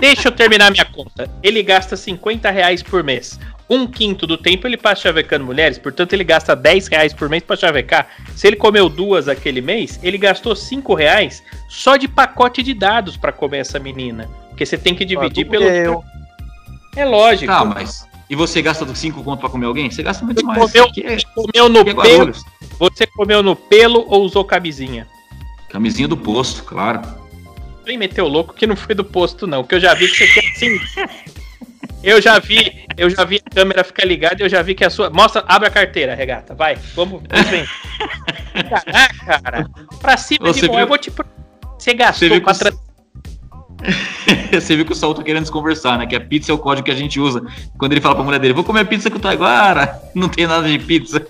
Deixa 0.00 0.28
eu 0.28 0.32
terminar 0.32 0.70
minha 0.70 0.84
conta. 0.84 1.30
Ele 1.42 1.62
gasta 1.62 1.96
50 1.96 2.50
reais 2.50 2.82
por 2.82 3.04
mês. 3.04 3.38
Um 3.68 3.86
quinto 3.86 4.26
do 4.26 4.36
tempo 4.36 4.66
ele 4.66 4.76
passa 4.76 5.02
chavecando 5.02 5.44
mulheres, 5.44 5.78
portanto 5.78 6.12
ele 6.12 6.24
gasta 6.24 6.56
10 6.56 6.88
reais 6.88 7.12
por 7.12 7.28
mês 7.28 7.42
pra 7.44 7.54
chavecar. 7.54 8.08
Se 8.34 8.46
ele 8.48 8.56
comeu 8.56 8.88
duas 8.88 9.28
aquele 9.28 9.60
mês, 9.60 10.00
ele 10.02 10.18
gastou 10.18 10.56
5 10.56 10.92
reais 10.94 11.42
só 11.68 11.96
de 11.96 12.08
pacote 12.08 12.62
de 12.64 12.74
dados 12.74 13.16
pra 13.16 13.30
comer 13.30 13.58
essa 13.58 13.78
menina. 13.78 14.28
Porque 14.48 14.66
você 14.66 14.76
tem 14.76 14.94
que 14.94 15.04
dividir 15.04 15.46
Ah, 15.46 15.50
pelo. 15.50 15.64
eu. 15.64 16.04
É 16.96 17.04
lógico. 17.04 17.52
Tá, 17.52 17.64
mas. 17.64 18.08
E 18.28 18.34
você 18.36 18.60
gasta 18.62 18.84
dos 18.84 18.98
cinco 18.98 19.22
conto 19.24 19.40
pra 19.40 19.48
comer 19.48 19.66
alguém? 19.66 19.90
Você 19.90 20.02
gasta 20.02 20.24
muito 20.24 20.40
Você 20.40 20.46
mais. 20.46 20.58
comeu, 20.58 20.86
é, 21.04 21.18
você 21.18 21.26
comeu 21.34 21.68
no 21.68 21.80
é 21.80 21.94
pelo. 21.94 22.32
Você 22.78 23.06
comeu 23.06 23.42
no 23.42 23.54
pelo 23.56 24.04
ou 24.08 24.22
usou 24.24 24.44
camisinha? 24.44 25.06
Camisinha 25.68 26.08
do 26.08 26.16
posto, 26.16 26.62
claro. 26.64 27.02
Nem 27.86 27.98
meteu 27.98 28.28
louco 28.28 28.54
que 28.54 28.66
não 28.66 28.76
foi 28.76 28.94
do 28.94 29.04
posto, 29.04 29.46
não. 29.46 29.64
Que 29.64 29.74
eu 29.74 29.80
já 29.80 29.94
vi 29.94 30.08
que 30.08 30.16
você 30.16 30.26
quer 30.28 30.50
assim. 30.50 30.80
Eu 32.02 32.20
já 32.20 32.38
vi, 32.38 32.86
eu 32.96 33.10
já 33.10 33.24
vi 33.24 33.42
a 33.44 33.50
câmera 33.54 33.84
ficar 33.84 34.06
ligada 34.06 34.36
e 34.40 34.44
eu 34.44 34.48
já 34.48 34.62
vi 34.62 34.74
que 34.74 34.84
a 34.84 34.90
sua. 34.90 35.10
Mostra, 35.10 35.44
abre 35.46 35.68
a 35.68 35.70
carteira, 35.70 36.14
regata. 36.14 36.54
Vai, 36.54 36.76
vamos, 36.94 37.22
vamos 37.28 37.50
bem. 37.50 37.66
Caraca, 38.68 39.40
cara. 39.42 39.66
Pra 40.00 40.16
cima 40.16 40.46
Você 40.46 40.62
de 40.62 40.68
viu- 40.68 40.78
eu 40.78 40.86
vou 40.86 40.98
te. 40.98 41.10
pro- 41.10 41.26
Você 41.78 41.92
gastou 41.94 42.28
Você 42.28 42.40
pra 42.40 42.52
o- 42.52 42.58
tra... 42.58 42.72
Você 44.52 44.76
viu 44.76 44.84
que 44.84 44.92
o 44.92 44.94
Saul 44.94 45.14
tá 45.14 45.22
querendo 45.22 45.42
desconversar, 45.42 45.98
né? 45.98 46.06
Que 46.06 46.14
a 46.16 46.20
pizza 46.20 46.52
é 46.52 46.54
o 46.54 46.58
código 46.58 46.84
que 46.84 46.90
a 46.90 46.94
gente 46.96 47.18
usa. 47.18 47.42
Quando 47.78 47.92
ele 47.92 48.00
fala 48.00 48.14
pra 48.14 48.24
mulher 48.24 48.38
dele, 48.38 48.52
vou 48.54 48.64
comer 48.64 48.84
pizza 48.86 49.10
com 49.10 49.16
o 49.16 49.20
Taiguara. 49.20 50.00
Não 50.14 50.28
tem 50.28 50.46
nada 50.46 50.68
de 50.68 50.78
pizza. 50.78 51.26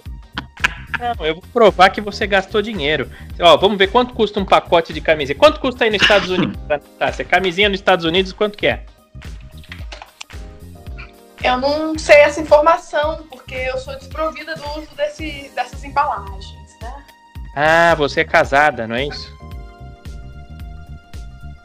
Não, 1.00 1.26
eu 1.26 1.34
vou 1.34 1.44
provar 1.50 1.88
que 1.88 2.00
você 2.00 2.26
gastou 2.26 2.60
dinheiro. 2.60 3.10
Ó, 3.40 3.56
vamos 3.56 3.78
ver 3.78 3.90
quanto 3.90 4.12
custa 4.12 4.38
um 4.38 4.44
pacote 4.44 4.92
de 4.92 5.00
camisinha. 5.00 5.38
Quanto 5.38 5.58
custa 5.58 5.84
aí 5.84 5.90
nos 5.90 6.02
Estados 6.02 6.28
Unidos? 6.30 6.58
Tá, 6.98 7.10
se 7.10 7.24
camisinha 7.24 7.70
nos 7.70 7.78
Estados 7.80 8.04
Unidos, 8.04 8.34
quanto 8.34 8.58
que 8.58 8.66
é? 8.66 8.84
Eu 11.42 11.56
não 11.56 11.98
sei 11.98 12.16
essa 12.16 12.38
informação, 12.38 13.26
porque 13.30 13.54
eu 13.54 13.78
sou 13.78 13.96
desprovida 13.96 14.54
do 14.54 14.78
uso 14.78 14.94
desse, 14.94 15.50
dessas 15.54 15.82
embalagens, 15.82 16.78
né? 16.82 17.04
Ah, 17.56 17.94
você 17.94 18.20
é 18.20 18.24
casada, 18.24 18.86
não 18.86 18.94
é 18.94 19.06
isso? 19.06 19.34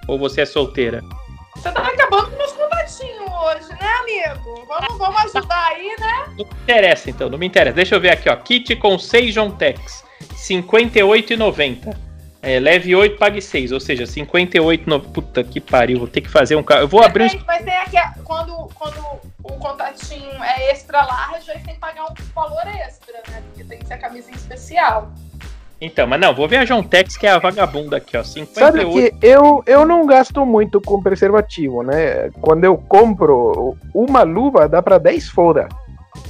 Ou 0.08 0.18
você 0.18 0.42
é 0.42 0.46
solteira? 0.46 1.02
Você 1.58 1.70
tá 1.72 1.82
acabando 1.82 2.32
com 2.32 2.45
hoje, 3.46 3.70
né, 3.70 3.92
amigo? 4.00 4.66
Vamos, 4.68 4.98
vamos 4.98 5.36
ajudar 5.36 5.66
aí, 5.68 5.96
né? 6.00 6.26
Não 6.28 6.36
me 6.36 6.44
interessa, 6.44 7.10
então, 7.10 7.30
não 7.30 7.38
me 7.38 7.46
interessa. 7.46 7.76
Deixa 7.76 7.96
eu 7.96 8.02
ver 8.02 8.12
aqui, 8.12 8.30
ó. 8.30 8.36
Kit 8.36 8.76
com 8.78 8.98
6 8.98 9.34
Jontex, 9.34 10.04
R$ 10.20 10.36
58,90. 10.36 11.96
É, 12.42 12.60
leve 12.60 12.96
8, 12.96 13.18
pague 13.18 13.42
6, 13.42 13.72
ou 13.72 13.80
seja, 13.80 14.04
58,90. 14.04 15.12
Puta 15.12 15.44
que 15.44 15.60
pariu, 15.60 16.00
vou 16.00 16.08
ter 16.08 16.22
que 16.22 16.30
fazer 16.30 16.56
um 16.56 16.62
carro. 16.64 16.82
Eu 16.82 16.88
vou 16.88 17.00
Mas 17.00 17.10
abrir 17.10 17.36
um. 17.36 17.44
mas 17.46 17.64
tem 17.66 17.76
aqui, 17.76 17.98
quando, 18.24 18.70
quando 18.76 19.00
o 19.44 19.54
contatinho 19.54 20.44
é 20.44 20.72
extra 20.72 21.04
large, 21.04 21.50
aí 21.50 21.60
tem 21.60 21.74
que 21.74 21.80
pagar 21.80 22.06
um 22.06 22.14
valor 22.36 22.68
extra, 22.68 23.16
né? 23.30 23.42
Porque 23.48 23.64
tem 23.64 23.80
que 23.80 23.88
ser 23.88 23.96
a 23.96 23.98
camisinha 23.98 24.36
especial. 24.36 25.12
Então, 25.82 26.08
mas 26.08 26.20
não, 26.20 26.34
vou 26.34 26.48
ver 26.48 26.58
a 26.58 26.66
Jontex, 26.66 27.18
que 27.18 27.28
é 27.28 27.32
a 27.32 27.38
vagabunda 27.40 27.98
aqui, 27.98 28.16
ó. 28.18 28.24
Sabe 28.24 28.46
58. 28.80 29.20
que 29.20 29.26
eu, 29.28 29.62
eu 29.68 29.86
não 29.86 30.06
gasto 30.06 30.46
muito 30.46 30.80
com 30.82 31.02
preservativo, 31.02 31.84
né? 31.84 32.30
Quando 32.42 32.64
eu 32.64 32.78
compro 32.78 33.76
uma 33.94 34.24
luva, 34.24 34.70
dá 34.70 34.82
pra 34.82 34.98
10 34.98 35.28
foda. 35.30 35.68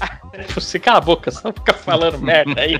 Você 0.53 0.79
cala 0.79 0.97
a 0.97 1.01
boca, 1.01 1.31
só 1.31 1.53
fica 1.53 1.71
falando 1.73 2.19
merda 2.19 2.60
aí. 2.60 2.77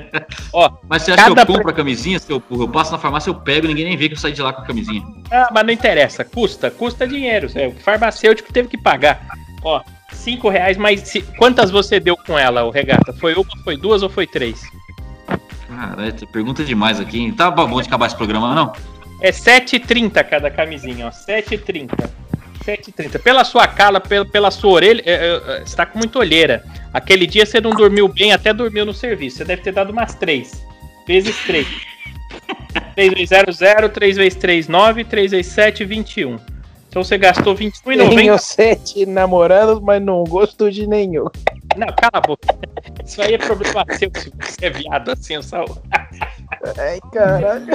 Mas 0.90 1.04
você 1.04 1.12
acha 1.14 1.24
que 1.24 1.40
eu 1.40 1.46
compro 1.46 1.70
a 1.70 1.74
camisinha? 1.74 2.20
Se 2.20 2.30
eu, 2.32 2.44
eu 2.52 2.68
passo 2.68 2.92
na 2.92 2.98
farmácia, 2.98 3.30
eu 3.30 3.36
pego, 3.36 3.68
ninguém 3.68 3.86
nem 3.86 3.96
vê 3.96 4.10
que 4.10 4.16
eu 4.16 4.20
saí 4.20 4.34
de 4.34 4.42
lá 4.42 4.52
com 4.52 4.62
a 4.62 4.66
camisinha. 4.66 5.02
Ah, 5.32 5.48
mas 5.54 5.66
não 5.66 5.72
interessa, 5.72 6.26
custa, 6.26 6.70
custa 6.70 7.08
dinheiro. 7.08 7.48
é, 7.56 7.68
O 7.68 7.72
farmacêutico 7.76 8.52
teve 8.52 8.68
que 8.68 8.78
pagar. 8.78 9.22
Ó, 9.64 9.82
5 10.12 10.50
reais, 10.50 10.76
mas 10.76 11.02
se- 11.02 11.22
quantas 11.38 11.72
você 11.72 11.98
deu 12.00 12.18
com 12.18 12.38
ela, 12.38 12.66
o 12.66 12.72
regata? 12.72 13.14
Foi 13.14 13.34
uma, 13.36 13.46
foi 13.64 13.78
duas 13.78 14.04
ou 14.04 14.10
foi 14.10 14.28
três? 14.28 14.62
Caralho, 15.76 16.18
você 16.18 16.26
pergunta 16.26 16.64
demais 16.64 17.00
aqui, 17.00 17.20
hein? 17.20 17.32
Tá 17.34 17.52
bom 17.52 17.82
de 17.82 17.88
acabar 17.88 18.08
esse 18.08 18.16
programa, 18.16 18.56
não? 18.56 18.74
É 19.22 19.32
7,30 19.32 20.24
cada 20.24 20.50
camisinha, 20.50 21.08
ó. 21.08 21.10
7,30. 21.10 21.92
7,30. 22.66 23.20
Pela 23.22 23.44
sua 23.44 23.68
cala, 23.68 24.00
pela, 24.00 24.26
pela 24.26 24.52
sua 24.52 24.72
orelha, 24.72 25.04
é, 25.06 25.12
é, 25.14 25.58
é, 25.58 25.66
você 25.66 25.76
tá 25.76 25.86
com 25.86 26.00
muita 26.00 26.20
olheira. 26.20 26.64
Aquele 26.94 27.28
dia 27.28 27.46
você 27.46 27.62
não 27.62 27.72
dormiu 27.72 28.08
bem, 28.08 28.32
até 28.32 28.54
dormiu 28.54 28.86
no 28.86 28.94
serviço. 28.94 29.38
Você 29.38 29.46
deve 29.46 29.62
ter 29.62 29.72
dado 29.72 29.92
umas 29.92 30.16
3. 30.16 30.66
Vezes 31.08 31.38
3. 31.46 31.68
3 32.96 33.14
vezes 33.14 33.30
0, 33.30 33.52
0, 33.52 33.90
3 33.90 34.18
vezes 34.18 34.36
3, 34.40 34.68
9, 34.68 35.04
3 35.04 35.32
vezes 35.32 35.52
7, 35.52 35.86
21. 35.86 36.40
Então 36.90 37.04
você 37.04 37.18
gastou 37.18 37.54
Tenho 37.54 37.72
21,90. 37.72 38.38
sete 38.38 39.06
namorados, 39.06 39.82
mas 39.82 40.02
não 40.02 40.24
gosto 40.24 40.72
de 40.72 40.88
nenhum. 40.88 41.26
Não, 41.76 41.88
cala 41.88 42.12
a 42.14 42.22
boca. 42.22 42.48
Isso 43.04 43.22
aí 43.22 43.34
é 43.34 43.38
problema 43.38 43.86
seu 43.92 44.10
se 44.16 44.32
você 44.40 44.66
é 44.66 44.70
viado 44.70 45.12
assim, 45.12 45.38
o 45.38 45.44
Saul. 45.44 45.78
Ai, 46.78 47.00
caralho. 47.14 47.68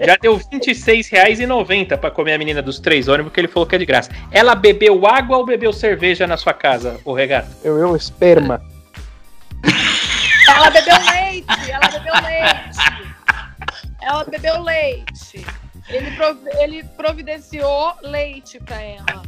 Já 0.00 0.16
deu 0.20 0.36
R$26,90 0.36 1.96
pra 1.98 2.10
comer 2.10 2.34
a 2.34 2.38
menina 2.38 2.60
dos 2.62 2.78
três 2.78 3.08
ônibus, 3.08 3.32
que 3.32 3.40
ele 3.40 3.48
falou 3.48 3.66
que 3.66 3.74
é 3.74 3.78
de 3.78 3.86
graça. 3.86 4.10
Ela 4.30 4.54
bebeu 4.54 5.06
água 5.06 5.38
ou 5.38 5.46
bebeu 5.46 5.72
cerveja 5.72 6.26
na 6.26 6.36
sua 6.36 6.52
casa, 6.52 7.00
o 7.04 7.12
regato? 7.12 7.48
Eu, 7.64 7.78
eu 7.78 7.96
esperma. 7.96 8.62
Ela 10.48 10.70
bebeu 10.70 10.94
leite, 11.10 11.70
ela 11.70 11.88
bebeu 11.88 12.14
leite. 12.22 12.78
Ela 14.02 14.24
bebeu 14.24 14.62
leite. 14.62 15.46
Ele, 15.88 16.10
prov- 16.12 16.46
ele 16.60 16.84
providenciou 16.96 17.94
leite 18.02 18.58
pra 18.60 18.80
ela. 18.80 19.22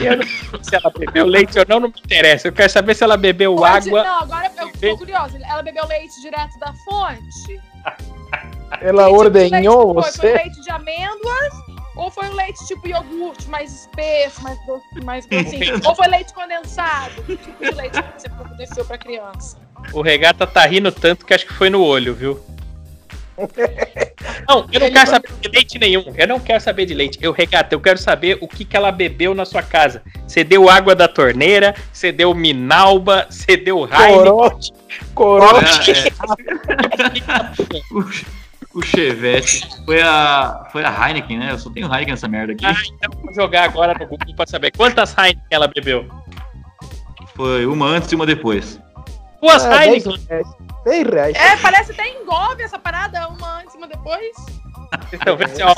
Eu 0.00 0.16
não 0.16 0.24
sei 0.24 0.50
se 0.62 0.74
ela 0.76 0.90
bebeu 0.96 1.26
leite 1.26 1.58
ou 1.58 1.64
não, 1.68 1.80
não 1.80 1.88
me 1.88 1.94
interessa. 2.04 2.48
Eu 2.48 2.52
quero 2.52 2.70
saber 2.70 2.94
se 2.94 3.04
ela 3.04 3.16
bebeu 3.16 3.54
Pode- 3.56 3.88
água. 3.88 4.04
Não, 4.04 4.20
agora 4.20 4.50
eu 4.56 4.72
tô 4.90 4.96
curiosa. 4.98 5.38
Ela 5.42 5.62
bebeu 5.62 5.86
leite 5.86 6.20
direto 6.20 6.58
da 6.58 6.72
fonte? 6.84 7.60
Ela 8.80 9.06
de 9.06 9.12
ordenhou 9.14 9.92
leite 9.92 10.02
foi? 10.02 10.02
Foi 10.02 10.12
você? 10.12 10.34
leite 10.44 10.60
de 10.62 10.70
amêndoas? 10.70 11.52
Ou 11.94 12.10
foi 12.10 12.26
um 12.26 12.34
leite 12.34 12.66
tipo 12.66 12.88
iogurte, 12.88 13.46
mais 13.50 13.70
espesso, 13.82 14.42
mais 14.42 14.58
doce, 14.66 15.04
mais 15.04 15.26
grossinho? 15.26 15.78
ou 15.84 15.94
foi 15.94 16.08
leite 16.08 16.32
condensado? 16.32 17.22
Que 17.24 17.36
tipo 17.36 17.62
de 17.64 17.70
leite 17.74 18.02
que 18.02 18.12
você 18.22 18.28
providenciou 18.30 18.86
pra 18.86 18.96
criança? 18.96 19.58
O 19.92 20.00
regata 20.00 20.46
tá 20.46 20.64
rindo 20.64 20.90
tanto 20.90 21.26
que 21.26 21.34
acho 21.34 21.46
que 21.46 21.52
foi 21.52 21.68
no 21.68 21.82
olho, 21.84 22.14
viu? 22.14 22.40
Não, 24.48 24.66
eu 24.72 24.80
não 24.80 24.90
quero 24.90 25.10
saber 25.10 25.28
de 25.40 25.48
leite 25.48 25.78
nenhum. 25.78 26.04
Eu 26.16 26.26
não 26.26 26.40
quero 26.40 26.60
saber 26.60 26.86
de 26.86 26.94
leite. 26.94 27.18
Eu, 27.20 27.32
regata, 27.32 27.74
eu 27.74 27.80
quero 27.80 27.98
saber 27.98 28.38
o 28.40 28.48
que, 28.48 28.64
que 28.64 28.76
ela 28.76 28.90
bebeu 28.90 29.34
na 29.34 29.44
sua 29.44 29.62
casa. 29.62 30.02
Você 30.26 30.42
deu 30.42 30.68
água 30.68 30.94
da 30.94 31.08
torneira, 31.08 31.74
você 31.92 32.10
deu 32.12 32.34
Minalba, 32.34 33.26
você 33.30 33.56
deu 33.56 33.84
Heineken. 33.84 34.14
Corote. 34.14 34.72
Corote. 35.14 35.90
É, 35.92 36.08
é. 36.08 36.12
O, 37.92 38.78
o 38.78 38.82
Chevette 38.82 39.68
foi 39.84 40.00
a, 40.02 40.68
foi 40.72 40.84
a 40.84 40.90
Heineken, 40.90 41.38
né? 41.38 41.52
Eu 41.52 41.58
só 41.58 41.70
tenho 41.70 41.86
Heineken 41.86 42.12
nessa 42.12 42.28
merda 42.28 42.52
aqui. 42.52 42.66
Ah, 42.66 42.74
então 42.94 43.20
vou 43.20 43.34
jogar 43.34 43.64
agora 43.64 43.94
no 43.94 44.06
Google 44.06 44.34
pra 44.34 44.46
saber 44.46 44.72
quantas 44.72 45.16
Heineken 45.16 45.42
ela 45.50 45.68
bebeu. 45.68 46.06
Foi 47.34 47.64
uma 47.66 47.86
antes 47.86 48.10
e 48.12 48.14
uma 48.14 48.26
depois. 48.26 48.80
Duas 49.42 49.64
Ah, 49.66 49.78
10 49.78 50.06
Heineken. 50.06 50.26
reais. 50.28 50.46
10 50.84 51.06
reais. 51.08 51.36
É, 51.36 51.56
parece 51.56 51.92
até 51.92 52.08
engolve 52.08 52.62
essa 52.62 52.78
parada, 52.78 53.28
uma 53.28 53.58
antes, 53.60 53.74
uma 53.74 53.86
depois. 53.88 54.30
Estão 55.12 55.36
vendo 55.36 55.50
assim, 55.50 55.62
ó. 55.62 55.74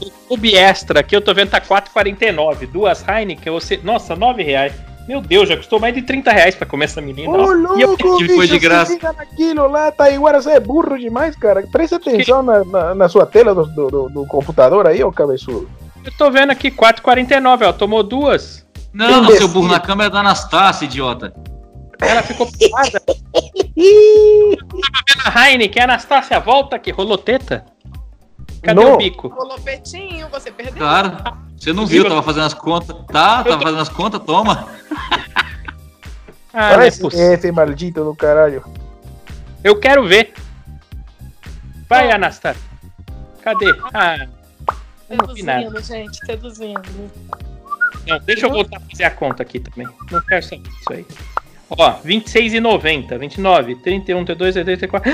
O 0.00 0.10
Clube 0.28 0.54
Extra 0.54 1.00
aqui 1.00 1.16
eu 1.16 1.22
tô 1.22 1.32
vendo 1.32 1.50
tá 1.50 1.60
4,49. 1.60 2.66
Duas 2.66 3.02
Heineken, 3.08 3.52
você. 3.52 3.78
Nossa, 3.82 4.14
9 4.14 4.42
reais. 4.42 4.72
Meu 5.08 5.20
Deus, 5.20 5.48
já 5.48 5.56
custou 5.56 5.78
mais 5.78 5.94
de 5.94 6.02
30 6.02 6.32
reais 6.32 6.54
pra 6.56 6.66
comer 6.66 6.86
essa 6.86 7.00
menina. 7.00 7.30
Ô, 7.30 7.40
ó. 7.72 7.76
E 7.76 7.80
eu- 7.82 7.88
louco, 7.90 8.18
que 8.18 8.28
foi 8.34 8.46
de 8.46 8.54
bicho, 8.54 8.60
graça. 8.60 8.86
se 8.86 8.94
liga 8.94 9.12
naquilo 9.12 9.68
lá, 9.68 9.90
Taiguara, 9.92 10.42
você 10.42 10.50
é 10.50 10.60
burro 10.60 10.98
demais, 10.98 11.36
cara. 11.36 11.62
Presta 11.70 11.96
atenção 11.96 12.42
na, 12.42 12.64
na, 12.64 12.94
na 12.94 13.08
sua 13.08 13.24
tela 13.24 13.54
do, 13.54 13.64
do, 13.66 13.86
do- 13.88 14.08
do 14.10 14.26
computador 14.26 14.86
aí, 14.86 15.02
ô 15.04 15.12
cabeçudo. 15.12 15.70
Eu 16.04 16.12
tô 16.18 16.30
vendo 16.30 16.50
aqui 16.50 16.70
4,49, 16.72 17.66
ó. 17.68 17.72
Tomou 17.72 18.02
duas. 18.02 18.66
Não, 18.92 19.26
seu 19.30 19.46
burro, 19.48 19.68
na 19.68 19.78
câmera 19.80 20.10
da 20.10 20.20
Anastácia, 20.20 20.84
idiota. 20.86 21.32
Ela 22.00 22.22
ficou 22.22 22.48
parada. 22.70 23.02
Ih, 23.76 24.56
A 25.24 25.50
Heineken, 25.50 25.82
Anastácia, 25.84 26.38
volta 26.40 26.76
aqui. 26.76 26.90
Rolou 26.90 27.18
teta? 27.18 27.64
Cadê 28.62 28.80
Não. 28.82 28.94
o 28.94 28.96
bico? 28.98 29.28
Rolou 29.28 29.58
petinho, 29.60 30.28
você 30.28 30.50
perdeu. 30.50 30.76
Claro. 30.76 31.16
Você 31.58 31.72
não 31.72 31.86
viu, 31.86 32.06
tava 32.08 32.22
fazendo 32.22 32.46
as 32.46 32.54
contas. 32.54 32.96
Tá, 33.06 33.42
tava 33.44 33.62
fazendo 33.62 33.80
as 33.80 33.88
contas, 33.88 34.20
toma. 34.22 34.68
Ah, 36.52 36.72
é 36.72 36.76
Olha 36.76 36.86
esse 36.86 37.00
possível. 37.00 37.32
F 37.32 37.52
maldito 37.52 38.02
do 38.04 38.14
caralho. 38.14 38.64
Eu 39.62 39.78
quero 39.78 40.06
ver. 40.06 40.32
Vai, 41.88 42.10
Anastácia. 42.10 42.62
Cadê? 43.42 43.74
Ah, 43.92 44.26
eu 45.08 45.16
não 45.18 45.34
vi 45.34 45.42
nada. 45.42 45.62
Seduzindo, 45.62 45.82
gente, 45.82 46.26
seduzindo. 46.26 47.10
Não, 48.06 48.18
deixa 48.20 48.46
eu 48.46 48.50
voltar 48.50 48.78
a 48.78 48.80
fazer 48.80 49.04
a 49.04 49.10
conta 49.10 49.42
aqui 49.42 49.60
também. 49.60 49.86
Não 50.10 50.20
quero 50.22 50.42
saber 50.42 50.68
isso 50.68 50.92
aí. 50.92 51.06
Ó, 51.70 51.92
26,90, 52.04 53.18
29, 53.18 53.74
31, 53.76 54.24
32, 54.24 54.54
34, 54.54 55.12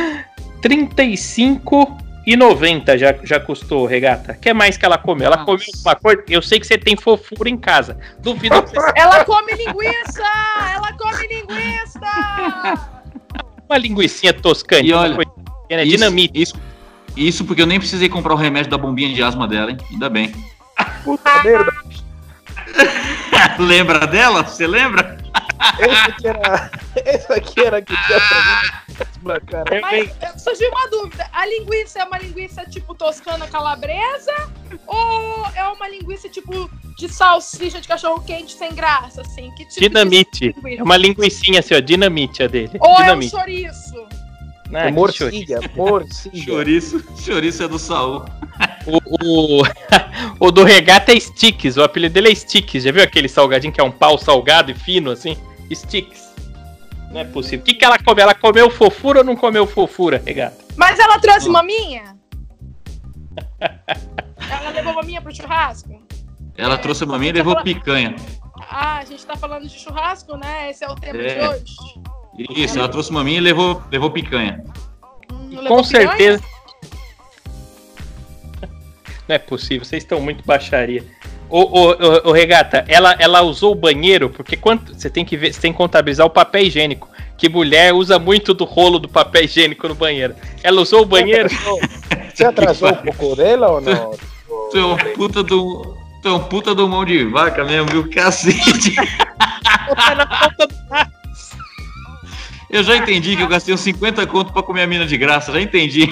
35,90 0.63 2.99
já, 2.99 3.15
já 3.25 3.41
custou, 3.41 3.87
regata. 3.87 4.35
Quer 4.35 4.53
mais 4.53 4.77
que 4.77 4.85
ela 4.85 4.99
comeu? 4.99 5.27
Ela 5.27 5.39
Nossa. 5.39 5.47
comeu 5.47 5.65
alguma 5.75 5.97
coisa? 5.97 6.23
Eu 6.29 6.43
sei 6.43 6.61
que 6.61 6.67
você 6.67 6.77
tem 6.77 6.95
fofura 6.95 7.49
em 7.49 7.57
casa. 7.57 7.97
Duvido 8.21 8.63
que 8.63 8.71
você 8.71 8.93
Ela 8.97 9.25
come 9.25 9.55
linguiça! 9.55 10.23
Ela 10.75 10.93
come 10.93 11.27
linguiça! 11.29 12.01
uma 13.69 13.79
linguicinha 13.79 14.33
toscante. 14.33 14.87
E 14.87 14.93
olha, 14.93 15.15
uma 15.15 15.25
coisa 15.25 15.31
pequena, 15.63 15.83
é 15.83 15.85
Isso, 15.85 15.97
dinamite. 15.97 16.43
Isso, 16.43 16.55
isso 17.17 17.45
porque 17.45 17.63
eu 17.63 17.67
nem 17.67 17.79
precisei 17.79 18.09
comprar 18.09 18.35
o 18.35 18.37
remédio 18.37 18.71
da 18.71 18.77
bombinha 18.77 19.15
de 19.15 19.23
asma 19.23 19.47
dela, 19.49 19.71
hein? 19.71 19.79
Ainda 19.91 20.11
bem. 20.11 20.33
Puta 21.05 21.43
merda. 21.43 21.73
lembra 23.59 24.07
dela? 24.07 24.43
Você 24.45 24.67
lembra? 24.67 25.19
Essa 25.79 26.05
aqui 26.09 26.27
era. 26.27 26.71
Essa 27.05 27.35
aqui 27.35 27.61
era 27.65 27.83
que 27.83 27.95
tinha 28.07 28.21
pra 28.21 29.35
mim. 29.35 29.41
cara. 29.47 29.81
Mas 29.81 30.43
surgiu 30.43 30.69
uma 30.71 30.89
dúvida: 30.89 31.29
a 31.33 31.47
linguiça 31.47 32.01
é 32.01 32.05
uma 32.05 32.19
linguiça 32.19 32.65
tipo 32.67 32.95
toscana 32.95 33.47
calabresa? 33.47 34.33
Ou 34.87 35.47
é 35.55 35.65
uma 35.65 35.89
linguiça 35.89 36.29
tipo 36.29 36.71
de 36.99 37.09
salsicha 37.09 37.81
de 37.81 37.89
cachorro 37.89 38.23
quente 38.23 38.53
sem 38.53 38.75
graça, 38.75 39.23
assim? 39.23 39.51
Que 39.53 39.65
tipo 39.65 39.81
de 39.81 39.89
Dinamite. 39.89 40.47
linguiça? 40.57 40.81
É 40.81 40.83
uma 40.83 40.97
linguicinha 40.97 41.61
assim, 41.61 41.75
ó. 41.75 41.81
Dinamite 41.81 42.43
a 42.43 42.47
dele. 42.47 42.73
Ou 42.81 42.91
é 42.91 42.93
um 42.93 42.97
Dinamite. 42.99 43.31
chouriço? 43.31 43.92
Chouriço. 44.73 44.93
morcilha, 44.95 45.61
morcilha. 45.77 46.45
Chouriço. 46.45 47.05
Chouriço 47.19 47.63
é 47.63 47.69
do 47.69 47.79
Saul. 47.79 48.25
O, 48.87 49.61
o, 49.61 49.63
o 50.47 50.51
do 50.51 50.65
regata 50.65 51.13
é 51.13 51.21
Sticks, 51.21 51.77
o 51.77 51.83
apelido 51.83 52.15
dele 52.15 52.31
é 52.31 52.35
Sticks. 52.35 52.83
Já 52.83 52.91
viu 52.93 53.03
aquele 53.03 53.29
salgadinho 53.29 53.73
que 53.73 53.81
é 53.81 53.85
um 53.85 53.91
pau 53.91 54.17
salgado 54.19 54.71
e 54.71 54.75
fino 54.75 55.11
assim? 55.11 55.37
Sticks. 55.73 56.33
Não 57.11 57.21
é 57.21 57.25
possível. 57.25 57.61
O 57.61 57.63
que, 57.63 57.75
que 57.75 57.85
ela 57.85 57.99
comeu? 57.99 58.23
Ela 58.23 58.35
comeu 58.35 58.71
fofura 58.71 59.19
ou 59.21 59.25
não 59.25 59.37
comeu 59.37 59.67
fofura, 59.67 60.23
regata? 60.25 60.57
Mas 60.77 60.99
ela 60.99 61.19
trouxe 61.19 61.49
Hum. 61.49 61.53
maminha? 61.53 62.17
ela 63.61 64.71
levou 64.71 64.95
maminha 64.95 65.21
pro 65.21 65.35
churrasco? 65.35 66.03
Ela 66.57 66.77
trouxe 66.79 67.05
a 67.05 67.07
maminha 67.07 67.31
e 67.31 67.35
levou 67.35 67.63
picanha. 67.63 68.17
Ah, 68.71 68.99
a 68.99 69.05
gente 69.05 69.25
tá 69.27 69.37
falando 69.37 69.69
de 69.69 69.79
churrasco, 69.79 70.37
né? 70.37 70.71
Esse 70.71 70.85
é 70.85 70.89
o 70.91 70.95
tema 70.95 71.19
É. 71.23 71.35
de 71.35 71.47
hoje. 71.49 71.75
Isso, 72.39 72.79
ela 72.79 72.89
trouxe 72.89 73.13
maminha 73.13 73.39
e 73.39 73.41
levou, 73.41 73.83
levou 73.91 74.11
picanha. 74.11 74.65
Não 75.31 75.49
Com 75.49 75.63
levou 75.63 75.85
certeza. 75.85 76.43
Não 79.29 79.37
é 79.37 79.39
possível, 79.39 79.85
vocês 79.85 80.03
estão 80.03 80.21
muito 80.21 80.45
baixaria. 80.45 81.05
Ô, 81.49 81.61
ô, 81.61 81.91
ô, 81.91 82.31
ô, 82.31 82.33
Regata, 82.33 82.85
ela, 82.89 83.15
ela 83.19 83.43
usou 83.43 83.73
o 83.73 83.75
banheiro, 83.75 84.31
porque 84.31 84.57
quanto, 84.57 84.95
você 84.95 85.11
tem 85.11 85.25
que 85.25 85.37
ver, 85.37 85.53
você 85.53 85.61
tem 85.61 85.71
que 85.73 85.77
contabilizar 85.77 86.27
o 86.27 86.31
papel 86.31 86.63
higiênico. 86.63 87.09
Que 87.37 87.49
mulher 87.49 87.93
usa 87.93 88.19
muito 88.19 88.55
do 88.55 88.65
rolo 88.65 88.99
do 88.99 89.09
papel 89.09 89.45
higiênico 89.45 89.87
no 89.87 89.95
banheiro. 89.95 90.35
Ela 90.63 90.81
usou 90.81 91.03
o 91.03 91.07
banheiro? 91.07 91.51
Você 92.35 92.45
atrasou 92.45 92.89
um 92.89 92.95
pouco 92.95 93.37
dela 93.37 93.69
ou 93.69 93.81
não? 93.81 94.13
Tu 94.71 94.79
é 94.79 94.87
um 94.87 94.97
puta 95.15 95.43
do. 95.43 95.97
Tu 96.23 96.29
é 96.29 96.33
um 96.33 96.45
puta 96.45 96.75
do 96.75 96.89
mão 96.89 97.05
de 97.05 97.25
vaca 97.25 97.65
mesmo, 97.65 97.91
viu? 97.91 98.09
Cacete. 98.09 98.95
Eu 102.73 102.83
já 102.83 102.97
entendi 102.97 103.37
que 103.37 103.43
eu 103.43 103.49
gastei 103.49 103.75
uns 103.75 103.81
50 103.81 104.27
conto 104.27 104.51
pra 104.51 104.63
comer 104.63 104.85
a 104.85 104.87
mina 104.87 105.05
de 105.05 105.19
graça, 105.19 105.53
já 105.53 105.61
entendi. 105.61 106.09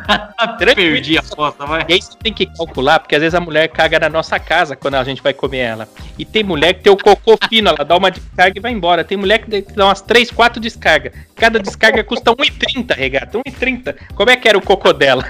Perdi 0.76 1.16
a 1.16 1.20
aposta, 1.20 1.64
vai. 1.64 1.86
E 1.88 1.94
aí 1.94 2.02
você 2.02 2.12
tem 2.22 2.34
que 2.34 2.44
calcular, 2.44 3.00
porque 3.00 3.14
às 3.14 3.22
vezes 3.22 3.34
a 3.34 3.40
mulher 3.40 3.66
caga 3.68 3.98
na 3.98 4.10
nossa 4.10 4.38
casa 4.38 4.76
quando 4.76 4.96
a 4.96 5.04
gente 5.04 5.22
vai 5.22 5.32
comer 5.32 5.60
ela. 5.60 5.88
E 6.18 6.26
tem 6.26 6.44
mulher 6.44 6.74
que 6.74 6.82
tem 6.82 6.92
o 6.92 6.98
cocô 6.98 7.38
fino, 7.48 7.70
ela 7.70 7.82
dá 7.82 7.96
uma 7.96 8.10
descarga 8.10 8.58
e 8.58 8.60
vai 8.60 8.72
embora. 8.72 9.02
Tem 9.02 9.16
mulher 9.16 9.38
que 9.38 9.62
dá 9.74 9.86
umas 9.86 10.02
3, 10.02 10.30
4 10.30 10.60
descargas. 10.60 11.14
Cada 11.34 11.58
descarga 11.58 12.04
custa 12.04 12.30
1,30, 12.30 12.94
regata. 12.94 13.38
1,30. 13.38 13.96
Como 14.14 14.28
é 14.28 14.36
que 14.36 14.46
era 14.46 14.58
o 14.58 14.62
cocô 14.62 14.92
dela? 14.92 15.26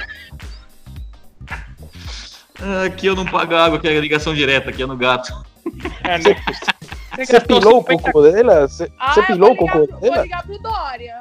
Aqui 2.84 3.06
eu 3.06 3.14
não 3.14 3.24
pago 3.24 3.54
água, 3.54 3.78
que 3.78 3.86
é 3.86 4.00
ligação 4.00 4.34
direta, 4.34 4.70
aqui 4.70 4.82
é 4.82 4.86
no 4.86 4.96
gato. 4.96 5.32
Ah, 6.02 6.18
não 6.18 6.30
é 6.32 6.34
possível. 6.34 6.91
Você 7.16 7.40
pilou 7.40 7.78
o 7.78 7.84
cocô 7.84 8.22
dela? 8.22 8.66
Você, 8.68 8.90
Ah, 8.98 9.14
pilou 9.22 9.52
o 9.52 9.56
cocô 9.56 9.86
pro- 9.86 9.86
Vou 10.00 10.00
dela? 10.00 10.22
ligar 10.22 10.42
pro 10.44 10.58
Dória. 10.58 11.20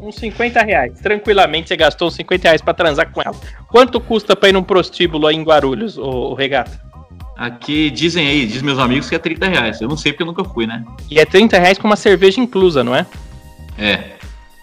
Uns 0.00 0.16
50 0.16 0.62
reais. 0.62 0.98
Tranquilamente 1.00 1.68
você 1.68 1.76
gastou 1.76 2.08
uns 2.08 2.14
50 2.14 2.44
reais 2.48 2.62
pra 2.62 2.72
transar 2.74 3.10
com 3.12 3.20
ela. 3.20 3.34
Quanto 3.68 4.00
custa 4.00 4.36
pra 4.36 4.48
ir 4.48 4.52
num 4.52 4.62
prostíbulo 4.62 5.26
aí 5.26 5.34
em 5.36 5.42
Guarulhos, 5.42 5.98
o, 5.98 6.02
o 6.04 6.34
regata? 6.34 6.80
Aqui 7.36 7.90
dizem 7.90 8.26
aí, 8.26 8.46
diz 8.46 8.62
meus 8.62 8.78
amigos 8.78 9.08
que 9.08 9.14
é 9.14 9.18
30 9.18 9.48
reais. 9.48 9.80
Eu 9.80 9.88
não 9.88 9.96
sei 9.96 10.12
porque 10.12 10.22
eu 10.22 10.26
nunca 10.26 10.44
fui, 10.44 10.66
né? 10.66 10.84
E 11.10 11.18
é 11.18 11.24
30 11.24 11.58
reais 11.58 11.78
com 11.78 11.86
uma 11.86 11.96
cerveja 11.96 12.40
inclusa, 12.40 12.82
não 12.82 12.94
é? 12.94 13.06
É. 13.76 14.12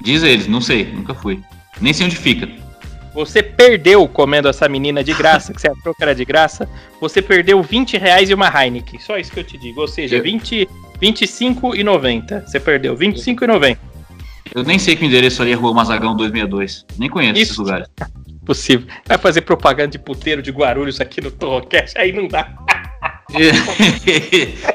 Diz 0.02 0.24
eles, 0.24 0.48
não 0.48 0.60
sei, 0.62 0.86
nunca 0.92 1.14
fui. 1.14 1.42
Nem 1.80 1.94
sei 1.94 2.06
onde 2.06 2.16
fica. 2.18 2.48
Você 3.16 3.42
perdeu 3.42 4.06
comendo 4.10 4.50
essa 4.50 4.68
menina 4.68 5.02
de 5.02 5.14
graça, 5.14 5.54
que 5.54 5.62
você 5.62 5.70
achou 5.70 5.96
que 5.96 6.04
era 6.04 6.14
de 6.14 6.26
graça. 6.26 6.70
Você 7.00 7.22
perdeu 7.22 7.64
20 7.64 7.98
reais 7.98 8.30
e 8.30 8.34
uma 8.34 8.48
Heineken. 8.48 9.00
Só 9.00 9.18
isso 9.18 9.32
que 9.32 9.40
eu 9.40 9.44
te 9.44 9.58
digo. 9.58 9.80
Ou 9.82 9.88
seja, 9.88 10.18
Eu- 10.18 10.22
20, 10.24 10.68
25,90. 11.02 12.42
Você 12.46 12.60
perdeu 12.60 12.94
25,90. 12.96 13.80
Eu 14.54 14.64
nem 14.64 14.78
sei 14.78 14.96
que 14.98 15.04
o 15.04 15.08
endereço 15.08 15.42
ali 15.42 15.54
é 15.54 15.56
Rua 15.56 15.74
Mazagão 15.74 16.16
262. 16.16 16.86
Nem 17.00 17.10
conheço 17.10 17.40
esses 17.40 17.52
Isso. 17.52 17.62
lugares. 17.62 17.88
Possível. 18.46 18.86
Vai 19.08 19.18
fazer 19.18 19.42
propaganda 19.42 19.90
de 19.90 19.98
puteiro 20.00 20.42
de 20.42 20.52
Guarulhos 20.52 21.00
aqui 21.02 21.20
no 21.22 21.32
Torrocast. 21.32 21.98
Aí 21.98 22.12
não 22.12 22.28
dá. 22.28 22.54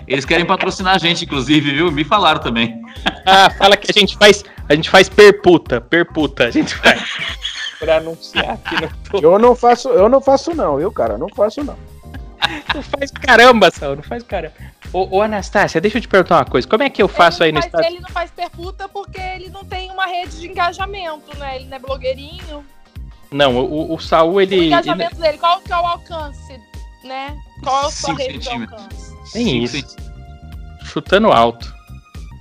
Eles 0.09 0.25
querem 0.25 0.45
patrocinar 0.45 0.95
a 0.95 0.99
gente, 0.99 1.25
inclusive, 1.25 1.73
viu? 1.73 1.93
Me 1.93 2.03
falaram 2.05 2.41
também. 2.41 2.81
Ah, 3.25 3.49
fala 3.51 3.77
que 3.77 3.91
a 3.91 3.99
gente 3.99 4.17
faz. 4.17 4.45
A 4.69 4.75
gente 4.75 4.91
faz 4.91 5.09
perputa. 5.09 5.81
Perputa. 5.81 6.47
A 6.47 6.51
gente 6.51 6.75
faz. 6.75 7.01
pra 7.81 7.97
anunciar 7.97 8.51
aqui 8.51 8.77
no. 8.81 9.19
Eu 9.21 9.39
não 9.39 9.57
faço, 9.57 9.89
eu 9.89 10.09
não 10.09 10.21
faço 10.21 10.55
não, 10.55 10.77
viu, 10.77 10.93
cara? 10.93 11.19
Não 11.19 11.29
faço 11.29 11.65
não. 11.65 11.77
Não 12.75 12.83
faz 12.83 13.11
caramba, 13.11 13.71
Sal. 13.71 13.95
Não 13.97 14.03
faz 14.03 14.23
caramba. 14.23 14.55
Ô, 14.93 15.19
ô, 15.19 15.23
Anastácia, 15.23 15.81
deixa 15.81 15.99
eu 15.99 16.03
te 16.03 16.09
perguntar 16.09 16.37
uma 16.39 16.45
coisa. 16.47 16.67
Como 16.67 16.83
é 16.83 16.89
que 16.91 17.01
eu 17.03 17.07
faço 17.07 17.43
aí 17.45 17.51
ele, 17.51 17.59
no 17.59 17.63
não 17.65 17.71
faz, 17.71 17.75
estado? 17.85 17.93
ele 17.95 18.01
não 18.03 18.09
faz 18.09 18.31
perputa 18.31 18.89
porque 18.89 19.21
ele 19.21 19.51
não 19.51 19.63
tem 19.65 19.91
uma 19.91 20.07
rede 20.07 20.41
de 20.41 20.49
engajamento, 20.49 21.37
né? 21.39 21.57
Ele 21.57 21.67
não 21.67 21.77
é 21.77 21.79
blogueirinho. 21.79 22.65
Não, 23.31 23.57
o, 23.57 23.95
o 23.95 23.99
Saul, 24.01 24.33
O 24.35 24.41
ele. 24.41 24.55
ele- 24.57 24.67
engajamento 24.69 25.17
dele, 25.17 25.39
qual 25.39 25.61
que 25.61 25.71
é 25.73 25.77
o 25.77 25.87
alcance, 25.87 26.61
né? 27.05 27.37
Qual 27.63 27.85
é 27.85 27.87
a 27.87 27.91
sua 27.91 28.15
rede 28.15 28.39
de 28.39 28.49
alcance? 28.49 29.33
Tem 29.33 29.63
isso. 29.63 29.97
Chutando 30.85 31.31
alto. 31.31 31.73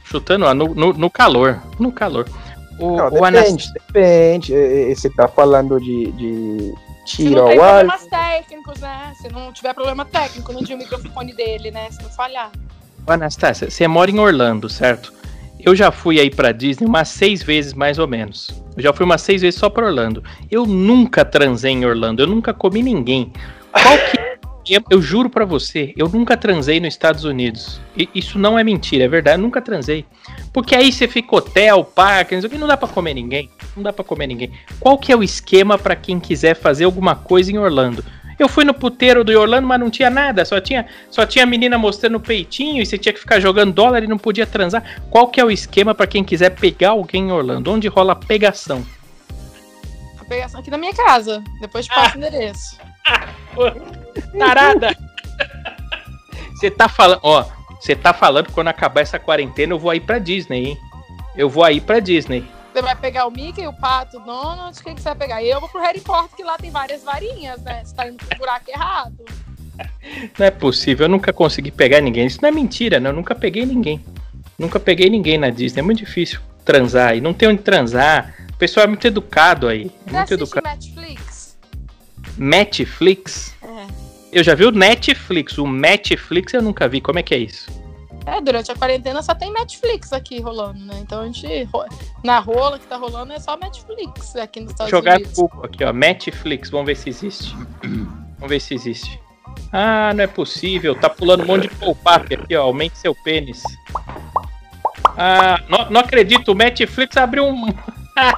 Chutando 0.06 0.46
alto, 0.48 0.56
no, 0.58 0.74
no, 0.74 0.94
no 0.94 1.10
calor. 1.10 1.62
No 1.78 1.92
calor. 1.92 2.28
O, 2.80 2.96
Não, 2.98 3.08
o 3.08 3.12
depende, 3.12 3.72
depende. 3.74 4.54
Eh, 4.54 4.92
eh, 4.92 4.96
Você 4.96 5.10
tá 5.10 5.28
falando 5.28 5.80
de, 5.80 6.12
de 6.14 6.74
Se 7.06 7.18
tiro 7.18 7.42
ao 7.42 7.48
alvo. 7.50 7.60
problemas 7.60 8.06
técnicos, 8.08 8.80
né? 8.80 9.14
Se 9.22 9.30
não 9.30 9.52
tiver 9.52 9.74
problema 9.74 10.06
técnico 10.06 10.54
no 10.54 10.64
dia 10.64 10.76
o 10.76 10.80
microfone 10.80 11.34
dele, 11.34 11.72
né? 11.72 11.90
Se 11.92 12.02
não 12.02 12.10
falhar. 12.10 12.52
Anastácia, 13.08 13.70
você 13.70 13.88
mora 13.88 14.12
em 14.12 14.20
Orlando, 14.20 14.70
certo? 14.70 15.12
Eu 15.60 15.76
já 15.76 15.92
fui 15.92 16.20
aí 16.20 16.30
pra 16.30 16.52
Disney 16.54 16.88
umas 16.88 17.10
seis 17.10 17.44
vezes, 17.44 17.74
mais 17.74 17.98
ou 18.00 18.08
menos. 18.08 18.50
Eu 18.78 18.84
já 18.84 18.94
fui 18.94 19.04
umas 19.06 19.22
seis 19.22 19.42
vezes 19.42 19.60
só 19.60 19.70
pra 19.70 19.86
Orlando. 19.86 20.24
Eu 20.50 20.66
nunca 20.66 21.26
transei 21.26 21.74
em 21.74 21.86
Orlando, 21.86 22.22
eu 22.22 22.28
nunca 22.28 22.54
comi 22.54 22.82
ninguém. 22.82 23.34
Qual 23.72 23.98
que, 23.98 24.29
eu, 24.90 25.02
juro 25.02 25.30
pra 25.30 25.46
você, 25.46 25.94
eu 25.96 26.08
nunca 26.10 26.36
transei 26.36 26.80
nos 26.80 26.90
Estados 26.90 27.24
Unidos. 27.24 27.80
E 27.98 28.10
isso 28.14 28.38
não 28.38 28.58
é 28.58 28.64
mentira, 28.64 29.06
é 29.06 29.08
verdade, 29.08 29.38
eu 29.38 29.42
nunca 29.42 29.62
transei. 29.62 30.06
Porque 30.54 30.76
aí 30.76 30.92
você 30.92 31.08
fica 31.08 31.36
hotel, 31.36 31.84
parque, 31.84 32.36
não 32.36 32.42
sei 32.42 32.48
o 32.48 32.52
que, 32.52 32.58
não 32.58 32.68
dá 32.68 32.78
pra 32.78 32.88
comer 32.88 33.14
ninguém. 33.14 33.50
Não 33.76 33.84
dá 33.84 33.94
pra 33.94 34.04
comer 34.04 34.28
ninguém. 34.28 34.52
Qual 34.80 34.98
que 34.98 35.12
é 35.12 35.16
o 35.16 35.24
esquema 35.24 35.78
pra 35.78 35.96
quem 35.96 36.20
quiser 36.20 36.56
fazer 36.56 36.84
alguma 36.84 37.16
coisa 37.16 37.52
em 37.52 37.58
Orlando? 37.58 38.04
Eu 38.38 38.48
fui 38.48 38.64
no 38.64 38.74
puteiro 38.74 39.24
do 39.24 39.38
Orlando, 39.38 39.68
mas 39.68 39.80
não 39.80 39.90
tinha 39.90 40.10
nada, 40.10 40.46
só 40.46 40.62
tinha, 40.62 40.86
só 41.12 41.26
tinha 41.26 41.44
a 41.44 41.48
menina 41.48 41.78
mostrando 41.78 42.16
o 42.16 42.22
peitinho 42.22 42.82
e 42.82 42.86
você 42.86 42.98
tinha 42.98 43.12
que 43.12 43.20
ficar 43.20 43.40
jogando 43.40 43.74
dólar 43.74 44.04
e 44.04 44.08
não 44.08 44.18
podia 44.18 44.48
transar. 44.48 45.02
Qual 45.10 45.28
que 45.28 45.42
é 45.42 45.46
o 45.46 45.52
esquema 45.52 45.94
pra 45.94 46.08
quem 46.08 46.24
quiser 46.24 46.52
pegar 46.52 46.92
alguém 46.92 47.28
em 47.28 47.32
Orlando? 47.32 47.70
Onde 47.70 47.90
rola 47.90 48.16
pegação? 48.16 48.86
A 50.18 50.24
pegação 50.24 50.62
aqui 50.62 50.72
na 50.72 50.78
minha 50.78 50.94
casa. 50.94 51.44
Depois 51.60 51.86
te 51.86 51.94
passo 51.94 52.16
o 52.18 52.18
endereço. 52.18 52.78
Tarada! 54.38 54.96
Você 56.56 56.70
tá 56.70 56.90
falando, 56.90 57.20
ó, 57.24 57.46
você 57.80 57.96
tá 57.96 58.14
falando 58.14 58.48
que 58.48 58.52
quando 58.52 58.68
acabar 58.68 59.02
essa 59.02 59.18
quarentena 59.18 59.74
eu 59.74 59.80
vou 59.80 59.92
aí 59.92 60.00
pra 60.00 60.20
Disney, 60.20 60.68
hein? 60.68 60.78
Eu 61.36 61.50
vou 61.50 61.64
aí 61.64 61.80
pra 61.80 62.00
Disney. 62.00 62.46
Você 62.74 62.82
vai 62.82 62.96
pegar 62.96 63.26
o 63.26 63.32
Mickey, 63.32 63.66
o 63.66 63.74
Pato, 63.74 64.18
o 64.18 64.20
Donald, 64.20 64.78
o 64.78 64.84
que, 64.84 64.94
você 64.94 65.04
vai 65.04 65.16
pegar? 65.16 65.44
Eu 65.44 65.60
vou 65.60 65.70
pro 65.70 65.82
Harry 65.82 66.02
Potter, 66.02 66.36
que 66.36 66.44
lá 66.44 66.58
tem 66.58 66.70
várias 66.70 67.04
varinhas, 67.04 67.62
né? 67.62 67.82
Você 67.84 67.96
tá 67.96 68.08
indo 68.08 68.18
pro 68.18 68.38
buraco 68.38 68.70
errado. 68.70 69.26
Não 70.38 70.46
é 70.46 70.52
possível, 70.52 71.06
eu 71.06 71.10
nunca 71.10 71.32
consegui 71.32 71.72
pegar 71.72 72.02
ninguém. 72.02 72.28
Isso 72.28 72.40
não 72.42 72.50
é 72.50 72.52
mentira, 72.52 73.00
né? 73.00 73.10
Eu 73.10 73.14
nunca 73.14 73.34
peguei 73.34 73.66
ninguém. 73.66 74.04
Nunca 74.58 74.80
peguei 74.80 75.10
ninguém 75.10 75.38
na 75.38 75.50
Disney. 75.50 75.80
É 75.80 75.84
muito 75.84 76.00
difícil 76.00 76.42
transar 76.66 77.12
aí. 77.12 77.22
Não 77.22 77.34
tem 77.34 77.48
onde 77.48 77.62
transar. 77.62 78.36
O 78.54 78.58
pessoal 78.58 78.84
é 78.84 78.88
muito 78.88 79.08
educado 79.08 79.68
aí. 79.68 79.90
É 80.08 80.12
muito 80.12 80.34
educado. 80.34 80.68
Netflix? 80.68 81.58
Netflix? 82.38 83.56
Eu 84.32 84.44
já 84.44 84.54
vi 84.54 84.66
o 84.66 84.72
Netflix. 84.72 85.58
O 85.58 85.68
Netflix 85.68 86.54
eu 86.54 86.62
nunca 86.62 86.88
vi. 86.88 87.02
Como 87.02 87.20
é 87.20 87.24
que 87.24 87.34
é 87.34 87.40
isso? 87.40 87.70
É, 88.26 88.40
durante 88.40 88.72
a 88.72 88.76
quarentena 88.76 89.24
só 89.24 89.34
tem 89.34 89.52
Netflix 89.52 90.14
aqui 90.14 90.40
rolando, 90.40 90.80
né? 90.86 91.00
Então 91.02 91.22
a 91.22 91.26
gente. 91.26 91.68
Na 92.24 92.40
rola 92.40 92.78
que 92.78 92.86
tá 92.86 92.96
rolando 92.96 93.34
é 93.34 93.40
só 93.40 93.58
Netflix 93.58 94.36
aqui 94.36 94.60
nos 94.60 94.72
Estados 94.72 94.92
jogar 94.92 95.16
Unidos. 95.16 95.34
Google 95.34 95.66
aqui, 95.66 95.84
ó. 95.84 95.92
Netflix. 95.92 96.70
Vamos 96.70 96.86
ver 96.86 96.96
se 96.96 97.10
existe. 97.10 97.56
Vamos 98.38 98.50
ver 98.50 98.60
se 98.60 98.74
existe. 98.74 99.20
Ah, 99.74 100.14
não 100.14 100.24
é 100.24 100.28
possível. 100.28 100.96
Tá 100.96 101.10
pulando 101.10 101.44
um 101.44 101.48
monte 101.48 101.64
de 101.64 101.76
pop-up 101.76 102.34
aqui, 102.34 102.56
ó. 102.56 102.64
Aumente 102.64 102.98
seu 102.98 103.16
pênis. 103.16 103.64
Ah, 105.18 105.60
não, 105.68 105.90
não 105.90 106.02
acredito. 106.02 106.52
O 106.52 106.56
Netflix 106.56 107.18
abriu 107.18 107.46
um. 107.46 107.74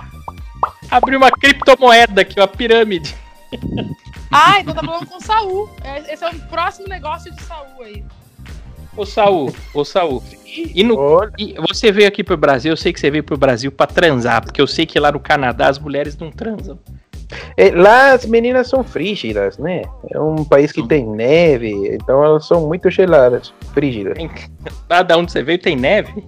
abriu 0.90 1.18
uma 1.18 1.32
criptomoeda 1.32 2.22
aqui, 2.22 2.40
uma 2.40 2.48
pirâmide. 2.48 3.14
Ah, 4.32 4.60
então 4.60 4.74
tá 4.74 4.82
falando 4.82 5.06
com 5.08 5.18
o 5.18 5.22
Saul. 5.22 5.70
É, 5.84 6.14
Esse 6.14 6.24
é 6.24 6.30
o 6.30 6.36
próximo 6.48 6.88
negócio 6.88 7.32
de 7.34 7.42
Saul 7.44 7.84
aí. 7.84 8.04
Ô, 8.96 9.06
Saul, 9.06 9.54
ô, 9.74 9.86
Saul. 9.86 10.22
E, 10.46 10.84
no, 10.84 10.98
e 11.38 11.56
você 11.70 11.92
veio 11.92 12.08
aqui 12.08 12.24
pro 12.24 12.36
Brasil, 12.36 12.72
eu 12.74 12.78
sei 12.78 12.92
que 12.92 13.00
você 13.00 13.10
veio 13.10 13.24
pro 13.24 13.38
Brasil 13.38 13.72
pra 13.72 13.88
transar, 13.88 14.42
porque 14.44 14.62
eu 14.62 14.68
sei 14.68 14.86
que 14.86 15.00
lá 15.00 15.12
no 15.12 15.20
Canadá 15.20 15.70
as 15.70 15.80
mulheres 15.80 16.18
não 16.18 16.30
transam. 16.30 16.78
eh, 17.56 17.72
lá 17.72 18.12
as 18.12 18.26
meninas 18.26 18.68
são 18.68 18.84
frígidas, 18.84 19.58
né? 19.58 19.84
É 20.10 20.20
um 20.20 20.44
país 20.44 20.74
que 20.74 20.86
tem 20.86 21.06
neve, 21.06 21.72
então 21.96 22.22
elas 22.24 22.46
são 22.46 22.68
muito 22.68 22.90
geladas, 22.90 23.54
frígidas. 23.74 24.18
Lá 24.90 25.02
da 25.04 25.16
onde 25.18 25.32
você 25.32 25.42
veio 25.42 25.58
tem 25.58 25.78
neve? 25.78 26.26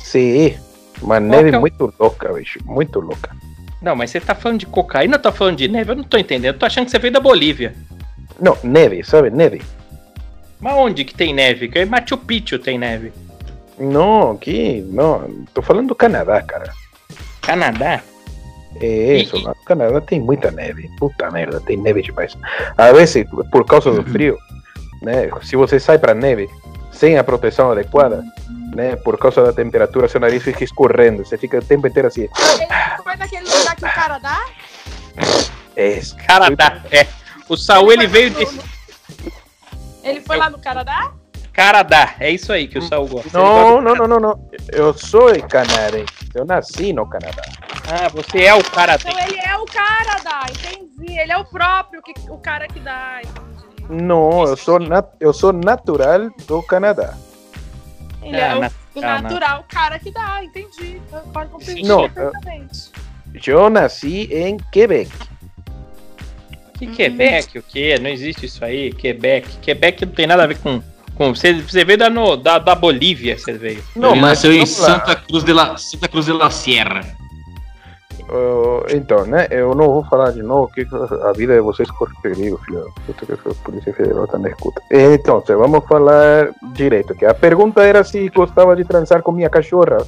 Sim, 0.00 0.56
uma 1.00 1.20
neve 1.20 1.50
é 1.54 1.58
o- 1.58 1.60
muito 1.60 1.94
louca, 1.98 2.32
bicho, 2.32 2.58
muito 2.64 2.98
louca. 2.98 3.30
Não, 3.84 3.94
mas 3.94 4.10
você 4.10 4.18
tá 4.18 4.34
falando 4.34 4.60
de 4.60 4.66
cocaína 4.66 5.16
ou 5.16 5.22
tá 5.22 5.30
falando 5.30 5.58
de 5.58 5.68
neve? 5.68 5.92
Eu 5.92 5.96
não 5.96 6.04
tô 6.04 6.16
entendendo. 6.16 6.54
Eu 6.54 6.58
tô 6.58 6.64
achando 6.64 6.86
que 6.86 6.90
você 6.90 6.98
veio 6.98 7.12
da 7.12 7.20
Bolívia. 7.20 7.74
Não, 8.40 8.56
neve, 8.64 9.04
sabe? 9.04 9.28
Neve. 9.28 9.60
Mas 10.58 10.74
onde 10.74 11.04
que 11.04 11.14
tem 11.14 11.34
neve? 11.34 11.68
Que 11.68 11.80
em 11.80 11.84
Machu 11.84 12.16
Picchu 12.16 12.58
tem 12.58 12.78
neve. 12.78 13.12
Não, 13.78 14.30
aqui, 14.30 14.82
não, 14.88 15.44
tô 15.52 15.60
falando 15.60 15.88
do 15.88 15.94
Canadá, 15.94 16.40
cara. 16.40 16.72
Canadá? 17.42 18.00
É 18.80 19.16
isso, 19.18 19.36
lá 19.42 19.50
no 19.50 19.64
Canadá 19.66 20.00
tem 20.00 20.18
muita 20.18 20.50
neve. 20.50 20.88
Puta 20.98 21.30
merda, 21.30 21.60
tem 21.60 21.76
neve 21.76 22.00
demais. 22.00 22.34
A 22.78 22.90
vezes, 22.90 23.26
por 23.52 23.66
causa 23.66 23.90
do 23.90 24.02
frio, 24.02 24.38
né? 25.02 25.28
Se 25.42 25.56
você 25.56 25.78
sai 25.78 25.98
pra 25.98 26.14
neve 26.14 26.48
sem 26.94 27.18
a 27.18 27.24
proteção 27.24 27.72
adequada, 27.72 28.24
né? 28.74 28.96
Por 28.96 29.18
causa 29.18 29.42
da 29.42 29.52
temperatura, 29.52 30.08
seu 30.08 30.20
nariz 30.20 30.42
fica 30.42 30.64
escorrendo. 30.64 31.24
Você 31.24 31.36
fica 31.36 31.58
o 31.58 31.64
tempo 31.64 31.86
inteiro 31.86 32.08
assim. 32.08 32.22
Ele 32.22 33.02
foi 33.02 33.16
daquele 33.16 33.44
lugar 33.44 33.76
que 33.76 33.84
o 33.84 33.94
cara 33.94 34.18
dá? 34.18 34.44
É, 35.76 36.00
Canadá. 36.26 36.82
É. 36.90 37.06
O 37.48 37.56
Saul 37.56 37.92
ele 37.92 38.06
veio 38.06 38.30
de 38.30 38.46
Ele 40.02 40.20
foi 40.20 40.36
lá 40.36 40.48
no 40.48 40.58
Canadá? 40.58 41.12
Canadá. 41.52 42.14
É 42.18 42.30
isso 42.30 42.52
aí 42.52 42.66
que 42.66 42.78
o 42.78 42.82
Saul 42.82 43.06
gosta. 43.06 43.28
Ele 43.28 43.38
Não, 43.38 43.80
não, 43.80 43.94
não, 43.94 44.08
não, 44.08 44.20
não. 44.20 44.50
Eu 44.72 44.92
sou 44.92 45.30
canadense. 45.48 46.06
Eu 46.34 46.44
nasci 46.44 46.92
no 46.92 47.08
Canadá. 47.08 47.42
Ah, 47.86 48.08
você 48.08 48.44
é 48.44 48.54
o 48.54 48.64
cara 48.64 48.94
Então 48.94 49.18
ele 49.20 49.38
é 49.38 49.56
o 49.56 49.64
cara 49.66 50.18
da, 50.24 50.46
entendi. 50.50 51.18
Ele 51.18 51.32
é 51.32 51.36
o 51.36 51.44
próprio, 51.44 52.02
que, 52.02 52.12
o 52.28 52.38
cara 52.38 52.66
que 52.66 52.80
dá, 52.80 53.20
entendi. 53.22 53.53
Não, 53.88 54.42
eu 54.44 54.56
sou, 54.56 54.78
nat 54.78 55.06
eu 55.20 55.32
sou 55.32 55.52
natural 55.52 56.30
do 56.46 56.62
Canadá. 56.62 57.14
Ele 58.22 58.40
Ah, 58.40 58.46
é 58.46 58.56
o, 58.56 59.00
na- 59.00 59.20
natural, 59.20 59.60
o 59.60 59.64
cara 59.74 59.98
que 59.98 60.10
dá, 60.10 60.42
entendi. 60.42 61.00
Eu 61.12 61.20
pode 61.32 61.50
compreender 61.50 61.86
Não, 61.88 62.08
perfeitamente. 62.08 62.90
Eu 63.46 63.68
nasci 63.68 64.28
em 64.32 64.56
Quebec. 64.72 65.10
Que 66.78 66.86
Quebec, 66.86 67.58
o 67.58 67.62
quê? 67.62 67.98
Não 68.00 68.08
existe 68.10 68.46
isso 68.46 68.64
aí. 68.64 68.92
Quebec. 68.92 69.58
Quebec 69.58 70.04
não 70.06 70.12
tem 70.12 70.26
nada 70.26 70.44
a 70.44 70.46
ver 70.46 70.58
com. 70.58 70.82
com 71.14 71.34
você, 71.34 71.52
você 71.54 71.84
veio 71.84 71.98
da, 71.98 72.08
no- 72.10 72.36
da, 72.36 72.58
da 72.58 72.74
Bolívia, 72.74 73.38
você 73.38 73.52
veio. 73.52 73.82
Não, 73.94 74.12
Ele 74.12 74.20
mas 74.20 74.30
nasceu 74.30 74.52
em. 74.52 74.64
Santa 74.66 75.14
Cruz 75.14 75.44
de 75.44 75.52
la, 75.52 75.76
Santa 75.76 76.08
Cruz 76.08 76.26
de 76.26 76.32
la 76.32 76.50
Sierra. 76.50 77.02
Uh, 78.28 78.82
então, 78.90 79.26
né? 79.26 79.46
Eu 79.50 79.74
não 79.74 79.86
vou 79.86 80.04
falar 80.04 80.30
de 80.32 80.42
novo 80.42 80.72
que 80.72 80.86
a 81.22 81.32
vida 81.32 81.54
de 81.54 81.60
vocês 81.60 81.90
corre 81.90 82.12
perigo, 82.22 82.58
filho. 82.64 82.90
Puta 83.06 83.26
que 83.26 83.32
a 83.32 83.54
Polícia 83.62 83.92
Federal 83.92 84.26
também 84.26 84.50
escuta. 84.50 84.80
Então, 84.90 85.42
vamos 85.46 85.84
falar 85.86 86.48
direito. 86.72 87.14
Que 87.14 87.26
a 87.26 87.34
pergunta 87.34 87.82
era 87.82 88.02
se 88.02 88.28
gostava 88.30 88.74
de 88.74 88.84
transar 88.84 89.22
com 89.22 89.30
minha 89.30 89.50
cachorra. 89.50 89.98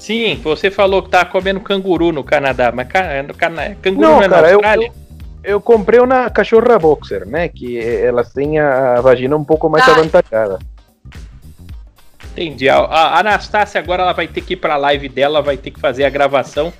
Sim, 0.00 0.34
você 0.42 0.68
falou 0.70 1.00
que 1.02 1.10
tava 1.10 1.26
comendo 1.30 1.60
canguru 1.60 2.10
no 2.10 2.24
Canadá, 2.24 2.72
mas 2.74 2.88
ca- 2.88 3.22
no 3.22 3.34
Cana- 3.34 3.76
canguru 3.80 4.02
Não, 4.08 4.16
não, 4.16 4.22
é 4.22 4.28
na 4.28 4.34
cara, 4.34 4.48
eu, 4.50 4.54
Austrália? 4.56 4.92
eu, 5.44 5.50
eu 5.52 5.60
comprei 5.60 6.00
uma 6.00 6.28
cachorra 6.28 6.76
boxer, 6.76 7.24
né? 7.24 7.46
Que 7.48 7.78
elas 7.78 8.32
têm 8.32 8.58
a 8.58 9.00
vagina 9.00 9.36
um 9.36 9.44
pouco 9.44 9.68
mais 9.68 9.86
Ah. 9.86 9.92
avantajada. 9.92 10.58
Entendi. 12.32 12.68
A, 12.68 12.78
a 12.78 13.20
Anastácia 13.20 13.78
agora 13.78 14.02
ela 14.02 14.12
vai 14.12 14.26
ter 14.26 14.40
que 14.40 14.54
ir 14.54 14.56
pra 14.56 14.76
live 14.76 15.08
dela, 15.08 15.42
vai 15.42 15.56
ter 15.56 15.70
que 15.70 15.80
fazer 15.80 16.04
a 16.04 16.10
gravação. 16.10 16.72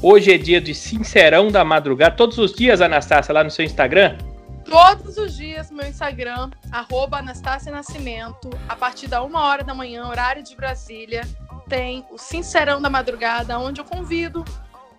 Hoje 0.00 0.32
é 0.32 0.38
dia 0.38 0.60
de 0.60 0.74
Sincerão 0.74 1.48
da 1.48 1.64
Madrugada. 1.64 2.14
Todos 2.16 2.38
os 2.38 2.52
dias, 2.52 2.80
Anastácia, 2.80 3.34
lá 3.34 3.44
no 3.44 3.50
seu 3.50 3.64
Instagram? 3.64 4.16
Todos 4.64 5.16
os 5.16 5.36
dias 5.36 5.70
meu 5.70 5.86
Instagram, 5.86 6.50
arroba 6.70 7.18
Anastácia 7.18 7.72
Nascimento, 7.72 8.48
a 8.68 8.76
partir 8.76 9.08
da 9.08 9.22
uma 9.22 9.42
hora 9.42 9.64
da 9.64 9.74
manhã, 9.74 10.06
horário 10.06 10.44
de 10.44 10.54
Brasília, 10.54 11.22
tem 11.68 12.04
o 12.10 12.16
Sincerão 12.16 12.80
da 12.80 12.88
Madrugada, 12.88 13.58
onde 13.58 13.80
eu 13.80 13.84
convido 13.84 14.44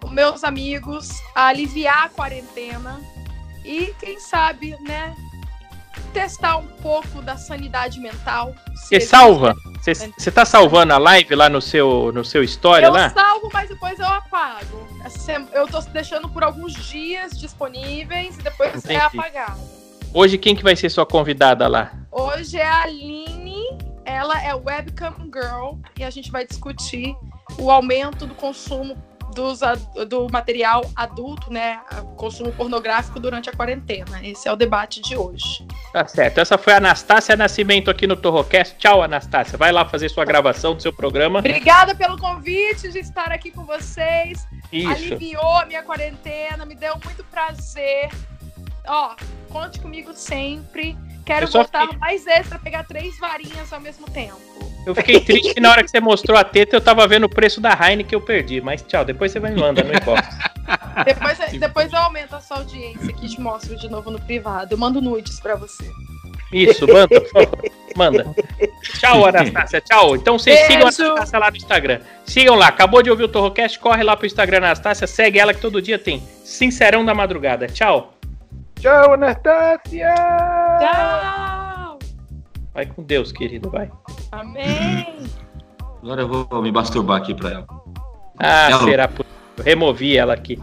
os 0.03 0.11
meus 0.11 0.43
amigos 0.43 1.09
a 1.33 1.47
aliviar 1.47 2.05
a 2.05 2.09
quarentena 2.09 2.99
e, 3.63 3.93
quem 3.99 4.19
sabe, 4.19 4.75
né, 4.81 5.15
testar 6.13 6.57
um 6.57 6.67
pouco 6.67 7.21
da 7.21 7.37
sanidade 7.37 7.99
mental. 7.99 8.55
Você 8.75 8.99
salva? 8.99 9.55
Você, 9.81 9.93
você 9.95 10.31
tá 10.31 10.45
salvando 10.45 10.93
a 10.93 10.97
live 10.97 11.35
lá 11.35 11.49
no 11.49 11.61
seu, 11.61 12.11
no 12.13 12.23
seu 12.23 12.43
story 12.43 12.83
Eu 12.83 12.91
lá? 12.91 13.09
salvo, 13.09 13.49
mas 13.51 13.69
depois 13.69 13.99
eu 13.99 14.05
apago. 14.05 14.87
Eu 15.53 15.67
tô 15.67 15.79
deixando 15.91 16.29
por 16.29 16.43
alguns 16.43 16.73
dias 16.73 17.37
disponíveis 17.37 18.37
e 18.37 18.41
depois 18.41 18.75
Entendi. 18.75 18.95
é 18.95 18.99
apagado. 19.01 19.59
Hoje 20.13 20.37
quem 20.37 20.55
que 20.55 20.63
vai 20.63 20.75
ser 20.75 20.89
sua 20.89 21.05
convidada 21.05 21.67
lá? 21.67 21.93
Hoje 22.11 22.57
é 22.57 22.65
a 22.65 22.83
Aline, 22.83 23.65
ela 24.03 24.41
é 24.43 24.53
webcam 24.53 25.15
girl 25.33 25.77
e 25.97 26.03
a 26.03 26.09
gente 26.09 26.29
vai 26.29 26.45
discutir 26.45 27.15
o 27.57 27.71
aumento 27.71 28.25
do 28.25 28.35
consumo 28.35 28.97
dos, 29.31 29.61
do 30.07 30.27
material 30.29 30.81
adulto, 30.95 31.51
né? 31.51 31.79
Consumo 32.17 32.51
pornográfico 32.51 33.19
durante 33.19 33.49
a 33.49 33.53
quarentena. 33.53 34.25
Esse 34.25 34.47
é 34.47 34.51
o 34.51 34.55
debate 34.55 35.01
de 35.01 35.17
hoje. 35.17 35.65
Tá 35.91 36.07
certo. 36.07 36.39
Essa 36.39 36.57
foi 36.57 36.73
a 36.73 36.77
Anastácia 36.77 37.35
Nascimento 37.35 37.89
aqui 37.89 38.05
no 38.05 38.15
Torrocast. 38.15 38.77
Tchau, 38.77 39.01
Anastácia. 39.01 39.57
Vai 39.57 39.71
lá 39.71 39.85
fazer 39.85 40.09
sua 40.09 40.25
gravação 40.25 40.75
do 40.75 40.81
seu 40.81 40.93
programa. 40.93 41.39
Obrigada 41.39 41.95
pelo 41.95 42.17
convite 42.17 42.91
de 42.91 42.99
estar 42.99 43.31
aqui 43.31 43.51
com 43.51 43.65
vocês. 43.65 44.47
Isso. 44.71 44.89
Aliviou 44.91 45.57
a 45.57 45.65
minha 45.65 45.83
quarentena, 45.83 46.65
me 46.65 46.75
deu 46.75 46.97
muito 47.03 47.23
prazer. 47.25 48.09
Ó, 48.87 49.15
conte 49.49 49.79
comigo 49.79 50.13
sempre. 50.13 50.97
Quero 51.33 51.47
voltar 51.51 51.81
fiquei- 51.81 51.97
mais 51.97 52.23
vezes 52.25 52.47
pra 52.47 52.59
pegar 52.59 52.83
três 52.83 53.17
varinhas 53.19 53.71
ao 53.71 53.79
mesmo 53.79 54.09
tempo. 54.09 54.39
Eu 54.85 54.95
fiquei 54.95 55.19
triste 55.19 55.53
que 55.53 55.59
na 55.59 55.69
hora 55.71 55.83
que 55.83 55.91
você 55.91 55.99
mostrou 55.99 56.37
a 56.37 56.43
teta, 56.43 56.75
eu 56.75 56.81
tava 56.81 57.07
vendo 57.07 57.25
o 57.25 57.29
preço 57.29 57.61
da 57.61 57.69
Heineken 57.71 58.05
que 58.05 58.15
eu 58.15 58.21
perdi. 58.21 58.59
Mas 58.61 58.81
tchau, 58.81 59.05
depois 59.05 59.31
você 59.31 59.39
vai 59.39 59.51
me 59.51 59.59
mandar, 59.59 59.83
não 59.83 59.93
importa. 59.93 60.27
Depois, 61.05 61.37
depois 61.59 61.91
eu 61.93 61.99
aumento 61.99 62.35
a 62.35 62.41
sua 62.41 62.57
audiência 62.57 63.09
aqui 63.09 63.25
e 63.25 63.29
te 63.29 63.39
mostro 63.41 63.75
de 63.77 63.89
novo 63.89 64.11
no 64.11 64.19
privado. 64.19 64.73
Eu 64.73 64.77
mando 64.77 65.01
nudes 65.01 65.39
pra 65.39 65.55
você. 65.55 65.83
Isso, 66.51 66.85
manda, 66.85 67.19
por 67.21 67.29
favor. 67.29 67.71
Manda. 67.95 68.35
Tchau, 68.99 69.25
Anastácia. 69.25 69.81
Tchau. 69.81 70.15
Então 70.15 70.37
vocês 70.37 70.55
Beijo. 70.67 70.71
sigam 70.71 70.87
a 70.87 71.11
Anastácia 71.13 71.39
lá 71.39 71.49
no 71.49 71.57
Instagram. 71.57 71.99
Sigam 72.25 72.55
lá. 72.55 72.67
Acabou 72.67 73.01
de 73.01 73.09
ouvir 73.09 73.23
o 73.23 73.27
Torrocast? 73.29 73.79
Corre 73.79 74.03
lá 74.03 74.15
pro 74.17 74.25
Instagram 74.27 74.57
Anastácia. 74.57 75.07
Segue 75.07 75.39
ela 75.39 75.53
que 75.53 75.61
todo 75.61 75.81
dia 75.81 75.97
tem. 75.97 76.21
Sincerão 76.43 77.03
da 77.05 77.13
madrugada. 77.13 77.67
Tchau. 77.67 78.13
Tchau, 78.81 79.13
Anastácia! 79.13 80.15
Tchau! 80.79 81.99
Vai 82.73 82.87
com 82.87 83.03
Deus, 83.03 83.31
querido. 83.31 83.69
Vai. 83.69 83.91
Amém! 84.31 85.27
Agora 86.01 86.21
eu 86.23 86.27
vou 86.27 86.63
me 86.63 86.71
masturbar 86.71 87.21
aqui 87.21 87.35
pra 87.35 87.51
ela. 87.51 87.67
Ah, 88.39 88.79
será. 88.83 89.07
Eu 89.57 89.63
removi 89.63 90.17
ela 90.17 90.33
aqui. 90.33 90.59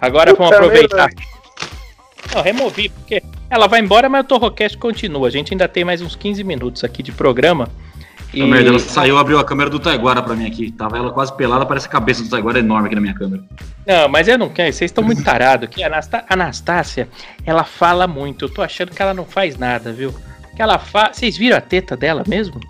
Agora 0.00 0.34
vamos 0.34 0.50
Puta 0.50 0.56
aproveitar. 0.56 1.10
merda. 1.10 1.22
Não, 2.34 2.42
removi, 2.42 2.88
porque 2.88 3.22
ela 3.48 3.68
vai 3.68 3.78
embora, 3.78 4.08
mas 4.08 4.24
o 4.24 4.26
Torrocast 4.28 4.76
continua. 4.76 5.28
A 5.28 5.30
gente 5.30 5.54
ainda 5.54 5.68
tem 5.68 5.84
mais 5.84 6.02
uns 6.02 6.16
15 6.16 6.42
minutos 6.42 6.82
aqui 6.82 7.04
de 7.04 7.12
programa. 7.12 7.68
E... 8.32 8.42
Merda, 8.44 8.68
ela 8.70 8.78
saiu, 8.78 9.18
abriu 9.18 9.38
a 9.38 9.44
câmera 9.44 9.68
do 9.68 9.78
Taiguara 9.80 10.22
pra 10.22 10.34
mim 10.34 10.46
aqui. 10.46 10.70
Tava 10.70 10.96
ela 10.96 11.10
quase 11.10 11.32
pelada, 11.36 11.66
parece 11.66 11.86
a 11.86 11.90
cabeça 11.90 12.22
do 12.22 12.28
Taiguara 12.28 12.58
enorme 12.60 12.86
aqui 12.86 12.94
na 12.94 13.00
minha 13.00 13.14
câmera. 13.14 13.42
Não, 13.86 14.08
mas 14.08 14.28
eu 14.28 14.38
não 14.38 14.48
quero. 14.48 14.72
Vocês 14.72 14.90
estão 14.90 15.02
muito 15.02 15.24
tarados 15.24 15.64
aqui. 15.68 15.82
A 15.82 15.86
Anastá- 15.88 16.24
Anastácia, 16.28 17.08
ela 17.44 17.64
fala 17.64 18.06
muito. 18.06 18.44
Eu 18.44 18.48
tô 18.48 18.62
achando 18.62 18.92
que 18.92 19.02
ela 19.02 19.12
não 19.14 19.24
faz 19.24 19.56
nada, 19.58 19.92
viu? 19.92 20.14
Que 20.54 20.62
ela 20.62 20.78
fa... 20.78 21.10
Vocês 21.12 21.36
viram 21.36 21.56
a 21.56 21.60
teta 21.60 21.96
dela 21.96 22.22
mesmo? 22.26 22.60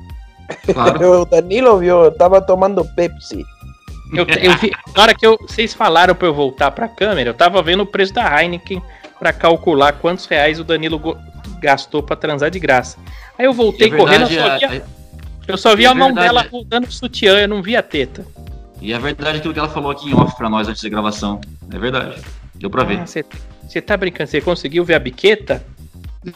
Claro. 0.72 1.20
O 1.22 1.24
Danilo 1.26 1.78
viu, 1.78 2.04
eu 2.04 2.12
tava 2.12 2.40
tomando 2.40 2.84
Pepsi. 2.96 3.44
Eu, 4.12 4.26
eu 4.42 4.56
vi, 4.58 4.72
na 4.96 5.02
hora 5.02 5.14
que 5.14 5.24
eu, 5.24 5.36
vocês 5.40 5.72
falaram 5.72 6.14
pra 6.16 6.26
eu 6.26 6.34
voltar 6.34 6.70
pra 6.72 6.88
câmera, 6.88 7.30
eu 7.30 7.34
tava 7.34 7.62
vendo 7.62 7.84
o 7.84 7.86
preço 7.86 8.12
da 8.12 8.42
Heineken 8.42 8.82
pra 9.20 9.32
calcular 9.32 9.92
quantos 9.92 10.26
reais 10.26 10.58
o 10.58 10.64
Danilo 10.64 11.00
gastou 11.60 12.02
pra 12.02 12.16
transar 12.16 12.50
de 12.50 12.58
graça. 12.58 12.98
Aí 13.38 13.44
eu 13.46 13.52
voltei 13.52 13.88
E 13.88 13.94
a 13.94 13.96
correndo, 13.96 14.22
eu 14.22 14.28
verdade, 14.28 14.66
só 14.66 14.72
a, 14.72 14.76
a- 14.78 14.99
eu 15.50 15.58
só 15.58 15.74
vi 15.76 15.82
e 15.82 15.86
a 15.86 15.90
a 15.90 15.94
mão 15.94 16.08
verdade 16.08 16.26
dela 16.28 16.42
é- 16.44 16.48
rodando 16.48 16.86
o 16.86 16.92
sutiã, 16.92 17.38
eu 17.40 17.48
não 17.48 17.62
vi 17.62 17.76
a 17.76 17.82
teta. 17.82 18.26
E 18.80 18.92
é 18.92 18.98
verdade 18.98 19.38
aquilo 19.38 19.52
que 19.52 19.58
ela 19.60 19.68
falou 19.68 19.90
aqui 19.90 20.08
em 20.10 20.14
off 20.14 20.34
pra 20.36 20.48
nós 20.48 20.66
antes 20.68 20.82
da 20.82 20.88
gravação. 20.88 21.40
É 21.72 21.78
verdade. 21.78 22.20
Deu 22.54 22.70
pra 22.70 22.84
ver. 22.84 23.00
Ah, 23.00 23.06
Você 23.06 23.24
você 23.68 23.80
tá 23.80 23.96
brincando? 23.96 24.28
Você 24.30 24.40
conseguiu 24.40 24.84
ver 24.84 24.94
a 24.94 24.98
biqueta? 24.98 25.62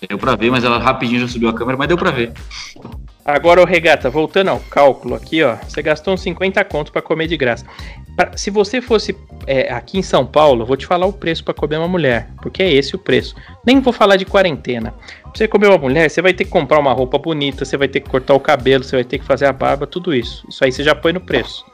Deu 0.09 0.17
pra 0.19 0.35
ver, 0.37 0.51
mas 0.51 0.63
ela 0.65 0.79
rapidinho 0.79 1.21
já 1.21 1.29
subiu 1.29 1.49
a 1.49 1.53
câmera, 1.53 1.77
mas 1.77 1.89
deu 1.89 1.99
pra 1.99 2.11
ver. 2.11 2.33
Agora, 3.25 3.61
ô 3.63 3.65
Regata, 3.65 4.09
voltando 4.11 4.49
ao 4.49 4.61
cálculo 4.61 5.15
aqui, 5.15 5.43
ó. 5.43 5.57
Você 5.57 5.81
gastou 5.83 6.13
uns 6.15 6.21
50 6.21 6.63
conto 6.65 6.93
pra 6.93 7.01
comer 7.03 7.27
de 7.27 7.37
graça. 7.37 7.65
Pra- 8.15 8.37
se 8.37 8.51
você 8.51 8.81
fosse 8.83 9.17
é, 9.47 9.73
aqui 9.73 9.99
em 9.99 10.03
São 10.03 10.25
Paulo, 10.27 10.63
eu 10.63 10.67
vou 10.67 10.77
te 10.77 10.87
falar 10.87 11.07
o 11.07 11.13
preço 11.13 11.43
pra 11.43 11.53
comer 11.55 11.79
uma 11.79 11.89
mulher, 11.89 12.29
porque 12.43 12.63
é 12.63 12.71
esse 12.73 12.95
o 12.95 12.99
preço. 12.99 13.35
Nem 13.67 13.81
vou 13.81 13.93
falar 13.93 14.17
de 14.17 14.25
quarentena. 14.27 14.95
Você 15.35 15.49
comer 15.49 15.67
uma 15.69 15.79
mulher, 15.79 16.09
você 16.09 16.23
vai 16.23 16.33
ter 16.33 16.45
que 16.45 16.51
comprar 16.51 16.79
uma 16.79 16.93
roupa 16.93 17.19
bonita, 17.19 17.65
você 17.65 17.77
vai 17.77 17.89
ter 17.89 18.01
que 18.01 18.09
cortar 18.09 18.35
o 18.35 18.41
cabelo, 18.41 18.85
você 18.85 18.97
vai 18.97 19.05
ter 19.05 19.19
que 19.19 19.25
fazer 19.25 19.47
a 19.47 19.53
barba, 19.53 19.87
tudo 19.87 20.15
isso. 20.15 20.47
Isso 20.49 20.65
aí 20.65 20.71
você 20.71 20.83
já 20.85 20.95
põe 20.95 21.13
no 21.13 21.21
preço. 21.21 21.65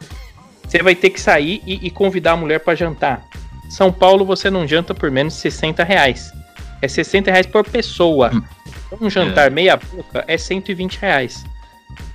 Você 0.66 0.82
vai 0.82 0.94
ter 0.94 1.10
que 1.10 1.20
sair 1.20 1.60
e, 1.66 1.86
e 1.86 1.90
convidar 1.90 2.32
a 2.32 2.36
mulher 2.36 2.60
pra 2.60 2.74
jantar. 2.74 3.22
São 3.68 3.92
Paulo 3.92 4.24
você 4.24 4.48
não 4.50 4.66
janta 4.66 4.94
por 4.94 5.10
menos 5.10 5.34
de 5.34 5.40
60 5.40 5.84
reais. 5.84 6.32
É 6.80 6.88
60 6.88 7.30
reais 7.30 7.46
por 7.46 7.64
pessoa. 7.68 8.30
Um 9.00 9.10
jantar 9.10 9.50
meia 9.50 9.76
boca 9.76 10.24
é 10.26 10.38
120 10.38 10.96
reais. 10.98 11.44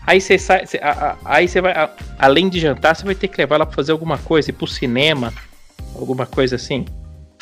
Aí 0.08 0.20
você 0.20 0.38
sai. 0.38 0.66
cê- 0.66 0.80
a- 0.82 0.90
a- 1.12 1.18
aí 1.36 1.48
você 1.48 1.62
vai. 1.62 1.72
a- 1.74 1.90
além 2.18 2.50
de 2.50 2.60
jantar, 2.60 2.96
você 2.96 3.06
vai 3.06 3.14
ter 3.16 3.28
que 3.28 3.38
levar 3.38 3.56
ela 3.56 3.66
pra 3.66 3.76
fazer 3.76 3.92
alguma 3.92 4.18
coisa, 4.18 4.50
ir 4.50 4.54
pro 4.54 4.66
cinema. 4.68 5.32
Alguma 5.96 6.26
coisa 6.26 6.56
assim. 6.56 6.86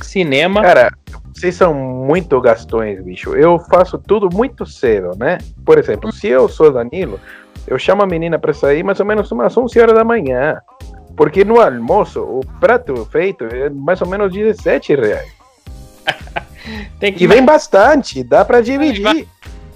Cinema. 0.02 0.62
Cara, 0.62 0.92
vocês 1.34 1.56
são 1.56 1.74
muito 1.74 2.40
gastões, 2.42 3.04
bicho. 3.04 3.36
Eu 3.36 3.60
faço 3.60 3.98
tudo 3.98 4.30
muito 4.34 4.66
cedo, 4.66 5.12
né? 5.18 5.38
Por 5.66 5.78
exemplo, 5.78 6.12
se 6.12 6.28
eu 6.28 6.48
sou 6.50 6.72
Danilo, 6.72 7.20
eu 7.68 7.78
chamo 7.80 8.02
a 8.04 8.06
menina 8.08 8.38
pra 8.40 8.54
sair 8.54 8.84
mais 8.84 9.00
ou 9.00 9.06
menos 9.06 9.32
umas 9.32 9.56
11 9.56 9.80
horas 9.80 9.96
da 9.96 10.04
manhã. 10.04 10.58
Porque 11.16 11.44
no 11.46 11.60
almoço, 11.62 12.22
o 12.22 12.42
prato 12.60 13.08
feito 13.12 13.46
é 13.46 13.70
mais 13.70 14.02
ou 14.02 14.08
menos 14.08 14.34
17 14.34 14.96
reais. 14.96 15.32
tem 17.00 17.14
que 17.14 17.24
E 17.24 17.28
vem 17.28 17.44
bastante, 17.46 18.24
dá 18.24 18.44
pra 18.44 18.62
dividir. 18.62 19.28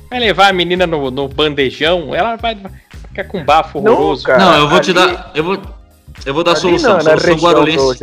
vai 0.09 0.20
levar 0.20 0.47
a 0.49 0.53
menina 0.53 0.88
no, 0.88 1.11
no 1.11 1.28
bandejão, 1.28 2.13
ela 2.15 2.36
vai 2.38 2.55
vai 2.55 2.72
ficar 3.09 3.24
com 3.26 3.43
bafo 3.43 3.80
Não, 3.82 3.93
horroroso. 3.93 4.26
cara. 4.26 4.39
não, 4.39 4.57
eu 4.59 4.68
vou 4.70 4.80
te 4.80 4.91
ali- 4.97 5.11
dar. 5.15 5.32
Eu 5.36 5.43
vou, 5.43 5.61
eu 6.26 6.34
vou 6.34 6.43
dar 6.43 6.53
a 6.53 6.55
solução. 6.55 6.97
na 6.97 7.18
solução 7.18 7.36
guarulhense. 7.38 7.99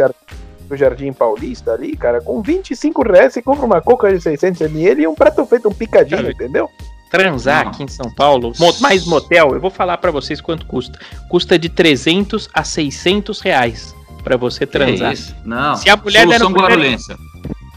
Do 0.68 0.76
Jardim 0.76 1.12
Paulista 1.12 1.72
ali, 1.72 1.96
cara, 1.96 2.20
com 2.20 2.40
25 2.42 3.02
reais 3.02 3.32
você 3.34 3.42
compra 3.42 3.64
uma 3.66 3.80
coca 3.80 4.12
de 4.12 4.18
600ml 4.18 4.98
e 5.00 5.06
um 5.06 5.14
prato 5.14 5.44
feito, 5.46 5.68
um 5.68 5.72
picadinho, 5.72 6.20
Cara, 6.22 6.32
entendeu? 6.32 6.70
Transar 7.10 7.64
Não. 7.64 7.70
aqui 7.70 7.82
em 7.84 7.88
São 7.88 8.12
Paulo, 8.14 8.52
mais 8.80 9.06
motel, 9.06 9.50
eu 9.54 9.60
vou 9.60 9.70
falar 9.70 9.98
pra 9.98 10.10
vocês 10.10 10.40
quanto 10.40 10.66
custa. 10.66 10.98
Custa 11.28 11.56
de 11.58 11.68
300 11.68 12.48
a 12.52 12.64
600 12.64 13.40
reais 13.40 13.94
pra 14.24 14.36
você 14.36 14.66
transar. 14.66 15.12
isso? 15.12 15.34
Não. 15.44 15.76
Se 15.76 15.88
a 15.88 15.96
mulher 15.96 16.26
no 16.26 16.32
Solução 16.32 16.52
primeiro- 16.52 16.74
guarulhense. 16.74 17.14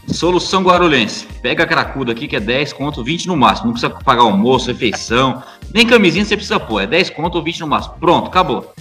Solução 0.08 0.62
guarulhense. 0.62 1.26
Pega 1.42 1.64
a 1.64 1.66
cracuda 1.66 2.12
aqui 2.12 2.26
que 2.26 2.34
é 2.36 2.40
10 2.40 2.72
conto, 2.72 3.04
20 3.04 3.26
no 3.28 3.36
máximo. 3.36 3.66
Não 3.66 3.72
precisa 3.74 3.90
pagar 4.02 4.22
almoço, 4.22 4.68
refeição. 4.68 5.42
Nem 5.72 5.86
camisinha 5.86 6.24
você 6.24 6.34
precisa 6.34 6.58
pôr. 6.58 6.80
É 6.82 6.86
10 6.86 7.10
conto 7.10 7.36
ou 7.36 7.44
20 7.44 7.60
no 7.60 7.66
máximo. 7.66 7.94
Pronto, 8.00 8.26
acabou. 8.28 8.72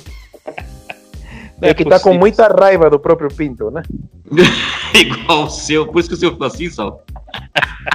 Não 1.61 1.69
É 1.69 1.73
que 1.73 1.83
tá 1.85 1.99
com 1.99 2.13
muita 2.13 2.47
raiva 2.47 2.89
do 2.89 2.99
próprio 2.99 3.29
Pinto, 3.33 3.71
né? 3.71 3.81
Igual 4.93 5.45
o 5.45 5.49
seu. 5.49 5.87
Por 5.87 5.99
isso 5.99 6.09
que 6.09 6.15
o 6.15 6.17
seu 6.17 6.31
ficou 6.31 6.47
assim, 6.47 6.69
Sal. 6.69 7.03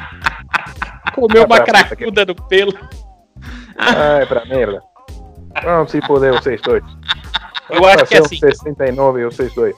Comeu 1.15 1.45
uma 1.45 1.59
puta 1.61 1.65
que- 1.65 1.71
cracuda 1.97 2.25
no 2.25 2.35
pelo. 2.35 2.73
Ai, 3.79 4.27
pra 4.27 4.45
merda. 4.47 4.83
Vamos 5.63 5.91
se 5.91 6.01
poder 6.01 6.33
vocês 6.33 6.61
dois. 6.63 6.83
Eu 7.71 7.85
acho 7.87 8.05
que 8.07 8.17
Fazer 8.17 8.19
assim, 8.19 8.35
uns 8.37 8.59
69 8.59 9.25
vocês 9.25 9.55
dois. 9.55 9.75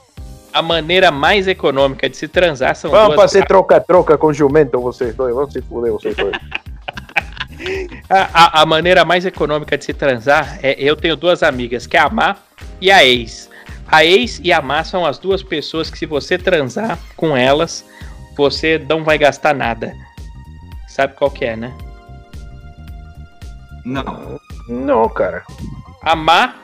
a 0.51 0.61
maneira 0.61 1.11
mais 1.11 1.47
econômica 1.47 2.09
de 2.09 2.17
se 2.17 2.27
transar 2.27 2.75
são 2.75 2.89
Vamos 2.91 3.15
fazer 3.15 3.45
troca-troca 3.45 4.17
com 4.17 4.33
jumento 4.33 4.79
vocês 4.81 5.15
dois. 5.15 5.33
Vamos 5.35 5.53
se 5.53 5.61
fuder 5.61 5.91
vocês 5.93 6.15
dois. 6.15 6.35
A, 8.09 8.29
a- 8.33 8.61
a 8.61 8.65
maneira 8.65 9.05
mais 9.05 9.25
econômica 9.25 9.77
de 9.77 9.85
se 9.85 9.93
transar 9.93 10.59
é 10.61 10.75
eu 10.77 10.95
tenho 10.95 11.15
duas 11.15 11.41
amigas, 11.43 11.85
que 11.87 11.95
é 11.95 11.99
a 12.01 12.09
Má 12.09 12.35
e 12.81 12.91
a 12.91 13.03
ex. 13.05 13.49
A 13.95 14.03
ex 14.03 14.41
e 14.43 14.51
a 14.51 14.61
Má 14.61 14.83
são 14.83 15.05
as 15.05 15.17
duas 15.17 15.41
pessoas 15.41 15.89
que 15.89 15.97
se 15.97 16.05
você 16.05 16.37
transar 16.37 16.99
com 17.15 17.37
elas, 17.37 17.85
você 18.35 18.77
não 18.89 19.05
vai 19.05 19.17
gastar 19.17 19.55
nada. 19.55 19.95
Sabe 20.85 21.13
qual 21.13 21.31
que 21.31 21.45
é, 21.45 21.55
né? 21.55 21.73
Não. 23.85 24.37
Não, 24.67 25.07
cara. 25.07 25.45
A 26.01 26.13
Má 26.13 26.55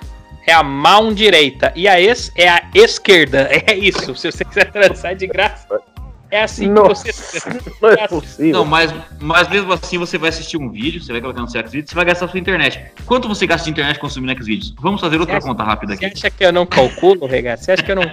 é 0.45 0.51
a 0.51 0.61
mão 0.61 1.13
direita 1.13 1.71
e 1.73 1.87
a 1.87 2.01
ex 2.01 2.33
é 2.35 2.49
a 2.49 2.69
esquerda. 2.75 3.49
É 3.65 3.77
isso. 3.77 4.13
Se 4.13 4.29
você 4.29 4.43
quiser 4.43 4.69
transar 4.69 5.15
de 5.15 5.25
graça, 5.25 5.79
é 6.31 6.43
assim 6.43 6.63
que 6.63 6.69
Nossa, 6.69 7.11
você. 7.11 7.59
não 7.81 7.89
é 7.89 8.07
possível. 8.07 8.51
Não, 8.53 8.65
mas, 8.65 8.93
mas 9.19 9.49
mesmo 9.49 9.71
assim 9.73 9.97
você 9.97 10.17
vai 10.17 10.29
assistir 10.29 10.57
um 10.57 10.69
vídeo, 10.69 11.01
você 11.01 11.11
vai 11.11 11.21
colocar 11.21 11.41
no 11.41 11.49
seu 11.49 11.61
vídeo, 11.63 11.87
você 11.87 11.93
vai 11.93 12.05
gastar 12.05 12.27
sua 12.29 12.39
internet. 12.39 12.81
Quanto 13.05 13.27
você 13.27 13.45
gasta 13.45 13.65
de 13.65 13.71
internet 13.71 13.99
consumindo 13.99 14.31
X 14.31 14.45
vídeos? 14.45 14.75
Vamos 14.79 15.01
fazer 15.01 15.19
outra 15.19 15.39
Você 15.39 15.47
conta 15.47 15.63
rápida 15.63 15.95
Você 15.95 16.05
aqui. 16.05 16.17
acha 16.17 16.31
que 16.31 16.45
eu 16.45 16.53
não 16.53 16.65
calculo, 16.65 17.25
Regato? 17.25 17.63
Você 17.63 17.73
acha 17.73 17.83
que 17.83 17.91
eu 17.91 17.97
não. 17.97 18.03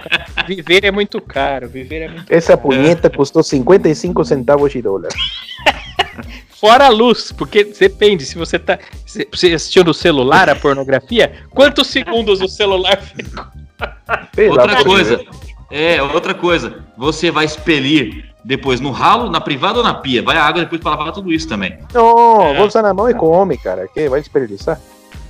Viver 0.45 0.83
é 0.83 0.91
muito 0.91 1.21
caro. 1.21 1.69
Viver 1.69 2.01
é 2.01 2.07
muito 2.09 2.31
Essa 2.31 2.57
punheta 2.57 3.09
custou 3.09 3.41
55 3.41 4.25
centavos 4.25 4.71
de 4.71 4.81
dólar. 4.81 5.09
Fora 6.59 6.87
a 6.87 6.89
luz, 6.89 7.31
porque 7.31 7.63
depende, 7.63 8.25
se 8.25 8.37
você 8.37 8.59
tá. 8.59 8.77
Se 9.05 9.25
você 9.31 9.53
assistiu 9.53 9.85
no 9.85 9.93
celular 9.93 10.49
a 10.49 10.55
pornografia, 10.55 11.31
quantos 11.51 11.87
segundos 11.87 12.41
o 12.41 12.49
celular 12.49 12.97
ficou? 13.01 13.45
Outra 14.49 14.83
coisa. 14.83 15.25
É, 15.71 16.01
outra 16.01 16.33
coisa. 16.33 16.83
Você 16.97 17.29
vai 17.31 17.45
expelir 17.45 18.25
depois 18.43 18.79
no 18.79 18.91
ralo, 18.91 19.29
na 19.29 19.39
privada 19.41 19.77
ou 19.79 19.83
na 19.83 19.93
pia? 19.93 20.23
Vai 20.23 20.37
a 20.37 20.43
água 20.43 20.61
depois 20.63 20.81
para 20.81 20.91
lavar 20.95 21.13
tudo 21.13 21.31
isso 21.31 21.47
também. 21.47 21.77
Não, 21.93 22.41
É. 22.41 22.57
bolsa 22.57 22.81
na 22.81 22.93
mão 22.93 23.09
e 23.09 23.13
come, 23.13 23.57
cara. 23.57 23.87
Que 23.87 24.09
vai 24.09 24.19
desperdiçar? 24.19 24.79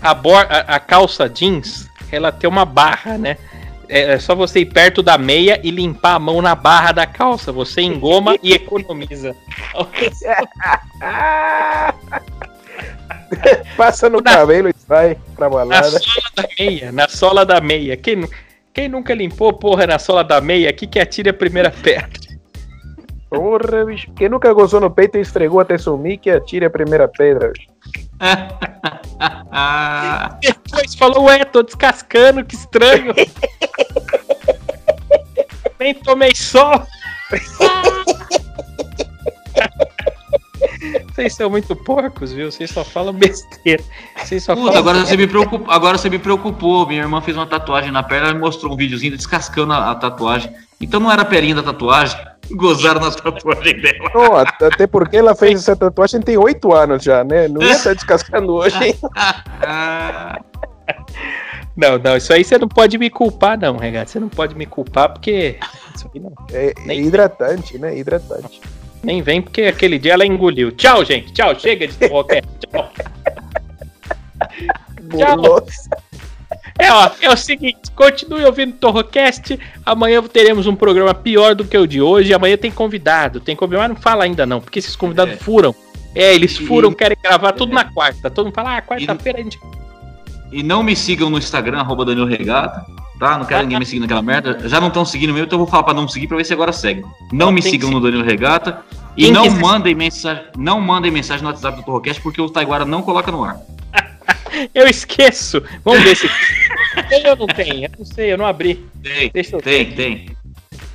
A, 0.02 0.14
bor- 0.14 0.48
a, 0.50 0.76
a 0.76 0.80
calça 0.80 1.28
jeans, 1.28 1.90
ela 2.12 2.32
tem 2.32 2.50
uma 2.50 2.64
barra, 2.64 3.18
né? 3.18 3.38
É, 3.90 4.14
é 4.14 4.20
só 4.20 4.36
você 4.36 4.60
ir 4.60 4.66
perto 4.68 5.02
da 5.02 5.18
meia 5.18 5.60
e 5.64 5.72
limpar 5.72 6.14
a 6.16 6.20
mão 6.20 6.42
na 6.42 6.54
barra 6.56 6.92
da 6.92 7.06
calça. 7.08 7.52
Você 7.52 7.82
engoma 7.82 8.36
e 8.44 8.54
economiza. 8.54 9.36
Passa 13.78 14.10
no 14.10 14.22
Na- 14.22 14.34
cabelo 14.38 14.70
e 14.70 14.74
sai 14.88 15.18
pra 15.36 15.50
Na 15.50 15.56
balada. 15.56 15.90
sola 16.00 16.30
da 16.36 16.48
meia, 16.60 16.92
na 16.92 17.08
sola 17.08 17.46
da 17.46 17.62
meia. 17.62 17.96
Quem, 17.98 18.16
nu- 18.18 18.30
quem 18.80 18.88
nunca 18.88 19.14
limpou, 19.14 19.52
porra, 19.52 19.86
na 19.86 20.00
sola 20.00 20.24
da 20.24 20.40
meia, 20.40 20.70
aqui 20.70 20.88
que 20.88 21.02
atire 21.02 21.28
a 21.28 21.34
primeira 21.34 21.70
pedra. 21.70 22.08
Porra, 23.30 23.84
bicho. 23.84 24.10
Quem 24.14 24.30
nunca 24.30 24.54
gozou 24.54 24.80
no 24.80 24.90
peito 24.90 25.18
e 25.18 25.22
esfregou 25.22 25.60
até 25.60 25.78
sumir, 25.78 26.18
que 26.18 26.30
atire 26.30 26.64
a 26.64 26.70
primeira 26.70 27.06
pedra. 27.06 27.52
bicho. 27.52 27.68
Ah, 29.52 30.30
Depois 30.42 30.96
falou, 30.96 31.26
ué, 31.26 31.44
tô 31.44 31.62
descascando, 31.62 32.46
que 32.46 32.56
estranho. 32.56 33.14
Nem 35.78 35.94
tomei 35.94 36.34
sol. 36.34 36.82
Vocês 41.14 41.36
são 41.36 41.50
muito 41.50 41.76
porcos, 41.76 42.32
viu? 42.32 42.52
Vocês 42.52 42.70
só 42.70 42.84
falam 42.84 43.14
besteira. 43.14 43.84
Vocês 44.18 44.44
só 44.44 44.56
Puta, 44.56 44.68
falam. 44.68 44.80
agora 44.80 45.06
você 45.06 45.18
me 45.18 45.28
preocupou. 45.28 45.72
Agora 45.72 45.98
você 45.98 46.10
me 46.10 46.20
preocupou. 46.20 46.88
Minha 46.88 47.02
irmã 47.02 47.22
fez 47.22 47.36
uma 47.36 47.46
tatuagem 47.46 47.92
na 47.92 48.02
perna, 48.02 48.28
ela 48.28 48.34
me 48.36 48.40
mostrou 48.40 48.74
um 48.74 48.78
videozinho 48.78 49.16
descascando 49.16 49.74
a, 49.74 49.92
a 49.92 49.96
tatuagem. 49.96 50.52
Então 50.80 51.00
não 51.00 51.12
era 51.12 51.24
a 51.24 51.26
pelinha 51.26 51.56
da 51.56 51.64
tatuagem. 51.64 52.18
Gozaram 52.52 53.02
na 53.02 53.12
tatuagem 53.12 53.80
dela. 53.82 54.12
Não, 54.14 54.36
até 54.36 54.88
porque 54.88 55.18
ela 55.18 55.36
fez 55.36 55.60
essa 55.60 55.76
tatuagem 55.76 56.22
tem 56.22 56.38
oito 56.38 56.74
anos 56.74 57.04
já, 57.04 57.24
né? 57.24 57.48
Não 57.48 57.62
ia 57.62 57.74
estar 57.74 57.94
descascando 57.94 58.54
hoje, 58.54 58.78
hein? 58.84 58.96
Não, 61.78 61.98
não, 61.98 62.18
isso 62.18 62.34
aí 62.34 62.44
você 62.44 62.58
não 62.58 62.68
pode 62.68 62.98
me 62.98 63.10
culpar, 63.10 63.58
não, 63.58 63.78
Regato. 63.78 64.12
Você 64.12 64.20
não 64.20 64.28
pode 64.28 64.54
me 64.54 64.66
culpar 64.66 65.14
porque. 65.14 65.58
Isso 65.96 66.10
aí 66.14 66.20
não. 66.20 66.34
É, 66.52 66.74
é 66.88 66.96
hidratante, 66.96 67.78
né? 67.78 67.98
Hidratante. 67.98 68.60
Nem 69.04 69.22
vem 69.22 69.42
porque 69.42 69.64
aquele 69.64 69.98
dia 69.98 70.14
ela 70.14 70.26
engoliu. 70.26 70.72
Tchau, 70.72 71.04
gente. 71.06 71.32
Tchau. 71.34 71.58
Chega 71.60 71.88
de 71.88 72.10
qualquer. 72.10 72.44
Tchau. 72.72 72.92
Tchau. 75.18 75.66
É, 76.78 76.92
ó, 76.92 77.12
é 77.22 77.30
o 77.30 77.36
seguinte, 77.36 77.92
continue 77.94 78.46
ouvindo 78.46 78.72
o 78.72 78.78
Torrocast. 78.78 79.60
Amanhã 79.86 80.24
teremos 80.24 80.66
um 80.66 80.76
programa 80.76 81.14
pior 81.14 81.54
do 81.54 81.66
que 81.66 81.78
o 81.78 81.86
de 81.86 82.02
hoje. 82.02 82.34
Amanhã 82.34 82.58
tem 82.58 82.72
convidado, 82.72 83.40
tem 83.42 83.56
convidado, 83.56 83.90
mas 83.90 83.98
não 83.98 84.02
fala 84.02 84.24
ainda 84.24 84.46
não, 84.46 84.62
porque 84.62 84.80
esses 84.80 84.96
convidados 84.96 85.34
É. 85.36 85.38
furam. 85.38 85.76
É, 86.16 86.34
eles 86.34 86.52
E- 86.58 86.66
furam, 86.66 86.94
querem 86.94 87.18
gravar 87.22 87.52
tudo 87.52 87.72
é. 87.74 87.76
na 87.76 87.84
quarta. 87.84 88.30
Todo 88.30 88.46
mundo 88.46 88.56
fala, 88.56 88.78
ah, 88.78 88.82
quarta-feira 88.82 89.40
a 89.40 89.44
gente. 89.44 89.60
E 90.52 90.64
não 90.64 90.82
me 90.82 90.96
sigam 90.96 91.30
no 91.30 91.38
Instagram, 91.38 91.80
arroba 91.80 92.06
Danilo 92.06 92.26
Regata. 92.28 92.86
Tá? 93.20 93.38
Não 93.38 93.46
quero 93.46 93.64
ninguém 93.64 93.80
me 93.80 93.86
seguir 93.86 94.00
naquela 94.00 94.22
merda. 94.22 94.68
Já 94.70 94.80
não 94.80 94.88
estão 94.88 95.04
seguindo 95.04 95.34
mesmo, 95.34 95.46
então 95.46 95.60
eu 95.60 95.66
vou 95.66 95.68
falar 95.68 95.84
pra 95.84 95.94
não 95.94 96.08
seguir 96.08 96.28
pra 96.28 96.38
ver 96.38 96.46
se 96.46 96.54
agora 96.54 96.72
segue. 96.72 97.04
Não 97.34 97.52
me 97.52 97.62
tem 97.62 97.72
sigam 97.72 97.92
no 97.92 98.00
Danilo 98.00 98.24
Regata. 98.24 98.82
E 99.18 99.30
não 99.30 99.50
mandem 99.50 99.94
mensagem, 99.94 100.44
não 100.58 100.80
mandem 100.80 101.12
mensagem 101.12 101.44
no 101.44 101.50
WhatsApp 101.50 101.78
do 101.78 101.84
Torrocast, 101.84 102.22
porque 102.22 102.42
o 102.42 102.50
Taiguara 102.50 102.86
não 102.86 103.02
coloca 103.02 103.30
no 103.30 103.44
ar. 103.44 103.60
Eu 104.74 104.88
esqueço. 104.88 105.62
Vamos 105.84 106.02
ver 106.02 106.16
se. 106.16 106.30
tem 107.10 107.28
ou 107.30 107.36
não 107.36 107.48
tem? 107.48 107.84
Eu 107.84 107.90
não 107.98 108.06
sei, 108.06 108.32
eu 108.32 108.38
não 108.38 108.46
abri. 108.46 108.86
Tem, 109.04 109.30
Deixa 109.34 109.56
eu 109.56 109.62
tem, 109.62 109.86
ver. 109.86 109.96
tem. 109.96 110.38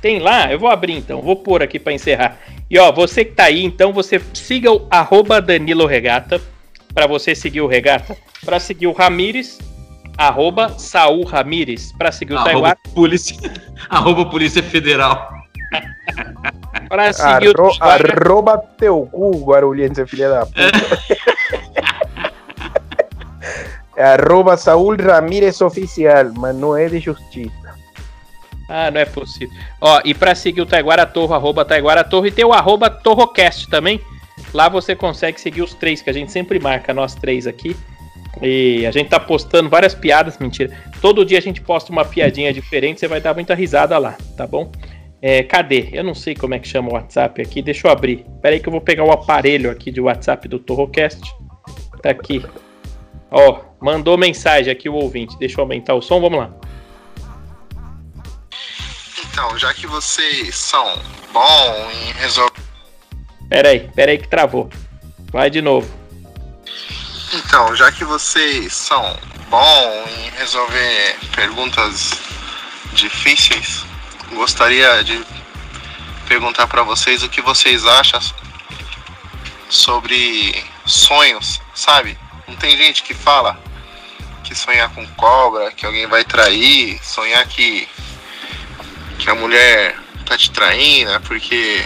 Tem 0.01 0.19
lá? 0.19 0.51
Eu 0.51 0.59
vou 0.59 0.69
abrir 0.69 0.93
então, 0.93 1.21
vou 1.21 1.35
pôr 1.35 1.61
aqui 1.61 1.79
pra 1.79 1.93
encerrar. 1.93 2.37
E 2.69 2.77
ó, 2.79 2.91
você 2.91 3.23
que 3.23 3.33
tá 3.33 3.45
aí, 3.45 3.63
então 3.63 3.93
você 3.93 4.21
siga 4.33 4.71
o 4.71 4.87
arroba 4.89 5.41
Danilo 5.41 5.85
Regata, 5.85 6.41
pra 6.93 7.07
você 7.07 7.35
seguir 7.35 7.61
o 7.61 7.67
Regata, 7.67 8.17
pra 8.43 8.59
seguir 8.59 8.87
o 8.87 8.91
Ramires, 8.91 9.59
arroba 10.17 10.69
Saul 10.77 11.23
Ramires, 11.25 11.91
pra 11.91 12.11
seguir 12.11 12.33
o 12.33 12.37
Arroba 12.37 12.51
Taiguara, 12.51 12.77
polícia, 12.93 13.37
arroba 13.89 14.25
polícia 14.25 14.63
Federal. 14.63 15.29
pra 16.89 17.11
seguir 17.13 17.59
o 17.59 17.65
Arro, 17.65 17.77
Taiguara. 17.77 18.25
arroba 18.25 18.57
teu 18.77 19.07
cu, 19.11 19.43
guarulhense, 19.45 20.05
filha 20.05 20.29
da 20.29 20.45
puta. 20.45 20.61
É 23.97 24.03
arroba 24.03 24.57
Saúl 24.57 24.97
Ramírez 25.01 25.61
Oficial, 25.61 26.25
mas 26.35 26.53
não 26.53 26.75
é 26.75 26.89
de 26.89 26.99
justiça. 26.99 27.73
Ah, 28.67 28.91
não 28.91 28.99
é 28.99 29.05
possível. 29.05 29.55
Ó, 29.79 30.01
e 30.03 30.13
pra 30.13 30.35
seguir 30.35 30.59
o 30.61 30.65
Taiguara 30.65 31.05
Torro, 31.05 31.33
arroba 31.33 31.63
Taiguara 31.63 32.03
Torro, 32.03 32.27
e 32.27 32.31
tem 32.31 32.43
o 32.43 32.51
arroba 32.51 32.89
Torrocast 32.89 33.69
também. 33.69 34.01
Lá 34.53 34.67
você 34.67 34.95
consegue 34.95 35.39
seguir 35.39 35.61
os 35.61 35.73
três, 35.73 36.01
que 36.01 36.09
a 36.09 36.13
gente 36.13 36.29
sempre 36.31 36.59
marca, 36.59 36.93
nós 36.93 37.15
três 37.15 37.47
aqui. 37.47 37.75
E 38.41 38.85
a 38.85 38.91
gente 38.91 39.09
tá 39.09 39.19
postando 39.19 39.69
várias 39.69 39.95
piadas, 39.95 40.37
mentira. 40.37 40.77
Todo 41.01 41.25
dia 41.25 41.37
a 41.37 41.41
gente 41.41 41.61
posta 41.61 41.91
uma 41.91 42.03
piadinha 42.03 42.53
diferente, 42.53 42.99
você 42.99 43.07
vai 43.07 43.21
dar 43.21 43.33
muita 43.33 43.55
risada 43.55 43.97
lá, 43.97 44.17
tá 44.35 44.45
bom? 44.45 44.71
É, 45.21 45.41
cadê? 45.41 45.89
Eu 45.91 46.03
não 46.03 46.13
sei 46.13 46.35
como 46.35 46.53
é 46.53 46.59
que 46.59 46.67
chama 46.67 46.89
o 46.89 46.93
WhatsApp 46.93 47.41
aqui, 47.41 47.61
deixa 47.61 47.87
eu 47.87 47.91
abrir. 47.91 48.25
Pera 48.41 48.55
aí 48.55 48.59
que 48.59 48.67
eu 48.67 48.71
vou 48.71 48.81
pegar 48.81 49.03
o 49.03 49.11
aparelho 49.11 49.71
aqui 49.71 49.91
de 49.91 50.01
WhatsApp 50.01 50.47
do 50.47 50.59
Torrocast. 50.59 51.21
Tá 52.01 52.11
aqui. 52.11 52.45
Ó, 53.31 53.61
mandou 53.81 54.17
mensagem 54.17 54.71
aqui 54.71 54.87
o 54.87 54.93
ouvinte. 54.93 55.37
Deixa 55.39 55.59
eu 55.59 55.63
aumentar 55.63 55.95
o 55.95 56.01
som, 56.01 56.21
vamos 56.21 56.39
lá. 56.39 56.51
Então, 59.31 59.57
já 59.57 59.73
que 59.73 59.87
vocês 59.87 60.55
são 60.55 60.85
bons 61.33 61.91
em 61.93 62.13
resolver. 62.19 62.61
Pera 63.49 63.69
aí, 63.69 63.89
pera 63.95 64.11
aí 64.11 64.17
que 64.17 64.27
travou. 64.27 64.69
Vai 65.31 65.49
de 65.49 65.61
novo. 65.61 66.04
Então, 67.35 67.75
já 67.75 67.91
que 67.91 68.05
vocês 68.05 68.73
são 68.73 69.19
bons 69.49 70.09
em 70.09 70.29
resolver 70.37 71.17
perguntas 71.35 72.11
difíceis, 72.93 73.83
gostaria 74.31 75.03
de 75.03 75.21
perguntar 76.29 76.65
para 76.67 76.81
vocês 76.83 77.23
o 77.23 77.29
que 77.29 77.41
vocês 77.41 77.85
acham 77.85 78.21
sobre 79.69 80.63
sonhos, 80.85 81.59
sabe? 81.73 82.17
Não 82.47 82.55
tem 82.55 82.77
gente 82.77 83.03
que 83.03 83.13
fala 83.13 83.59
que 84.41 84.55
sonhar 84.55 84.89
com 84.93 85.05
cobra, 85.15 85.71
que 85.71 85.85
alguém 85.85 86.07
vai 86.07 86.23
trair, 86.23 86.99
sonhar 87.03 87.45
que 87.47 87.85
que 89.19 89.29
a 89.29 89.35
mulher 89.35 89.97
tá 90.25 90.37
te 90.37 90.51
traindo, 90.51 91.11
é 91.11 91.19
porque 91.19 91.85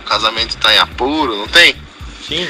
o 0.00 0.04
casamento 0.04 0.56
tá 0.56 0.72
em 0.74 0.78
apuro, 0.78 1.36
não 1.36 1.48
tem? 1.48 1.76
Sim. 2.26 2.48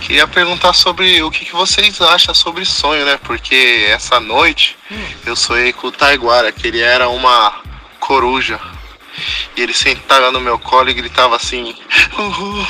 Queria 0.00 0.26
perguntar 0.26 0.72
sobre 0.72 1.22
o 1.22 1.30
que, 1.30 1.44
que 1.44 1.52
vocês 1.52 2.00
acham 2.00 2.34
sobre 2.34 2.64
sonho, 2.64 3.04
né? 3.04 3.18
Porque 3.22 3.86
essa 3.88 4.18
noite 4.20 4.76
eu 5.26 5.36
sonhei 5.36 5.72
com 5.72 5.88
o 5.88 5.92
Taiguara, 5.92 6.52
que 6.52 6.66
ele 6.68 6.80
era 6.80 7.08
uma 7.08 7.62
coruja. 8.00 8.58
E 9.56 9.60
ele 9.60 9.74
sentava 9.74 10.30
no 10.30 10.40
meu 10.40 10.58
colo 10.58 10.88
e 10.88 10.94
gritava 10.94 11.36
assim: 11.36 11.74
Uhul, 12.16 12.66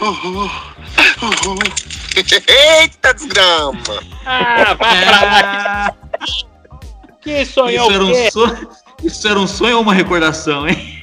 uhul, 0.00 0.50
uhul. 1.22 1.58
Eita 2.80 3.14
desgrama! 3.14 3.78
Ah, 4.26 4.74
vai 4.74 5.04
pra 5.04 5.22
lá. 5.22 5.94
Que 7.22 7.46
sonhou 7.46 7.88
Isso 7.88 7.94
era, 7.94 8.04
o 8.04 8.12
quê? 8.12 8.26
um 8.26 8.30
sonho, 8.32 8.68
isso 9.04 9.28
era 9.28 9.38
um 9.38 9.46
sonho 9.46 9.76
ou 9.76 9.82
uma 9.82 9.94
recordação, 9.94 10.68
hein? 10.68 11.00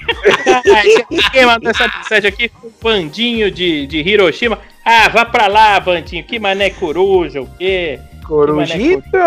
Quem 1.31 1.45
mandou 1.45 1.71
essa 1.71 1.87
mensagem 1.87 2.27
aqui 2.27 2.51
foi 2.59 2.69
o 2.69 2.73
Bandinho 2.83 3.49
de, 3.49 3.87
de 3.87 3.99
Hiroshima. 3.99 4.59
Ah, 4.91 5.07
vá 5.09 5.23
pra 5.23 5.45
lá, 5.47 5.79
Bandinho. 5.79 6.23
Que 6.23 6.39
mané 6.39 6.71
coruja, 6.71 7.41
o 7.43 7.47
quê? 7.57 7.99
Corujito! 8.25 9.17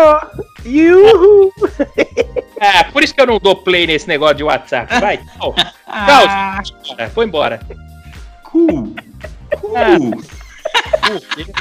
Yuhu! 0.65 1.51
Ah, 2.59 2.83
por 2.91 3.01
isso 3.03 3.13
que 3.15 3.21
eu 3.21 3.27
não 3.27 3.37
dou 3.39 3.55
play 3.55 3.87
nesse 3.87 4.07
negócio 4.07 4.35
de 4.35 4.43
WhatsApp. 4.43 4.99
Vai, 4.99 5.17
tchau. 5.39 5.55
Ah, 5.87 6.61
Tchau. 6.63 7.09
Foi 7.13 7.25
embora. 7.25 7.61
cool. 8.43 8.93
Cool. 9.61 9.75
Ah. 9.75 9.97
Uh, 11.09 11.21
que- 11.35 11.51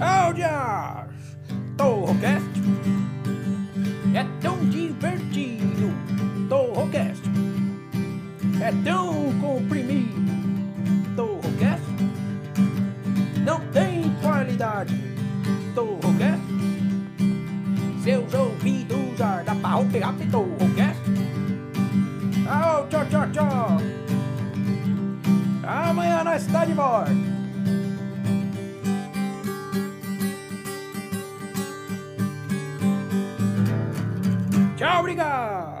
Áudios! 0.00 1.36
Torrocast 1.76 2.46
é 2.56 2.57
é 8.68 8.72
tão 8.84 9.32
comprimido. 9.40 10.14
Torrocast 11.16 11.82
não 13.44 13.60
tem 13.72 14.14
qualidade. 14.20 14.94
Torrocast 15.74 16.42
seus 18.04 18.34
ouvidos 18.34 19.20
ar 19.20 19.42
da 19.44 19.54
pau 19.54 19.84
pegar 19.86 20.14
Torrocast. 20.30 21.00
Au, 22.46 22.86
tchau, 22.88 23.06
tchau, 23.06 23.30
tchau. 23.32 23.78
Amanhã 25.66 26.24
nós 26.24 26.42
está 26.42 26.64
de 26.66 26.74
volta. 26.74 27.10
Tchau, 34.76 35.00
obrigado! 35.00 35.77